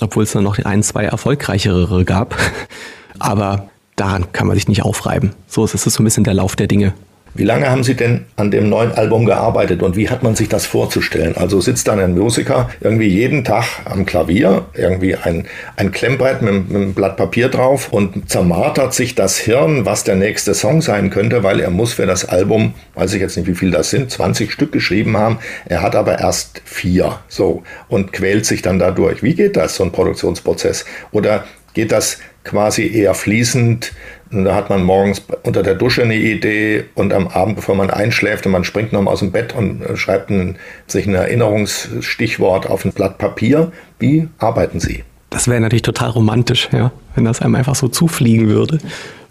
[0.00, 2.36] Obwohl es dann noch ein, zwei erfolgreichere gab.
[3.18, 5.30] Aber daran kann man sich nicht aufreiben.
[5.46, 6.92] So ist es so ein bisschen der Lauf der Dinge.
[7.34, 10.48] Wie lange haben Sie denn an dem neuen Album gearbeitet und wie hat man sich
[10.48, 11.34] das vorzustellen?
[11.36, 15.46] Also sitzt dann ein Musiker irgendwie jeden Tag am Klavier, irgendwie ein,
[15.76, 20.16] ein Klemmbrett mit, mit einem Blatt Papier drauf und zermartert sich das Hirn, was der
[20.16, 23.54] nächste Song sein könnte, weil er muss für das Album, weiß ich jetzt nicht, wie
[23.54, 25.38] viel das sind, 20 Stück geschrieben haben.
[25.64, 29.22] Er hat aber erst vier, so, und quält sich dann dadurch.
[29.22, 30.84] Wie geht das, so ein Produktionsprozess?
[31.12, 31.44] Oder
[31.74, 33.92] geht das quasi eher fließend.
[34.32, 37.90] Und da hat man morgens unter der Dusche eine Idee und am Abend, bevor man
[37.90, 40.56] einschläft und man springt noch mal aus dem Bett und äh, schreibt ein,
[40.86, 43.72] sich ein Erinnerungsstichwort auf ein Blatt Papier.
[43.98, 45.04] Wie arbeiten Sie?
[45.30, 48.78] Das wäre natürlich total romantisch, ja, wenn das einem einfach so zufliegen würde.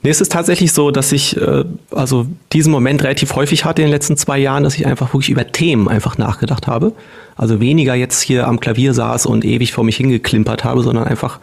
[0.04, 3.88] Nee, es ist tatsächlich so, dass ich äh, also diesen Moment relativ häufig hatte in
[3.88, 6.94] den letzten zwei Jahren, dass ich einfach wirklich über Themen einfach nachgedacht habe.
[7.36, 11.40] Also weniger jetzt hier am Klavier saß und ewig vor mich hingeklimpert habe, sondern einfach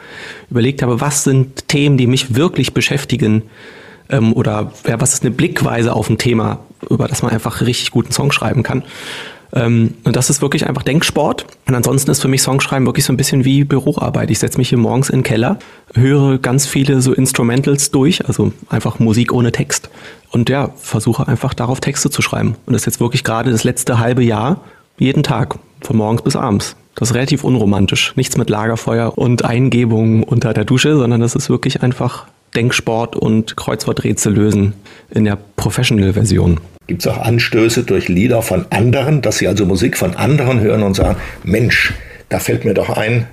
[0.51, 3.43] überlegt habe, was sind Themen, die mich wirklich beschäftigen
[4.10, 6.60] ähm, oder ja, was ist eine Blickweise auf ein Thema,
[6.90, 8.82] über das man einfach richtig guten Song schreiben kann.
[9.53, 11.47] Ähm, und das ist wirklich einfach Denksport.
[11.66, 14.31] Und ansonsten ist für mich Songschreiben wirklich so ein bisschen wie Büroarbeit.
[14.31, 15.59] Ich setze mich hier morgens in den Keller,
[15.95, 19.91] höre ganz viele so Instrumentals durch, also einfach Musik ohne Text.
[20.31, 22.57] Und ja, versuche einfach darauf Texte zu schreiben.
[22.66, 24.61] Und das ist jetzt wirklich gerade das letzte halbe Jahr,
[24.99, 26.77] jeden Tag, von morgens bis abends.
[26.97, 28.12] Das ist relativ unromantisch.
[28.16, 32.27] Nichts mit Lagerfeuer und Eingebungen unter der Dusche, sondern das ist wirklich einfach
[32.57, 34.75] Denksport und Kreuzworträtsel lösen
[35.11, 36.59] in der Professional-Version.
[36.89, 40.82] Gibt es auch Anstöße durch Lieder von anderen, dass Sie also Musik von anderen hören
[40.82, 41.94] und sagen, Mensch,
[42.28, 43.27] da fällt mir doch ein,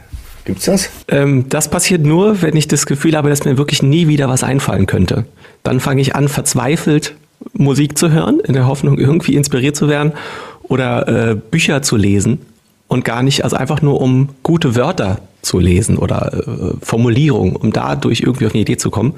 [0.45, 0.91] Gibt's das?
[1.07, 4.44] Ähm, das passiert nur, wenn ich das Gefühl habe, dass mir wirklich nie wieder was
[4.44, 5.26] einfallen könnte.
[5.64, 7.15] Dann fange ich an, verzweifelt
[7.53, 10.14] Musik zu hören, in der Hoffnung, irgendwie inspiriert zu werden
[10.61, 12.40] oder äh, Bücher zu lesen
[12.88, 17.72] und gar nicht, also einfach nur um gute Wörter zu lesen oder äh, Formulierungen, um
[17.72, 19.13] dadurch irgendwie auf eine Idee zu kommen.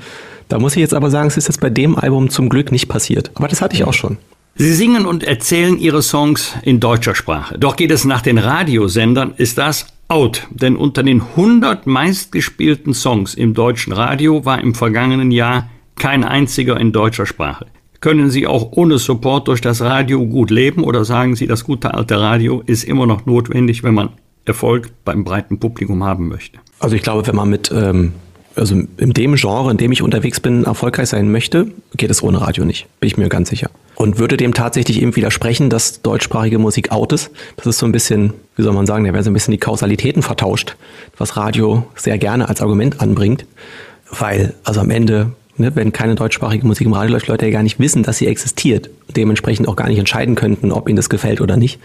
[0.49, 2.87] Da muss ich jetzt aber sagen, es ist jetzt bei dem Album zum Glück nicht
[2.87, 3.31] passiert.
[3.35, 4.17] Aber das hatte ich auch schon.
[4.55, 7.59] Sie singen und erzählen Ihre Songs in deutscher Sprache.
[7.59, 10.47] Doch geht es nach den Radiosendern, ist das out.
[10.49, 16.79] Denn unter den 100 meistgespielten Songs im deutschen Radio war im vergangenen Jahr kein einziger
[16.79, 17.67] in deutscher Sprache.
[17.99, 21.93] Können Sie auch ohne Support durch das Radio gut leben oder sagen Sie, das gute
[21.93, 24.09] alte Radio ist immer noch notwendig, wenn man
[24.47, 26.59] Erfolg beim breiten Publikum haben möchte?
[26.79, 28.13] Also ich glaube, wenn man mit, ähm,
[28.55, 32.41] also in dem Genre, in dem ich unterwegs bin, erfolgreich sein möchte, geht es ohne
[32.41, 32.87] Radio nicht.
[32.99, 33.69] Bin ich mir ganz sicher.
[33.95, 37.31] Und würde dem tatsächlich eben widersprechen, dass deutschsprachige Musik out ist.
[37.55, 39.59] Das ist so ein bisschen, wie soll man sagen, da werden so ein bisschen die
[39.59, 40.75] Kausalitäten vertauscht,
[41.17, 43.45] was Radio sehr gerne als Argument anbringt.
[44.09, 47.63] Weil, also am Ende, ne, wenn keine deutschsprachige Musik im Radio läuft, Leute ja gar
[47.63, 48.89] nicht wissen, dass sie existiert.
[49.15, 51.79] Dementsprechend auch gar nicht entscheiden könnten, ob ihnen das gefällt oder nicht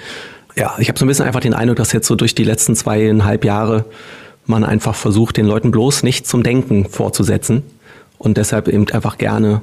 [0.56, 2.74] ja, ich habe so ein bisschen einfach den Eindruck, dass jetzt so durch die letzten
[2.76, 3.84] zweieinhalb Jahre
[4.46, 7.62] man einfach versucht, den Leuten bloß nicht zum Denken vorzusetzen
[8.18, 9.62] und deshalb eben einfach gerne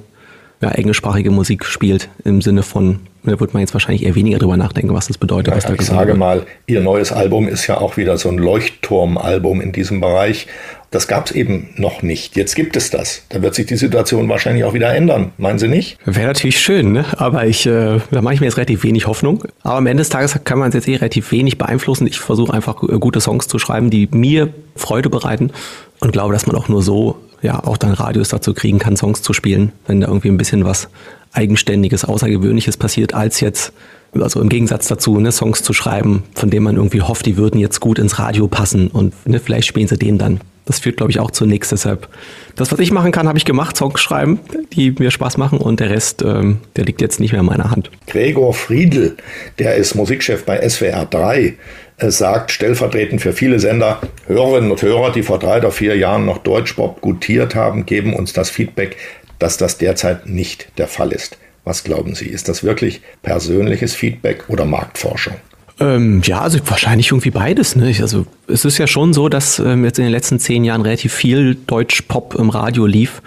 [0.61, 4.57] ja, englischsprachige Musik spielt im Sinne von, da wird man jetzt wahrscheinlich eher weniger drüber
[4.57, 5.53] nachdenken, was das bedeutet.
[5.53, 6.18] Ja, was da ich sage wird.
[6.18, 10.48] mal, Ihr neues Album ist ja auch wieder so ein Leuchtturmalbum in diesem Bereich.
[10.91, 12.36] Das gab es eben noch nicht.
[12.36, 13.22] Jetzt gibt es das.
[13.30, 15.32] Da wird sich die Situation wahrscheinlich auch wieder ändern.
[15.38, 15.98] Meinen Sie nicht?
[16.06, 17.06] Wäre natürlich schön, ne?
[17.18, 19.44] aber ich, äh, da mache ich mir jetzt relativ wenig Hoffnung.
[19.61, 22.07] Aber am Ende des Tages kann man es jetzt eh relativ wenig beeinflussen.
[22.07, 25.52] Ich versuche einfach äh, gute Songs zu schreiben, die mir Freude bereiten
[25.99, 29.22] und glaube, dass man auch nur so ja auch dann Radios dazu kriegen kann, Songs
[29.22, 30.90] zu spielen, wenn da irgendwie ein bisschen was
[31.34, 33.72] Eigenständiges, Außergewöhnliches passiert, als jetzt,
[34.14, 37.60] also im Gegensatz dazu, ne, Songs zu schreiben, von denen man irgendwie hofft, die würden
[37.60, 40.41] jetzt gut ins Radio passen und ne, vielleicht spielen sie den dann.
[40.65, 41.69] Das führt, glaube ich, auch zu nichts.
[41.69, 42.07] Deshalb,
[42.56, 44.40] das, was ich machen kann, habe ich gemacht, Songs schreiben,
[44.73, 47.72] die mir Spaß machen und der Rest, ähm, der liegt jetzt nicht mehr in meiner
[47.72, 47.90] Hand.
[48.06, 49.18] Gregor Friedl,
[49.57, 51.56] der ist Musikchef bei SWR 3,
[51.98, 56.26] äh, sagt stellvertretend für viele Sender, Hörerinnen und Hörer, die vor drei oder vier Jahren
[56.26, 58.95] noch Deutschpop gutiert haben, geben uns das Feedback,
[59.40, 61.38] dass das derzeit nicht der Fall ist.
[61.70, 62.26] Was glauben Sie?
[62.26, 65.36] Ist das wirklich persönliches Feedback oder Marktforschung?
[65.80, 67.76] Ähm, ja, also wahrscheinlich irgendwie beides.
[67.76, 67.96] Ne?
[68.02, 71.14] Also es ist ja schon so, dass ähm, jetzt in den letzten zehn Jahren relativ
[71.14, 73.22] viel Deutsch-Pop im Radio lief.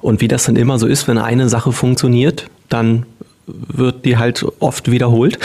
[0.00, 3.06] Und wie das dann immer so ist, wenn eine Sache funktioniert, dann
[3.46, 5.38] wird die halt oft wiederholt.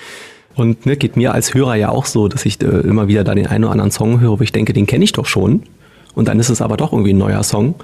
[0.54, 3.34] Und ne, geht mir als Hörer ja auch so, dass ich äh, immer wieder da
[3.34, 5.64] den einen oder anderen Song höre, wo ich denke, den kenne ich doch schon.
[6.14, 7.74] Und dann ist es aber doch irgendwie ein neuer Song.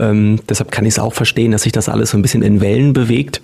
[0.00, 2.60] Ähm, deshalb kann ich es auch verstehen, dass sich das alles so ein bisschen in
[2.60, 3.40] Wellen bewegt.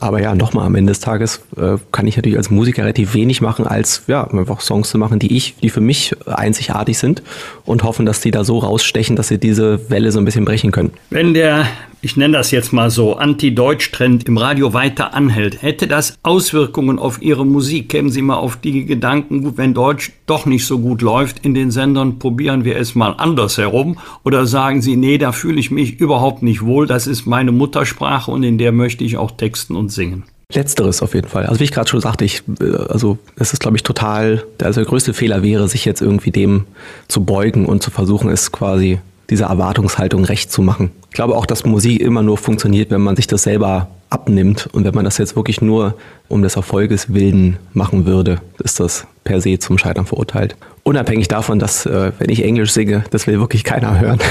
[0.00, 3.40] Aber ja, nochmal, am Ende des Tages äh, kann ich natürlich als Musiker relativ wenig
[3.40, 7.22] machen, als ja, einfach Songs zu machen, die ich, die für mich einzigartig sind
[7.64, 10.72] und hoffen, dass die da so rausstechen, dass sie diese Welle so ein bisschen brechen
[10.72, 10.92] können.
[11.10, 11.66] Wenn der
[12.04, 17.22] ich nenne das jetzt mal so, Anti-Deutsch-Trend im Radio weiter anhält, hätte das Auswirkungen auf
[17.22, 17.88] Ihre Musik?
[17.88, 21.54] Kämen Sie mal auf die Gedanken, gut, wenn Deutsch doch nicht so gut läuft in
[21.54, 23.98] den Sendern, probieren wir es mal anders herum?
[24.22, 28.30] Oder sagen Sie, nee, da fühle ich mich überhaupt nicht wohl, das ist meine Muttersprache
[28.30, 30.24] und in der möchte ich auch texten und singen?
[30.52, 31.46] Letzteres auf jeden Fall.
[31.46, 34.80] Also wie ich gerade schon sagte, ich, äh, also es ist, glaube ich, total, also
[34.82, 36.66] der größte Fehler wäre, sich jetzt irgendwie dem
[37.08, 39.00] zu beugen und zu versuchen, es quasi
[39.30, 40.90] dieser Erwartungshaltung recht zu machen.
[41.08, 44.68] Ich glaube auch, dass Musik immer nur funktioniert, wenn man sich das selber abnimmt.
[44.72, 45.94] Und wenn man das jetzt wirklich nur
[46.28, 50.56] um des Erfolges willen machen würde, ist das per se zum Scheitern verurteilt.
[50.82, 54.18] Unabhängig davon, dass, äh, wenn ich Englisch singe, das will wirklich keiner hören.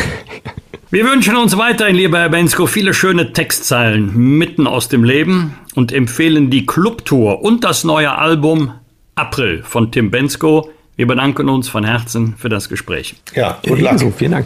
[0.91, 5.91] Wir wünschen uns weiterhin, lieber Herr Bensko, viele schöne Textzeilen mitten aus dem Leben und
[5.91, 8.73] empfehlen die Clubtour und das neue Album
[9.15, 10.69] April von Tim Bensko.
[10.95, 13.15] Wir bedanken uns von Herzen für das Gespräch.
[13.33, 14.11] Ja, gut ebenso.
[14.11, 14.45] Vielen Dank.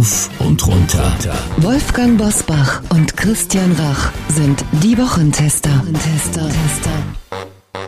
[0.00, 1.12] Rauf und runter.
[1.58, 5.68] Wolfgang Bosbach und Christian Rach sind die Wochentester.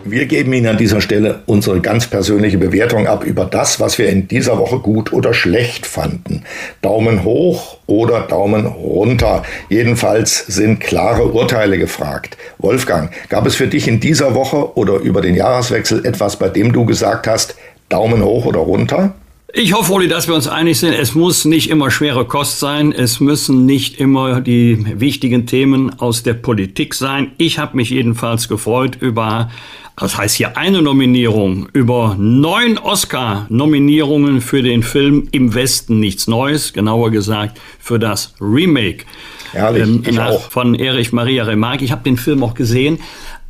[0.05, 4.11] Wir geben Ihnen an dieser Stelle unsere ganz persönliche Bewertung ab über das, was wir
[4.11, 6.45] in dieser Woche gut oder schlecht fanden.
[6.83, 9.43] Daumen hoch oder Daumen runter.
[9.71, 12.37] Jedenfalls sind klare Urteile gefragt.
[12.59, 16.75] Wolfgang, gab es für dich in dieser Woche oder über den Jahreswechsel etwas, bei dem
[16.75, 17.57] du gesagt hast,
[17.89, 19.15] Daumen hoch oder runter?
[19.55, 20.95] Ich hoffe, Uli, dass wir uns einig sind.
[20.95, 22.91] Es muss nicht immer schwere Kost sein.
[22.91, 27.33] Es müssen nicht immer die wichtigen Themen aus der Politik sein.
[27.37, 29.51] Ich habe mich jedenfalls gefreut über,
[29.95, 36.73] das heißt hier eine Nominierung, über neun Oscar-Nominierungen für den Film Im Westen nichts Neues,
[36.73, 39.05] genauer gesagt für das Remake.
[39.53, 41.85] Herrlich, ähm, nach, von Erich Maria Remarque.
[41.85, 43.01] Ich habe den Film auch gesehen.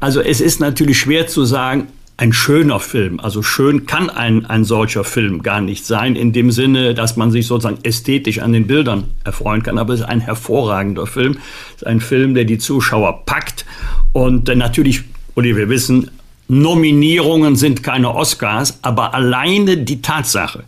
[0.01, 1.87] Also es ist natürlich schwer zu sagen,
[2.23, 3.19] ein schöner Film.
[3.19, 7.33] Also schön kann ein, ein solcher Film gar nicht sein, in dem Sinne, dass man
[7.33, 9.77] sich sozusagen ästhetisch an den Bildern erfreuen kann.
[9.77, 11.39] Aber es ist ein hervorragender Film.
[11.71, 13.67] Es ist ein Film, der die Zuschauer packt.
[14.13, 15.03] Und äh, natürlich,
[15.35, 16.13] oder wir wissen,
[16.47, 20.63] Nominierungen sind keine Oscars, aber alleine die Tatsache,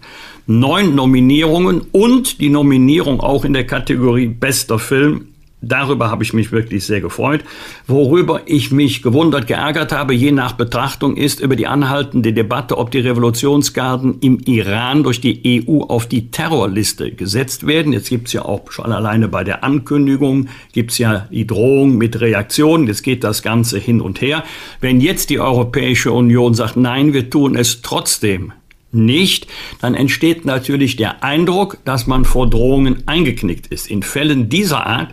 [0.46, 5.28] neun Nominierungen und die Nominierung auch in der Kategorie bester Film
[5.68, 7.42] Darüber habe ich mich wirklich sehr gefreut.
[7.86, 12.90] Worüber ich mich gewundert, geärgert habe, je nach Betrachtung, ist über die anhaltende Debatte, ob
[12.90, 17.92] die Revolutionsgarden im Iran durch die EU auf die Terrorliste gesetzt werden.
[17.92, 21.96] Jetzt gibt es ja auch schon alleine bei der Ankündigung, gibt es ja die Drohung
[21.96, 22.86] mit Reaktionen.
[22.86, 24.44] Jetzt geht das Ganze hin und her.
[24.80, 28.52] Wenn jetzt die Europäische Union sagt, nein, wir tun es trotzdem,
[28.94, 29.48] nicht,
[29.80, 33.90] dann entsteht natürlich der Eindruck, dass man vor Drohungen eingeknickt ist.
[33.90, 35.08] In Fällen dieser Art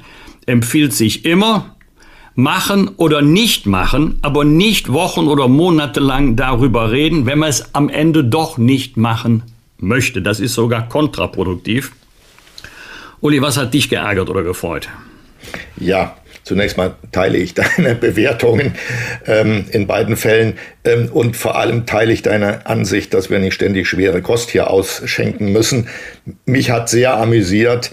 [0.46, 1.76] empfiehlt sich immer,
[2.36, 7.76] machen oder nicht machen, aber nicht Wochen oder Monate lang darüber reden, wenn man es
[7.76, 9.44] am Ende doch nicht machen
[9.78, 10.22] möchte.
[10.22, 11.92] Das ist sogar kontraproduktiv.
[13.20, 14.90] Uli, was hat dich geärgert oder gefreut?
[15.78, 18.74] Ja, Zunächst mal teile ich deine Bewertungen
[19.28, 23.54] ähm, in beiden Fällen ähm, und vor allem teile ich deine Ansicht, dass wir nicht
[23.54, 25.88] ständig schwere Kost hier ausschenken müssen.
[26.46, 27.92] Mich hat sehr amüsiert,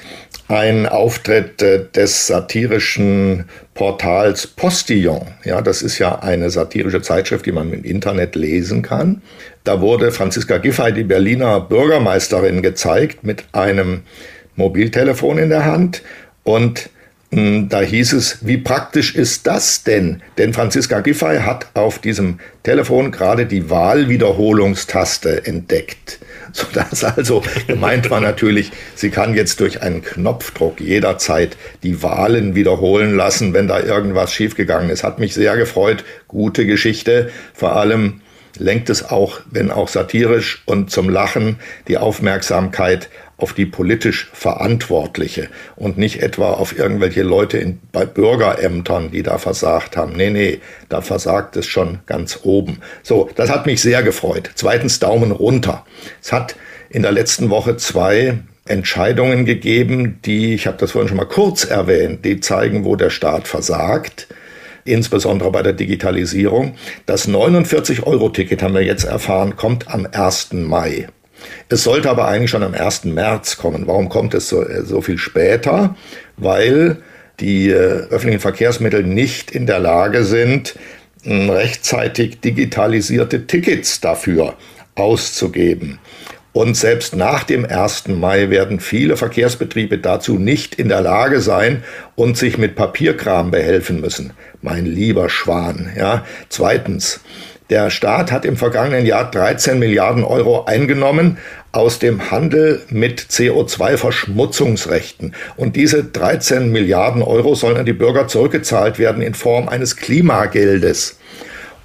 [0.49, 3.45] ein Auftritt äh, des satirischen
[3.75, 5.27] Portals Postillon.
[5.45, 9.23] Ja, das ist ja eine satirische Zeitschrift, die man im Internet lesen kann.
[9.65, 14.03] Da wurde Franziska Giffey, die Berliner Bürgermeisterin, gezeigt mit einem
[14.57, 16.03] Mobiltelefon in der Hand
[16.43, 16.89] und
[17.31, 20.23] da hieß es, wie praktisch ist das denn?
[20.39, 26.21] Denn Franziska Giffey hat auf diesem Telefon gerade die Wahlwiederholungstaste entdeckt.
[26.53, 33.15] Sodass also gemeint war natürlich, sie kann jetzt durch einen Knopfdruck jederzeit die Wahlen wiederholen
[33.15, 35.05] lassen, wenn da irgendwas schiefgegangen ist.
[35.05, 36.05] Hat mich sehr gefreut.
[36.29, 37.31] Gute Geschichte.
[37.53, 38.23] Vor allem
[38.57, 41.57] lenkt es auch, wenn auch satirisch und zum Lachen,
[41.89, 49.13] die Aufmerksamkeit auf die politisch Verantwortliche und nicht etwa auf irgendwelche Leute in, bei Bürgerämtern,
[49.13, 50.15] die da versagt haben.
[50.17, 52.81] Nee, nee, da versagt es schon ganz oben.
[53.03, 54.51] So, das hat mich sehr gefreut.
[54.57, 55.87] Zweitens Daumen runter.
[56.21, 56.57] Es hat
[56.91, 61.65] in der letzten Woche zwei Entscheidungen gegeben, die, ich habe das vorhin schon mal kurz
[61.65, 64.29] erwähnt, die zeigen, wo der Staat versagt
[64.85, 66.75] insbesondere bei der Digitalisierung.
[67.07, 70.53] Das 49-Euro-Ticket, haben wir jetzt erfahren, kommt am 1.
[70.53, 71.09] Mai.
[71.69, 73.05] Es sollte aber eigentlich schon am 1.
[73.05, 73.87] März kommen.
[73.87, 75.97] Warum kommt es so, äh, so viel später?
[76.37, 76.99] Weil
[77.41, 77.75] die äh,
[78.11, 80.75] öffentlichen Verkehrsmittel nicht in der Lage sind,
[81.25, 84.55] rechtzeitig digitalisierte Tickets dafür
[84.95, 85.99] auszugeben.
[86.53, 88.09] Und selbst nach dem 1.
[88.09, 91.85] Mai werden viele Verkehrsbetriebe dazu nicht in der Lage sein
[92.17, 94.33] und sich mit Papierkram behelfen müssen.
[94.63, 95.93] Mein lieber Schwan.
[95.97, 96.25] Ja.
[96.49, 97.21] Zweitens,
[97.71, 101.37] Der Staat hat im vergangenen Jahr 13 Milliarden Euro eingenommen
[101.71, 105.35] aus dem Handel mit CO2-Verschmutzungsrechten.
[105.57, 111.19] Und diese 13 Milliarden Euro sollen an die Bürger zurückgezahlt werden in Form eines Klimageldes.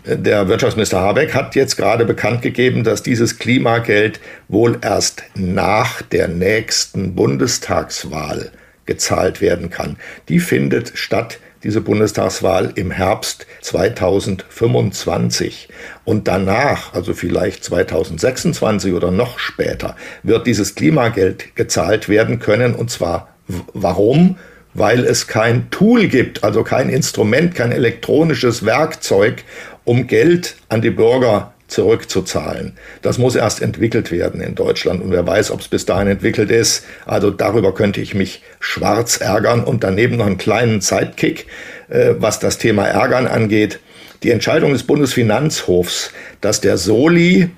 [0.05, 6.29] Der Wirtschaftsminister Habeck hat jetzt gerade bekannt gegeben, dass dieses Klimageld wohl erst nach der
[6.29, 8.51] nächsten Bundestagswahl
[8.85, 9.97] gezahlt werden kann.
[10.27, 15.69] Die findet statt diese Bundestagswahl im Herbst 2025.
[16.03, 22.75] Und danach, also vielleicht 2026 oder noch später, wird dieses Klimageld gezahlt werden können.
[22.75, 23.29] Und zwar
[23.73, 24.37] warum?
[24.73, 29.43] Weil es kein Tool gibt, also kein Instrument, kein elektronisches Werkzeug,
[29.85, 32.73] um Geld an die Bürger zurückzuzahlen.
[33.01, 36.51] Das muss erst entwickelt werden in Deutschland und wer weiß, ob es bis dahin entwickelt
[36.51, 36.85] ist.
[37.05, 41.47] Also darüber könnte ich mich schwarz ärgern und daneben noch einen kleinen Zeitkick,
[41.89, 43.79] äh, was das Thema Ärgern angeht.
[44.23, 47.49] Die Entscheidung des Bundesfinanzhofs, dass der Soli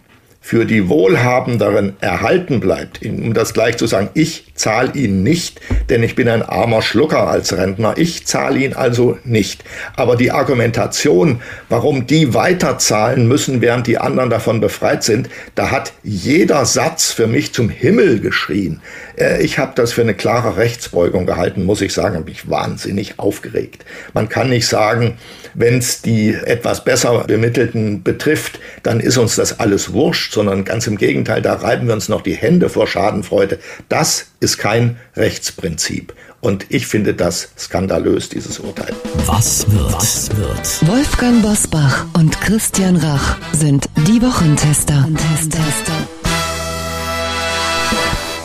[0.46, 5.60] für die Wohlhabenderen erhalten bleibt, um das gleich zu sagen, ich zahle ihn nicht,
[5.90, 9.64] denn ich bin ein armer Schlucker als Rentner, ich zahle ihn also nicht.
[9.96, 15.72] Aber die Argumentation, warum die weiter zahlen müssen, während die anderen davon befreit sind, da
[15.72, 18.82] hat jeder Satz für mich zum Himmel geschrien.
[19.18, 23.18] Äh, ich habe das für eine klare Rechtsbeugung gehalten, muss ich sagen, habe mich wahnsinnig
[23.18, 23.84] aufgeregt.
[24.14, 25.18] Man kann nicht sagen,
[25.56, 30.86] wenn es die etwas besser bemittelten betrifft, dann ist uns das alles wurscht, sondern ganz
[30.86, 33.58] im Gegenteil, da reiben wir uns noch die Hände vor Schadenfreude.
[33.90, 36.14] Das ist kein Rechtsprinzip.
[36.42, 38.94] Und ich finde das skandalös, dieses Urteil.
[39.26, 39.94] Was wird?
[39.96, 40.88] Was wird?
[40.88, 45.08] Wolfgang Bosbach und Christian Rach sind die Wochentester.
[45.10, 45.94] Wochentester.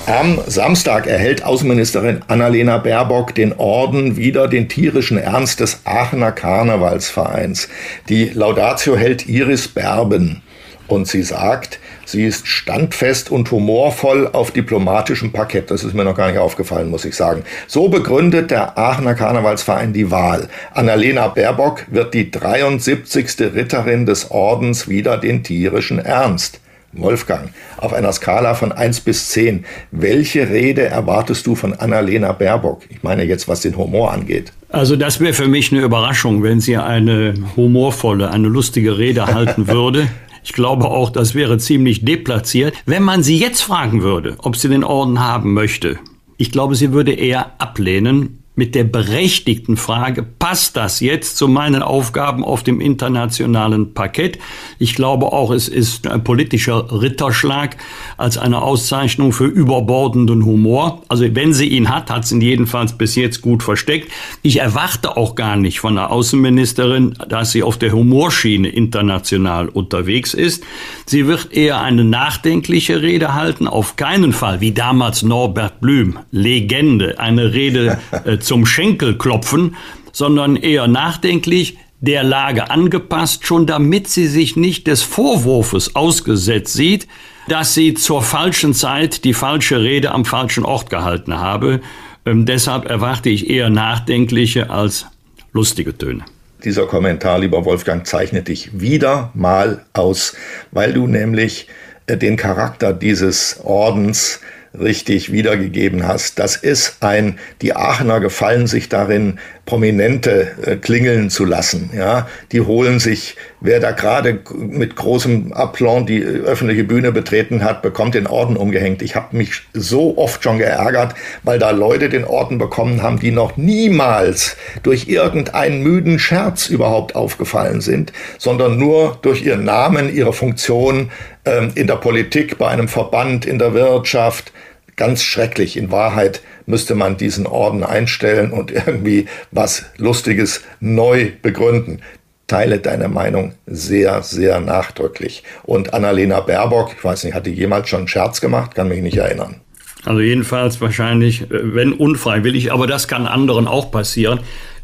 [0.06, 7.68] Am Samstag erhält Außenministerin Annalena Baerbock den Orden wieder den tierischen Ernst des Aachener Karnevalsvereins.
[8.08, 10.42] Die Laudatio hält Iris Berben
[10.90, 15.70] und sie sagt, sie ist standfest und humorvoll auf diplomatischem Parkett.
[15.70, 17.44] Das ist mir noch gar nicht aufgefallen, muss ich sagen.
[17.66, 20.48] So begründet der Aachener Karnevalsverein die Wahl.
[20.72, 23.54] Annalena Baerbock wird die 73.
[23.54, 26.60] Ritterin des Ordens wieder den tierischen Ernst.
[26.92, 32.82] Wolfgang, auf einer Skala von 1 bis 10, welche Rede erwartest du von Annalena Baerbock?
[32.88, 34.52] Ich meine jetzt, was den Humor angeht.
[34.70, 39.68] Also das wäre für mich eine Überraschung, wenn sie eine humorvolle, eine lustige Rede halten
[39.68, 40.08] würde.
[40.42, 42.74] Ich glaube auch, das wäre ziemlich deplatziert.
[42.86, 45.98] Wenn man sie jetzt fragen würde, ob sie den Orden haben möchte,
[46.36, 51.82] ich glaube, sie würde eher ablehnen, mit der berechtigten Frage, passt das jetzt zu meinen
[51.82, 54.38] Aufgaben auf dem internationalen Parkett?
[54.78, 57.78] Ich glaube auch, es ist ein politischer Ritterschlag
[58.18, 61.00] als eine Auszeichnung für überbordenden Humor.
[61.08, 64.12] Also wenn sie ihn hat, hat sie ihn jedenfalls bis jetzt gut versteckt.
[64.42, 70.34] Ich erwarte auch gar nicht von der Außenministerin, dass sie auf der Humorschiene international unterwegs
[70.34, 70.64] ist.
[71.06, 77.18] Sie wird eher eine nachdenkliche Rede halten, auf keinen Fall, wie damals Norbert Blüm, Legende,
[77.18, 79.76] eine Rede äh, zum Schenkelklopfen,
[80.10, 87.06] sondern eher nachdenklich, der Lage angepasst, schon damit sie sich nicht des Vorwurfs ausgesetzt sieht,
[87.46, 91.80] dass sie zur falschen Zeit die falsche Rede am falschen Ort gehalten habe.
[92.26, 95.06] Ähm, deshalb erwarte ich eher nachdenkliche als
[95.52, 96.24] lustige Töne.
[96.64, 100.34] Dieser Kommentar, lieber Wolfgang, zeichnet dich wieder mal aus,
[100.72, 101.68] weil du nämlich
[102.08, 104.40] äh, den Charakter dieses Ordens
[104.78, 106.38] richtig wiedergegeben hast.
[106.38, 109.38] Das ist ein, die Aachener gefallen sich darin,
[109.70, 111.90] Prominente äh, klingeln zu lassen.
[111.96, 117.80] Ja, die holen sich, wer da gerade mit großem Aplomb die öffentliche Bühne betreten hat,
[117.80, 119.00] bekommt den Orden umgehängt.
[119.00, 121.14] Ich habe mich so oft schon geärgert,
[121.44, 127.14] weil da Leute den Orden bekommen haben, die noch niemals durch irgendeinen müden Scherz überhaupt
[127.14, 131.12] aufgefallen sind, sondern nur durch ihren Namen, ihre Funktion
[131.44, 134.52] ähm, in der Politik, bei einem Verband, in der Wirtschaft.
[134.96, 135.76] Ganz schrecklich.
[135.76, 142.00] In Wahrheit müsste man diesen Orden einstellen und irgendwie was Lustiges neu begründen.
[142.46, 145.44] Teile deine Meinung sehr, sehr nachdrücklich.
[145.62, 148.74] Und Annalena Baerbock, ich weiß nicht, hat die jemals schon einen Scherz gemacht?
[148.74, 149.60] Kann mich nicht erinnern.
[150.04, 154.40] Also jedenfalls wahrscheinlich, äh, wenn unfreiwillig, aber das kann anderen auch passieren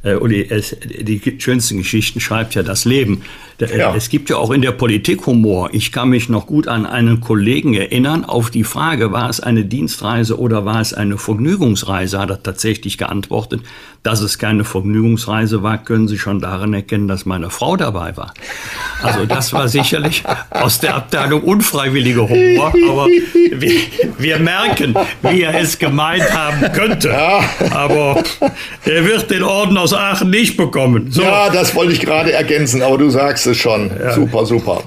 [0.06, 0.48] äh, Uli,
[0.84, 3.22] die schönsten Geschichten schreibt ja das Leben.
[3.58, 3.94] Ja.
[3.94, 5.70] Es gibt ja auch in der Politik Humor.
[5.72, 9.64] Ich kann mich noch gut an einen Kollegen erinnern, auf die Frage, war es eine
[9.64, 13.62] Dienstreise oder war es eine Vergnügungsreise, hat er tatsächlich geantwortet,
[14.02, 18.34] dass es keine Vergnügungsreise war, können Sie schon daran erkennen, dass meine Frau dabei war.
[19.02, 23.80] Also das war sicherlich aus der Abteilung unfreiwilliger Humor, aber wir,
[24.18, 27.08] wir merken, wie er es gemeint haben könnte.
[27.08, 27.40] Ja.
[27.70, 28.22] Aber
[28.84, 31.10] er wird den Orden aus Aachen nicht bekommen.
[31.10, 31.22] So.
[31.22, 33.90] Ja, das wollte ich gerade ergänzen, aber du sagst es schon.
[33.98, 34.12] Ja.
[34.12, 34.82] Super, super.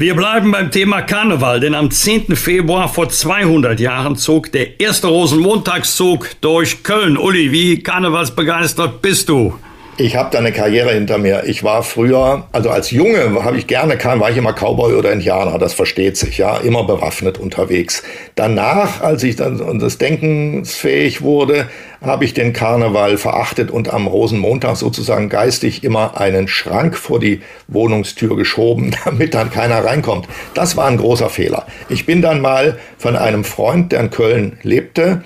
[0.00, 2.36] Wir bleiben beim Thema Karneval, denn am 10.
[2.36, 7.16] Februar vor 200 Jahren zog der erste Rosenmontagszug durch Köln.
[7.16, 9.58] Uli, wie karnevalsbegeistert bist du?
[10.00, 11.42] Ich habe da eine Karriere hinter mir.
[11.46, 15.10] Ich war früher, also als Junge habe ich gerne kam, war ich immer Cowboy oder
[15.10, 18.04] Indianer, das versteht sich, ja, immer bewaffnet unterwegs.
[18.36, 21.68] Danach, als ich dann des Denkens fähig wurde,
[22.00, 27.40] habe ich den Karneval verachtet und am Rosenmontag sozusagen geistig immer einen Schrank vor die
[27.66, 30.28] Wohnungstür geschoben, damit dann keiner reinkommt.
[30.54, 31.66] Das war ein großer Fehler.
[31.88, 35.24] Ich bin dann mal von einem Freund, der in Köln lebte,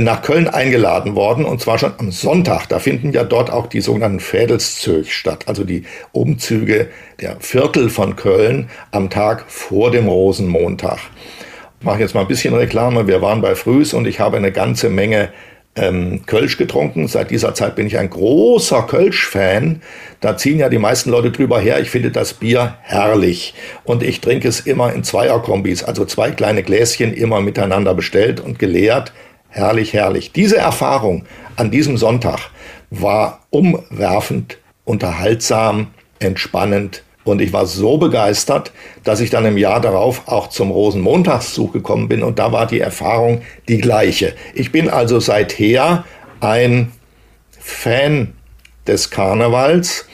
[0.00, 2.66] nach Köln eingeladen worden und zwar schon am Sonntag.
[2.68, 6.88] Da finden ja dort auch die sogenannten Fädelszög statt, also die Umzüge
[7.20, 10.98] der Viertel von Köln am Tag vor dem Rosenmontag.
[11.80, 13.06] Ich mache jetzt mal ein bisschen Reklame.
[13.06, 15.30] Wir waren bei Frühs und ich habe eine ganze Menge
[15.76, 17.06] ähm, Kölsch getrunken.
[17.06, 19.82] Seit dieser Zeit bin ich ein großer Kölsch-Fan.
[20.20, 21.80] Da ziehen ja die meisten Leute drüber her.
[21.80, 23.54] Ich finde das Bier herrlich.
[23.84, 28.58] Und ich trinke es immer in Zweierkombis, also zwei kleine Gläschen immer miteinander bestellt und
[28.58, 29.12] geleert.
[29.48, 30.32] Herrlich, herrlich.
[30.32, 31.24] Diese Erfahrung
[31.56, 32.50] an diesem Sonntag
[32.90, 37.02] war umwerfend, unterhaltsam, entspannend.
[37.24, 42.06] Und ich war so begeistert, dass ich dann im Jahr darauf auch zum Rosenmontagszug gekommen
[42.08, 42.22] bin.
[42.22, 44.34] Und da war die Erfahrung die gleiche.
[44.54, 46.04] Ich bin also seither
[46.40, 46.92] ein
[47.58, 48.34] Fan
[48.86, 50.06] des Karnevals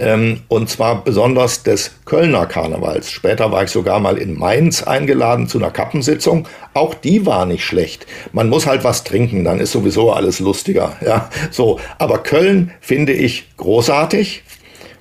[0.00, 3.10] ähm, und zwar besonders des Kölner Karnevals.
[3.10, 6.48] Später war ich sogar mal in Mainz eingeladen zu einer Kappensitzung.
[6.72, 8.06] Auch die war nicht schlecht.
[8.32, 10.96] Man muss halt was trinken, dann ist sowieso alles lustiger.
[11.04, 11.78] Ja, so.
[11.98, 14.42] Aber Köln finde ich großartig,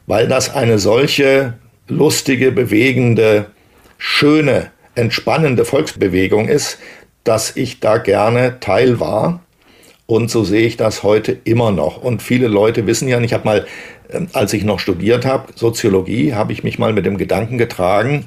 [0.06, 1.54] weil das eine solche
[1.88, 3.48] lustige, bewegende,
[3.98, 6.78] schöne, entspannende Volksbewegung ist,
[7.24, 9.42] dass ich da gerne Teil war.
[10.10, 12.02] Und so sehe ich das heute immer noch.
[12.02, 13.68] Und viele Leute wissen ja, ich habe mal
[14.12, 18.26] ähm, als ich noch studiert habe, Soziologie, habe ich mich mal mit dem Gedanken getragen,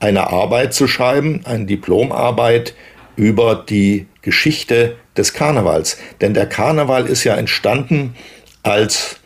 [0.00, 2.74] eine Arbeit zu schreiben, eine Diplomarbeit
[3.14, 5.98] über die Geschichte des Karnevals.
[6.20, 8.16] Denn der Karneval ist ja entstanden
[8.64, 9.19] als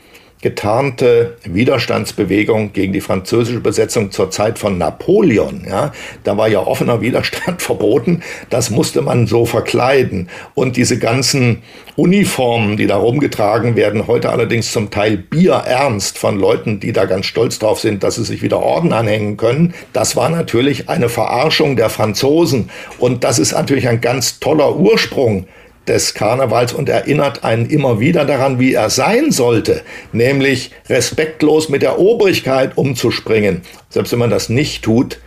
[0.44, 5.64] getarnte Widerstandsbewegung gegen die französische Besetzung zur Zeit von Napoleon.
[5.66, 5.90] Ja,
[6.22, 8.22] da war ja offener Widerstand verboten.
[8.50, 10.28] Das musste man so verkleiden.
[10.54, 11.62] Und diese ganzen
[11.96, 17.24] Uniformen, die da rumgetragen werden, heute allerdings zum Teil bierernst von Leuten, die da ganz
[17.24, 21.74] stolz drauf sind, dass sie sich wieder Orden anhängen können, das war natürlich eine Verarschung
[21.76, 22.68] der Franzosen.
[22.98, 25.46] Und das ist natürlich ein ganz toller Ursprung
[25.86, 29.82] des Karnevals und erinnert einen immer wieder daran, wie er sein sollte,
[30.12, 33.62] nämlich respektlos mit der Obrigkeit umzuspringen.
[33.90, 35.18] Selbst wenn man das nicht tut,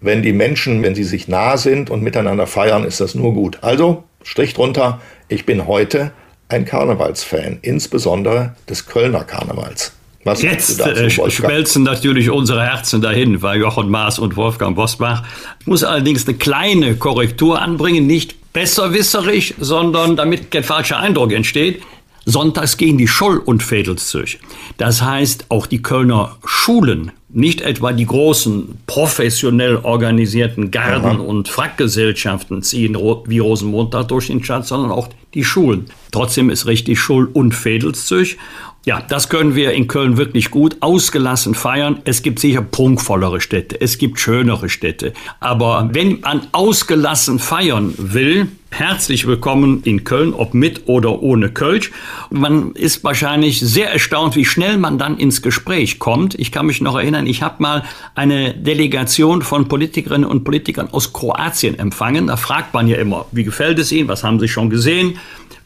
[0.00, 3.58] wenn die Menschen, wenn sie sich nah sind und miteinander feiern, ist das nur gut.
[3.62, 6.12] Also, Strich drunter, ich bin heute
[6.48, 9.92] ein Karnevalsfan, insbesondere des Kölner Karnevals.
[10.24, 15.22] Was Jetzt äh, schmelzen natürlich unsere Herzen dahin, weil Jochen Maas und Wolfgang Bosbach.
[15.60, 21.82] Ich muss allerdings eine kleine Korrektur anbringen, nicht besserwisserisch, sondern damit kein falscher Eindruck entsteht.
[22.24, 24.38] Sonntags gehen die Scholl- und Fädelszüge.
[24.78, 31.22] Das heißt, auch die Kölner Schulen, nicht etwa die großen professionell organisierten Garden- Aha.
[31.22, 32.94] und Frackgesellschaften ziehen
[33.26, 35.86] wie Rosenmontag durch den Stadt, sondern auch die Schulen.
[36.12, 38.36] Trotzdem ist richtig Schul- und Fädelszüge.
[38.84, 42.02] Ja, das können wir in Köln wirklich gut ausgelassen feiern.
[42.04, 45.14] Es gibt sicher prunkvollere Städte, es gibt schönere Städte.
[45.40, 51.92] Aber wenn man ausgelassen feiern will, herzlich willkommen in Köln, ob mit oder ohne Kölsch.
[52.30, 56.34] Man ist wahrscheinlich sehr erstaunt, wie schnell man dann ins Gespräch kommt.
[56.34, 57.84] Ich kann mich noch erinnern, ich habe mal
[58.14, 62.26] eine Delegation von Politikerinnen und Politikern aus Kroatien empfangen.
[62.26, 65.18] Da fragt man ja immer, wie gefällt es Ihnen, was haben Sie schon gesehen?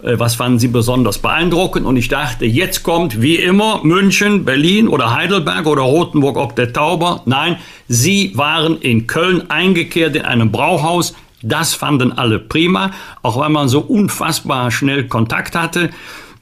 [0.02, 1.86] Äh, was fanden Sie besonders beeindruckend?
[1.86, 6.72] Und ich dachte, jetzt kommt wie immer München, Berlin oder Heidelberg oder Rothenburg ob der
[6.72, 7.22] Tauber.
[7.24, 7.56] Nein,
[7.88, 11.14] Sie waren in Köln eingekehrt in einem Brauhaus.
[11.42, 12.90] Das fanden alle prima,
[13.22, 15.90] auch weil man so unfassbar schnell Kontakt hatte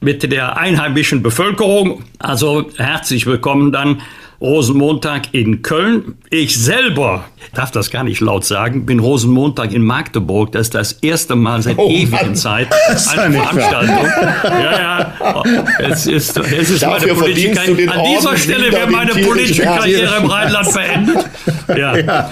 [0.01, 2.03] mit der einheimischen Bevölkerung.
[2.19, 4.01] Also herzlich willkommen dann
[4.41, 6.19] Rosenmontag in Köln.
[6.31, 10.53] Ich selber darf das gar nicht laut sagen, bin Rosenmontag in Magdeburg.
[10.53, 12.69] Das ist das erste Mal seit oh, ewigen Zeit
[13.17, 14.07] eine Veranstaltung.
[14.45, 15.43] ja, ja.
[15.79, 20.75] Es ist, es ist meine politische An dieser Stelle wäre meine politische Karriere im Rheinland
[20.75, 21.31] beendet.
[21.77, 21.97] Ja.
[21.97, 22.31] ja.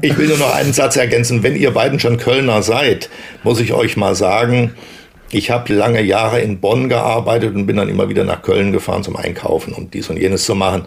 [0.00, 1.42] Ich will nur noch einen Satz ergänzen.
[1.42, 3.10] Wenn ihr beiden schon Kölner seid,
[3.42, 4.72] muss ich euch mal sagen,
[5.32, 9.02] ich habe lange Jahre in Bonn gearbeitet und bin dann immer wieder nach Köln gefahren
[9.02, 10.86] zum Einkaufen und dies und jenes zu machen.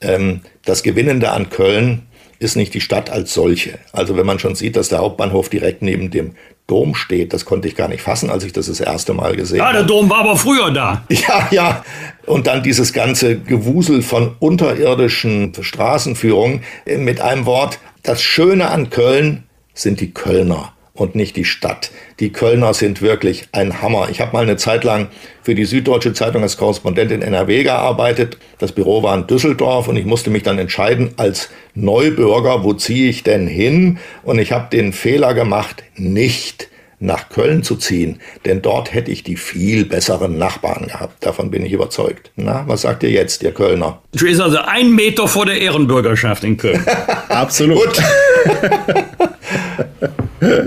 [0.00, 2.02] ähm, das Gewinnende an Köln
[2.38, 3.78] ist nicht die Stadt als solche.
[3.92, 6.34] Also wenn man schon sieht, dass der Hauptbahnhof direkt neben dem
[6.66, 9.60] Dom steht, das konnte ich gar nicht fassen, als ich das das erste Mal gesehen
[9.60, 9.72] habe.
[9.72, 11.04] Ja, der Dom war aber früher da.
[11.10, 11.84] Ja, ja.
[12.26, 16.62] Und dann dieses ganze Gewusel von unterirdischen Straßenführungen.
[16.86, 19.44] Mit einem Wort, das Schöne an Köln
[19.74, 21.90] sind die Kölner und nicht die Stadt.
[22.20, 24.08] Die Kölner sind wirklich ein Hammer.
[24.10, 25.08] Ich habe mal eine Zeit lang
[25.42, 28.38] für die Süddeutsche Zeitung als Korrespondent in NRW gearbeitet.
[28.58, 33.10] Das Büro war in Düsseldorf und ich musste mich dann entscheiden als Neubürger, wo ziehe
[33.10, 33.98] ich denn hin?
[34.22, 36.68] Und ich habe den Fehler gemacht, nicht
[37.04, 41.24] nach Köln zu ziehen, denn dort hätte ich die viel besseren Nachbarn gehabt.
[41.24, 42.30] Davon bin ich überzeugt.
[42.36, 44.02] Na, was sagt ihr jetzt, ihr Kölner?
[44.12, 46.84] Du bist also ein Meter vor der Ehrenbürgerschaft in Köln.
[47.28, 47.92] Absolut.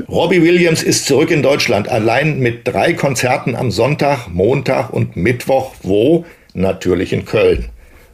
[0.09, 5.75] Robbie Williams ist zurück in Deutschland, allein mit drei Konzerten am Sonntag, Montag und Mittwoch.
[5.83, 6.25] Wo?
[6.53, 7.69] Natürlich in Köln.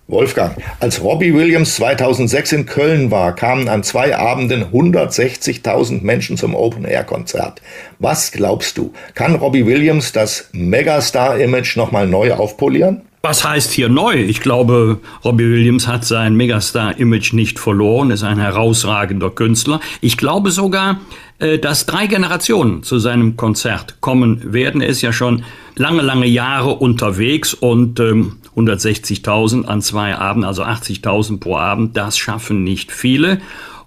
[0.07, 6.55] Wolfgang, als Robbie Williams 2006 in Köln war, kamen an zwei Abenden 160.000 Menschen zum
[6.55, 7.61] Open-Air-Konzert.
[7.99, 13.03] Was glaubst du, kann Robbie Williams das Megastar-Image nochmal neu aufpolieren?
[13.21, 14.15] Was heißt hier neu?
[14.15, 19.79] Ich glaube, Robbie Williams hat sein Megastar-Image nicht verloren, ist ein herausragender Künstler.
[20.01, 20.99] Ich glaube sogar,
[21.39, 24.81] äh, dass drei Generationen zu seinem Konzert kommen werden.
[24.81, 25.45] Er ist ja schon
[25.77, 32.17] lange, lange Jahre unterwegs und ähm, 160.000 an zwei Abenden, also 80.000 pro Abend, das
[32.17, 33.39] schaffen nicht viele.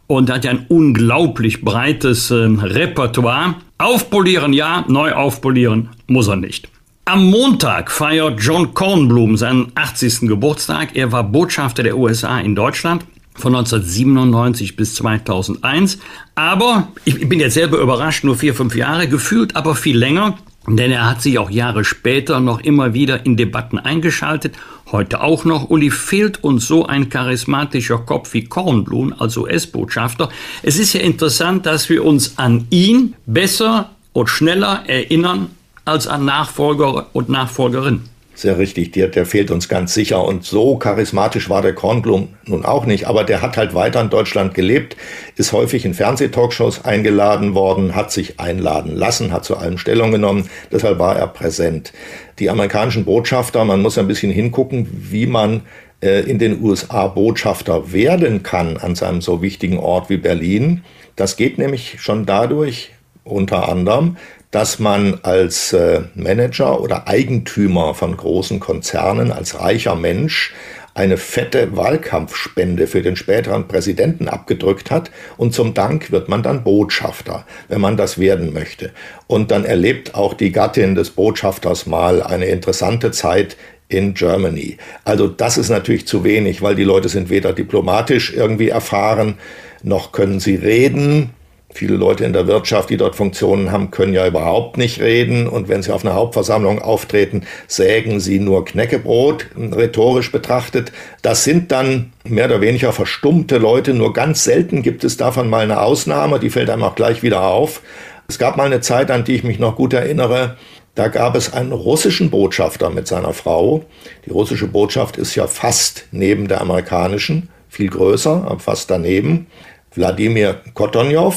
[0.09, 3.57] Und hat ja ein unglaublich breites äh, Repertoire.
[3.79, 6.69] Aufpolieren ja, neu aufpolieren muss er nicht.
[7.05, 10.23] Am Montag feiert John Kornblum seinen 80.
[10.23, 10.91] Geburtstag.
[10.95, 15.99] Er war Botschafter der USA in Deutschland von 1997 bis 2001.
[16.35, 20.37] Aber ich bin jetzt selber überrascht, nur vier, fünf Jahre, gefühlt aber viel länger.
[20.69, 24.57] Denn er hat sich auch Jahre später noch immer wieder in Debatten eingeschaltet,
[24.91, 25.71] heute auch noch.
[25.71, 30.29] Uli, fehlt uns so ein charismatischer Kopf wie Kornblum als US-Botschafter.
[30.63, 35.51] Es ist ja interessant, dass wir uns an ihn besser und schneller erinnern
[35.85, 38.03] als an Nachfolger und Nachfolgerin.
[38.37, 40.23] Sehr richtig, der, der fehlt uns ganz sicher.
[40.23, 43.07] Und so charismatisch war der Kornblum nun auch nicht.
[43.07, 44.95] Aber der hat halt weiter in Deutschland gelebt,
[45.37, 50.51] ist häufig in Fernsehtalkshows eingeladen worden, hat sich einladen lassen, hat zu allem Stellung genommen.
[50.71, 51.95] Deshalb war er präsent.
[52.39, 55.63] Die amerikanischen Botschafter, man muss ein bisschen hingucken, wie man
[56.03, 60.85] äh, in den USA Botschafter werden kann an seinem so wichtigen Ort wie Berlin.
[61.17, 62.91] Das geht nämlich schon dadurch,
[63.25, 64.19] unter anderem,
[64.51, 70.55] dass man als äh, Manager oder Eigentümer von großen Konzernen, als reicher Mensch,
[70.97, 76.65] eine fette Wahlkampfspende für den späteren Präsidenten abgedrückt hat und zum Dank wird man dann
[76.65, 78.93] Botschafter, wenn man das werden möchte.
[79.27, 83.59] Und dann erlebt auch die Gattin des Botschafters mal eine interessante Zeit
[83.89, 84.79] in Germany.
[85.05, 89.35] Also das ist natürlich zu wenig, weil die Leute sind weder diplomatisch irgendwie erfahren,
[89.83, 91.31] noch können sie reden,
[91.71, 95.47] Viele Leute in der Wirtschaft, die dort Funktionen haben, können ja überhaupt nicht reden.
[95.49, 100.93] Und wenn sie auf einer Hauptversammlung auftreten, sägen sie nur Knäckebrot, rhetorisch betrachtet.
[101.23, 103.95] Das sind dann mehr oder weniger verstummte Leute.
[103.95, 106.39] Nur ganz selten gibt es davon mal eine Ausnahme.
[106.39, 107.83] Die fällt einem auch gleich wieder auf.
[108.29, 110.57] Es gab mal eine Zeit, an die ich mich noch gut erinnere.
[110.95, 113.85] Da gab es einen russischen Botschafter mit seiner Frau.
[114.25, 119.47] Die russische Botschaft ist ja fast neben der amerikanischen, viel größer, fast daneben.
[119.97, 121.35] Wladimir Kotonjow,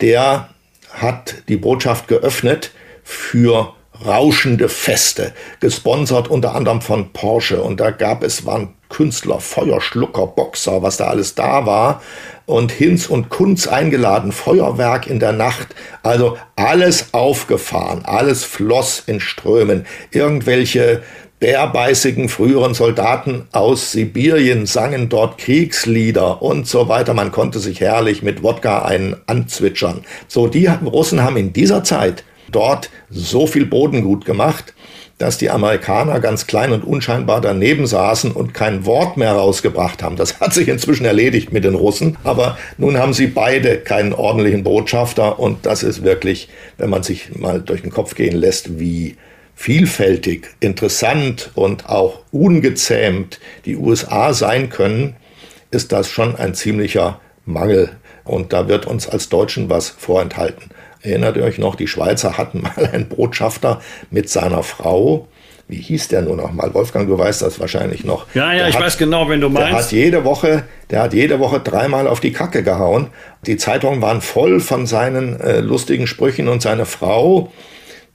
[0.00, 0.50] der
[0.92, 2.72] hat die Botschaft geöffnet
[3.02, 7.62] für rauschende Feste, gesponsert unter anderem von Porsche.
[7.62, 12.02] Und da gab es, waren Künstler, Feuerschlucker, Boxer, was da alles da war.
[12.46, 15.74] Und Hinz und Kunz eingeladen, Feuerwerk in der Nacht.
[16.02, 19.86] Also alles aufgefahren, alles floss in Strömen.
[20.10, 21.02] Irgendwelche
[21.44, 27.12] bärbeißigen früheren Soldaten aus Sibirien sangen dort Kriegslieder und so weiter.
[27.12, 30.06] Man konnte sich herrlich mit Wodka einen anzwitschern.
[30.26, 34.72] So, die Russen haben in dieser Zeit dort so viel Bodengut gemacht,
[35.18, 40.16] dass die Amerikaner ganz klein und unscheinbar daneben saßen und kein Wort mehr rausgebracht haben.
[40.16, 44.64] Das hat sich inzwischen erledigt mit den Russen, aber nun haben sie beide keinen ordentlichen
[44.64, 46.48] Botschafter und das ist wirklich,
[46.78, 49.16] wenn man sich mal durch den Kopf gehen lässt, wie
[49.54, 55.16] vielfältig, interessant und auch ungezähmt die USA sein können,
[55.70, 57.90] ist das schon ein ziemlicher Mangel.
[58.24, 60.70] Und da wird uns als Deutschen was vorenthalten.
[61.02, 65.28] Erinnert ihr euch noch, die Schweizer hatten mal einen Botschafter mit seiner Frau.
[65.66, 66.74] Wie hieß der nur noch mal?
[66.74, 68.26] Wolfgang, du weißt das wahrscheinlich noch.
[68.34, 69.70] Ja, ja, der ich hat, weiß genau, wenn du meinst.
[69.70, 73.08] Der hat jede Woche, der hat jede Woche dreimal auf die Kacke gehauen.
[73.46, 77.50] Die Zeitungen waren voll von seinen äh, lustigen Sprüchen und seine Frau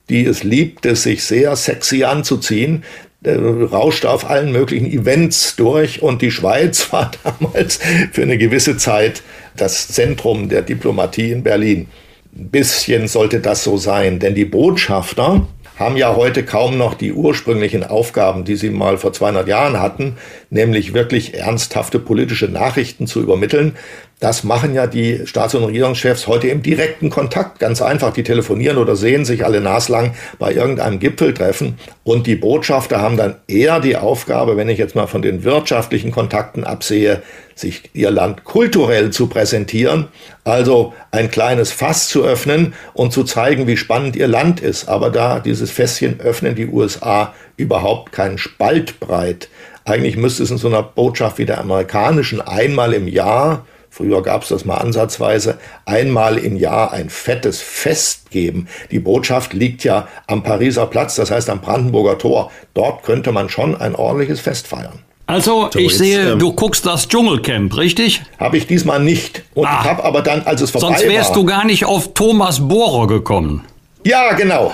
[0.09, 2.83] die es liebte, sich sehr sexy anzuziehen,
[3.25, 7.79] rauschte auf allen möglichen Events durch und die Schweiz war damals
[8.11, 9.21] für eine gewisse Zeit
[9.55, 11.87] das Zentrum der Diplomatie in Berlin.
[12.35, 15.47] Ein bisschen sollte das so sein, denn die Botschafter
[15.79, 20.17] haben ja heute kaum noch die ursprünglichen Aufgaben, die sie mal vor 200 Jahren hatten,
[20.49, 23.77] nämlich wirklich ernsthafte politische Nachrichten zu übermitteln.
[24.19, 27.59] Das machen ja die Staats- und Regierungschefs heute im direkten Kontakt.
[27.59, 31.79] Ganz einfach, die telefonieren oder sehen sich alle naslang bei irgendeinem Gipfeltreffen.
[32.03, 36.11] Und die Botschafter haben dann eher die Aufgabe, wenn ich jetzt mal von den wirtschaftlichen
[36.11, 37.21] Kontakten absehe,
[37.55, 40.09] sich ihr Land kulturell zu präsentieren.
[40.43, 44.89] Also ein kleines Fass zu öffnen und zu zeigen, wie spannend ihr Land ist.
[44.89, 49.47] Aber da dieses Fässchen öffnen die USA überhaupt keinen Spalt breit.
[49.85, 54.43] Eigentlich müsste es in so einer Botschaft wie der amerikanischen einmal im Jahr Früher gab
[54.43, 55.57] es das mal ansatzweise.
[55.85, 58.67] Einmal im Jahr ein fettes Fest geben.
[58.91, 62.51] Die Botschaft liegt ja am Pariser Platz, das heißt am Brandenburger Tor.
[62.73, 64.99] Dort könnte man schon ein ordentliches Fest feiern.
[65.25, 68.21] Also, so, ich jetzt, sehe, ähm, du guckst das Dschungelcamp, richtig?
[68.39, 69.43] Habe ich diesmal nicht.
[69.53, 71.85] Und ah, ich habe aber dann, als es vorbei Sonst wärst war, du gar nicht
[71.85, 73.63] auf Thomas Bohrer gekommen.
[74.03, 74.73] Ja, genau.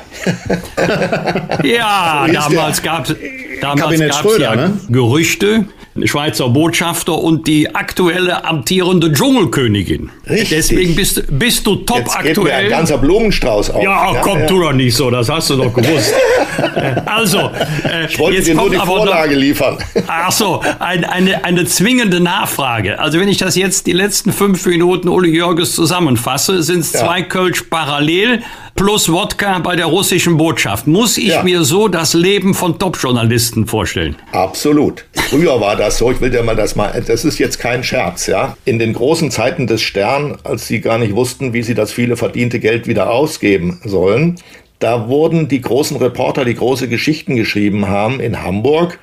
[1.63, 3.15] ja, damals gab es
[3.59, 4.77] damals gab's ja ne?
[4.87, 5.65] Gerüchte,
[6.03, 10.11] Schweizer Botschafter und die aktuelle amtierende Dschungelkönigin.
[10.29, 10.49] Richtig.
[10.49, 12.33] Deswegen bist, bist du top jetzt aktuell.
[12.33, 13.81] Geht mir ein ganzer Blumenstrauß auf.
[13.81, 14.45] Ja, ja komm, ja.
[14.45, 16.13] tu doch nicht so, das hast du doch gewusst.
[17.05, 17.49] also,
[17.85, 19.77] äh, ich wollte dir nur die Vorlage noch, liefern.
[20.07, 22.99] Ach so, ein, eine, eine zwingende Nachfrage.
[22.99, 27.05] Also, wenn ich das jetzt die letzten fünf Minuten Uli Jörges zusammenfasse, sind es ja.
[27.05, 28.43] zwei Kölsch parallel
[28.75, 30.85] plus Wodka bei der russischen Botschaft.
[30.85, 31.43] Muss ich ja.
[31.43, 34.15] mir so das Leben von Top-Journalisten vorstellen?
[34.33, 35.05] Absolut.
[35.13, 38.27] Früher war das so, ich will dir mal das mal, das ist jetzt kein Scherz,
[38.27, 38.57] ja.
[38.65, 42.17] In den großen Zeiten des Stern, als sie gar nicht wussten, wie sie das viele
[42.17, 44.35] verdiente Geld wieder ausgeben sollen,
[44.79, 48.99] da wurden die großen Reporter, die große Geschichten geschrieben haben in Hamburg,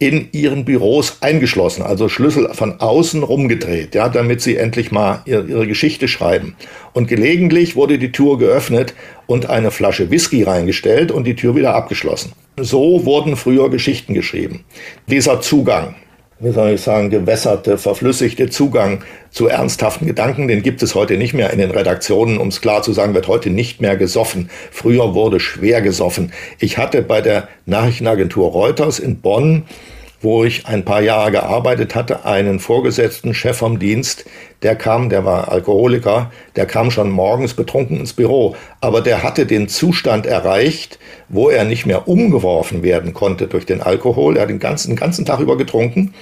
[0.00, 5.46] in ihren Büros eingeschlossen, also Schlüssel von außen rumgedreht, ja, damit sie endlich mal ihre,
[5.46, 6.56] ihre Geschichte schreiben.
[6.94, 8.94] Und gelegentlich wurde die Tür geöffnet
[9.26, 12.32] und eine Flasche Whisky reingestellt und die Tür wieder abgeschlossen.
[12.58, 14.64] So wurden früher Geschichten geschrieben.
[15.06, 15.94] Dieser Zugang,
[16.40, 21.34] wie soll ich sagen, gewässerte, verflüssigte Zugang zu ernsthaften Gedanken, den gibt es heute nicht
[21.34, 22.38] mehr in den Redaktionen.
[22.38, 24.50] Um es klar zu sagen, wird heute nicht mehr gesoffen.
[24.70, 26.32] Früher wurde schwer gesoffen.
[26.58, 29.64] Ich hatte bei der Nachrichtenagentur Reuters in Bonn
[30.20, 34.26] wo ich ein paar Jahre gearbeitet hatte, einen Vorgesetzten, Chef vom Dienst,
[34.62, 39.46] der kam, der war Alkoholiker, der kam schon morgens betrunken ins Büro, aber der hatte
[39.46, 40.98] den Zustand erreicht,
[41.28, 44.36] wo er nicht mehr umgeworfen werden konnte durch den Alkohol.
[44.36, 46.12] Er hat den ganzen, den ganzen Tag über getrunken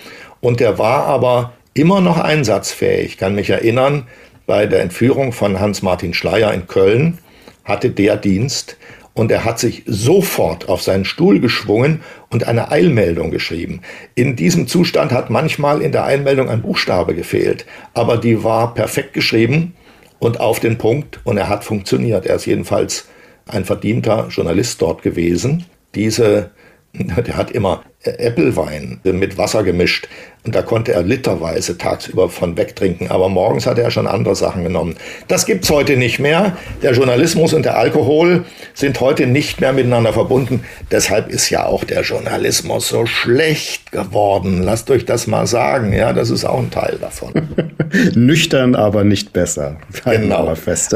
[0.40, 3.06] und der war aber immer noch einsatzfähig.
[3.06, 4.06] Ich kann mich erinnern,
[4.46, 7.18] bei der Entführung von Hans-Martin Schleier in Köln
[7.64, 8.76] hatte der Dienst,
[9.18, 13.80] und er hat sich sofort auf seinen Stuhl geschwungen und eine Eilmeldung geschrieben.
[14.14, 19.14] In diesem Zustand hat manchmal in der Eilmeldung ein Buchstabe gefehlt, aber die war perfekt
[19.14, 19.74] geschrieben
[20.20, 22.26] und auf den Punkt und er hat funktioniert.
[22.26, 23.08] Er ist jedenfalls
[23.46, 25.64] ein verdienter Journalist dort gewesen.
[25.96, 26.50] Diese
[26.92, 30.08] der hat immer Äppelwein mit Wasser gemischt
[30.44, 34.62] und da konnte er literweise tagsüber von wegtrinken, aber morgens hat er schon andere Sachen
[34.62, 34.96] genommen.
[35.26, 36.56] Das gibt's heute nicht mehr.
[36.80, 40.64] Der Journalismus und der Alkohol sind heute nicht mehr miteinander verbunden.
[40.90, 44.62] Deshalb ist ja auch der Journalismus so schlecht geworden.
[44.62, 45.92] Lasst euch das mal sagen.
[45.92, 47.32] Ja, das ist auch ein Teil davon.
[48.14, 49.76] Nüchtern, aber nicht besser.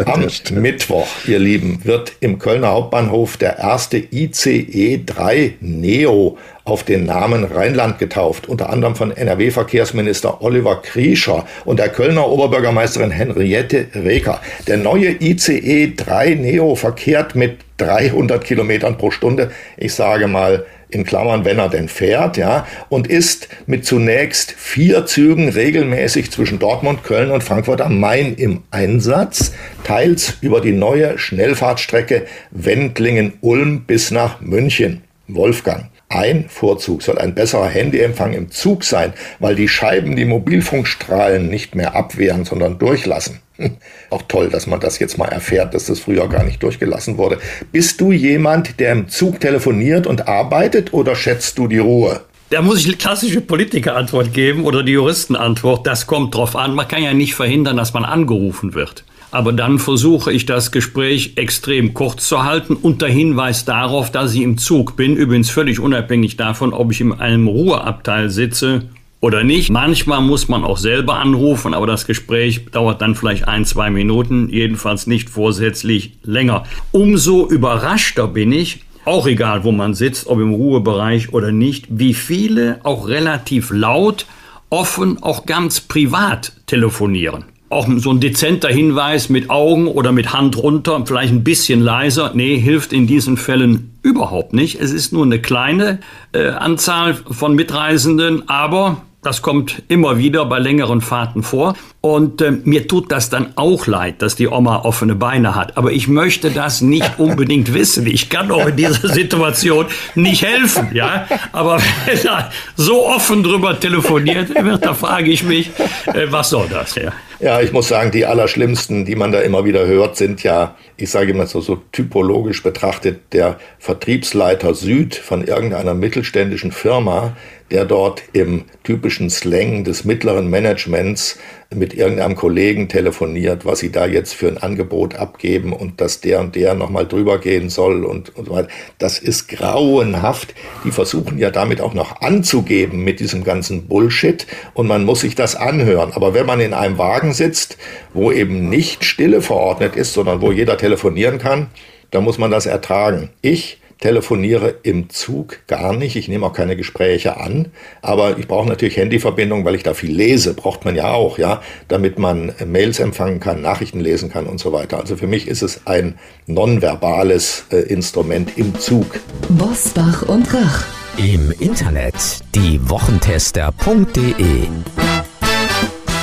[0.07, 0.55] Genau.
[0.55, 7.05] Am Mittwoch, ihr Lieben, wird im Kölner Hauptbahnhof der erste ICE 3 Neo auf den
[7.05, 14.41] Namen Rheinland getauft, unter anderem von NRW-Verkehrsminister Oliver Kriescher und der Kölner Oberbürgermeisterin Henriette Reker.
[14.67, 19.51] Der neue ICE 3 Neo verkehrt mit 300 Kilometern pro Stunde.
[19.77, 25.07] Ich sage mal, in Klammern, wenn er denn fährt, ja, und ist mit zunächst vier
[25.07, 29.53] Zügen regelmäßig zwischen Dortmund, Köln und Frankfurt am Main im Einsatz,
[29.85, 35.03] teils über die neue Schnellfahrtstrecke Wendlingen-Ulm bis nach München.
[35.29, 35.92] Wolfgang.
[36.13, 41.75] Ein Vorzug soll ein besserer Handyempfang im Zug sein, weil die Scheiben die Mobilfunkstrahlen nicht
[41.75, 43.41] mehr abwehren, sondern durchlassen.
[44.11, 47.39] Auch toll, dass man das jetzt mal erfährt, dass das früher gar nicht durchgelassen wurde.
[47.73, 52.21] Bist du jemand, der im Zug telefoniert und arbeitet oder schätzt du die Ruhe?
[52.51, 55.87] Da muss ich klassische Politikerantwort geben oder die Juristenantwort.
[55.87, 56.75] Das kommt drauf an.
[56.75, 59.05] Man kann ja nicht verhindern, dass man angerufen wird.
[59.33, 64.43] Aber dann versuche ich das Gespräch extrem kurz zu halten unter Hinweis darauf, dass ich
[64.43, 65.17] im Zug bin.
[65.17, 68.91] Übrigens völlig unabhängig davon, ob ich in einem Ruheabteil sitze
[69.21, 69.71] oder nicht.
[69.71, 74.51] Manchmal muss man auch selber anrufen, aber das Gespräch dauert dann vielleicht ein, zwei Minuten,
[74.51, 76.65] jedenfalls nicht vorsätzlich länger.
[76.91, 82.13] Umso überraschter bin ich, auch egal, wo man sitzt, ob im Ruhebereich oder nicht, wie
[82.13, 84.27] viele auch relativ laut,
[84.69, 90.57] offen, auch ganz privat telefonieren auch so ein dezenter Hinweis mit Augen oder mit Hand
[90.57, 94.81] runter, vielleicht ein bisschen leiser, nee, hilft in diesen Fällen überhaupt nicht.
[94.81, 96.01] Es ist nur eine kleine
[96.33, 101.75] äh, Anzahl von Mitreisenden, aber das kommt immer wieder bei längeren Fahrten vor.
[102.01, 105.77] Und äh, mir tut das dann auch leid, dass die Oma offene Beine hat.
[105.77, 108.07] Aber ich möchte das nicht unbedingt wissen.
[108.07, 109.87] Ich kann auch in dieser Situation
[110.17, 111.29] nicht helfen, ja.
[111.53, 115.71] Aber wenn er so offen drüber telefoniert wird, da frage ich mich,
[116.07, 117.13] äh, was soll das, ja?
[117.39, 121.11] Ja, ich muss sagen, die allerschlimmsten, die man da immer wieder hört, sind ja, ich
[121.11, 127.37] sage immer so, so typologisch betrachtet, der Vertriebsleiter Süd von irgendeiner mittelständischen Firma,
[127.73, 131.39] der dort im typischen Slang des mittleren Managements
[131.75, 136.41] mit irgendeinem Kollegen telefoniert, was sie da jetzt für ein Angebot abgeben und dass der
[136.41, 138.69] und der nochmal drüber gehen soll und, und so weiter.
[138.99, 140.55] Das ist grauenhaft.
[140.85, 145.35] Die versuchen ja damit auch noch anzugeben mit diesem ganzen Bullshit und man muss sich
[145.35, 146.13] das anhören.
[146.13, 147.79] Aber wenn man in einem Wagen sitzt,
[148.13, 151.69] wo eben nicht Stille verordnet ist, sondern wo jeder telefonieren kann,
[152.11, 153.31] dann muss man das ertragen.
[153.41, 156.17] Ich telefoniere im Zug gar nicht.
[156.17, 157.69] Ich nehme auch keine Gespräche an.
[158.03, 160.53] Aber ich brauche natürlich Handyverbindung, weil ich da viel lese.
[160.55, 164.73] Braucht man ja auch, ja, damit man Mails empfangen kann, Nachrichten lesen kann und so
[164.73, 164.99] weiter.
[164.99, 169.07] Also für mich ist es ein nonverbales äh, Instrument im Zug.
[169.49, 170.85] Bosbach und Rach.
[171.17, 172.15] Im Internet
[172.55, 174.67] diewochentester.de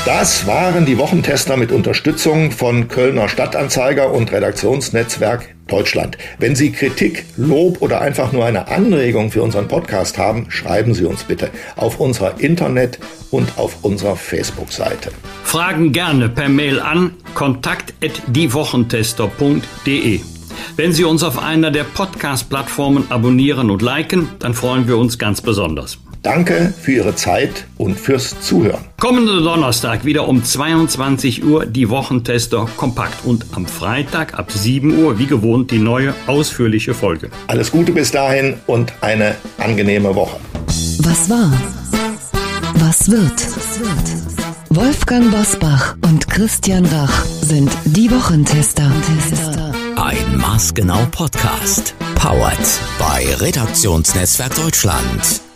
[0.06, 6.18] das waren die Wochentester mit Unterstützung von Kölner Stadtanzeiger und Redaktionsnetzwerk Deutschland.
[6.38, 11.06] Wenn Sie Kritik, Lob oder einfach nur eine Anregung für unseren Podcast haben, schreiben Sie
[11.06, 13.00] uns bitte auf unserer Internet-
[13.32, 15.12] und auf unserer Facebook-Seite.
[15.44, 20.20] Fragen gerne per Mail an kontakt@diewochentester.de.
[20.76, 25.42] Wenn Sie uns auf einer der Podcast-Plattformen abonnieren und liken, dann freuen wir uns ganz
[25.42, 26.00] besonders.
[26.22, 28.82] Danke für Ihre Zeit und fürs Zuhören.
[29.00, 35.18] Kommenden Donnerstag wieder um 22 Uhr die Wochentester kompakt und am Freitag ab 7 Uhr
[35.18, 37.30] wie gewohnt die neue ausführliche Folge.
[37.48, 40.38] Alles Gute bis dahin und eine angenehme Woche.
[41.00, 41.54] Was war?
[42.76, 43.48] Was wird?
[44.70, 48.92] Wolfgang Bosbach und Christian Rach sind die Wochentester.
[49.96, 51.96] Ein maßgenau Podcast.
[52.16, 52.60] Powered
[53.00, 55.42] bei Redaktionsnetzwerk Deutschland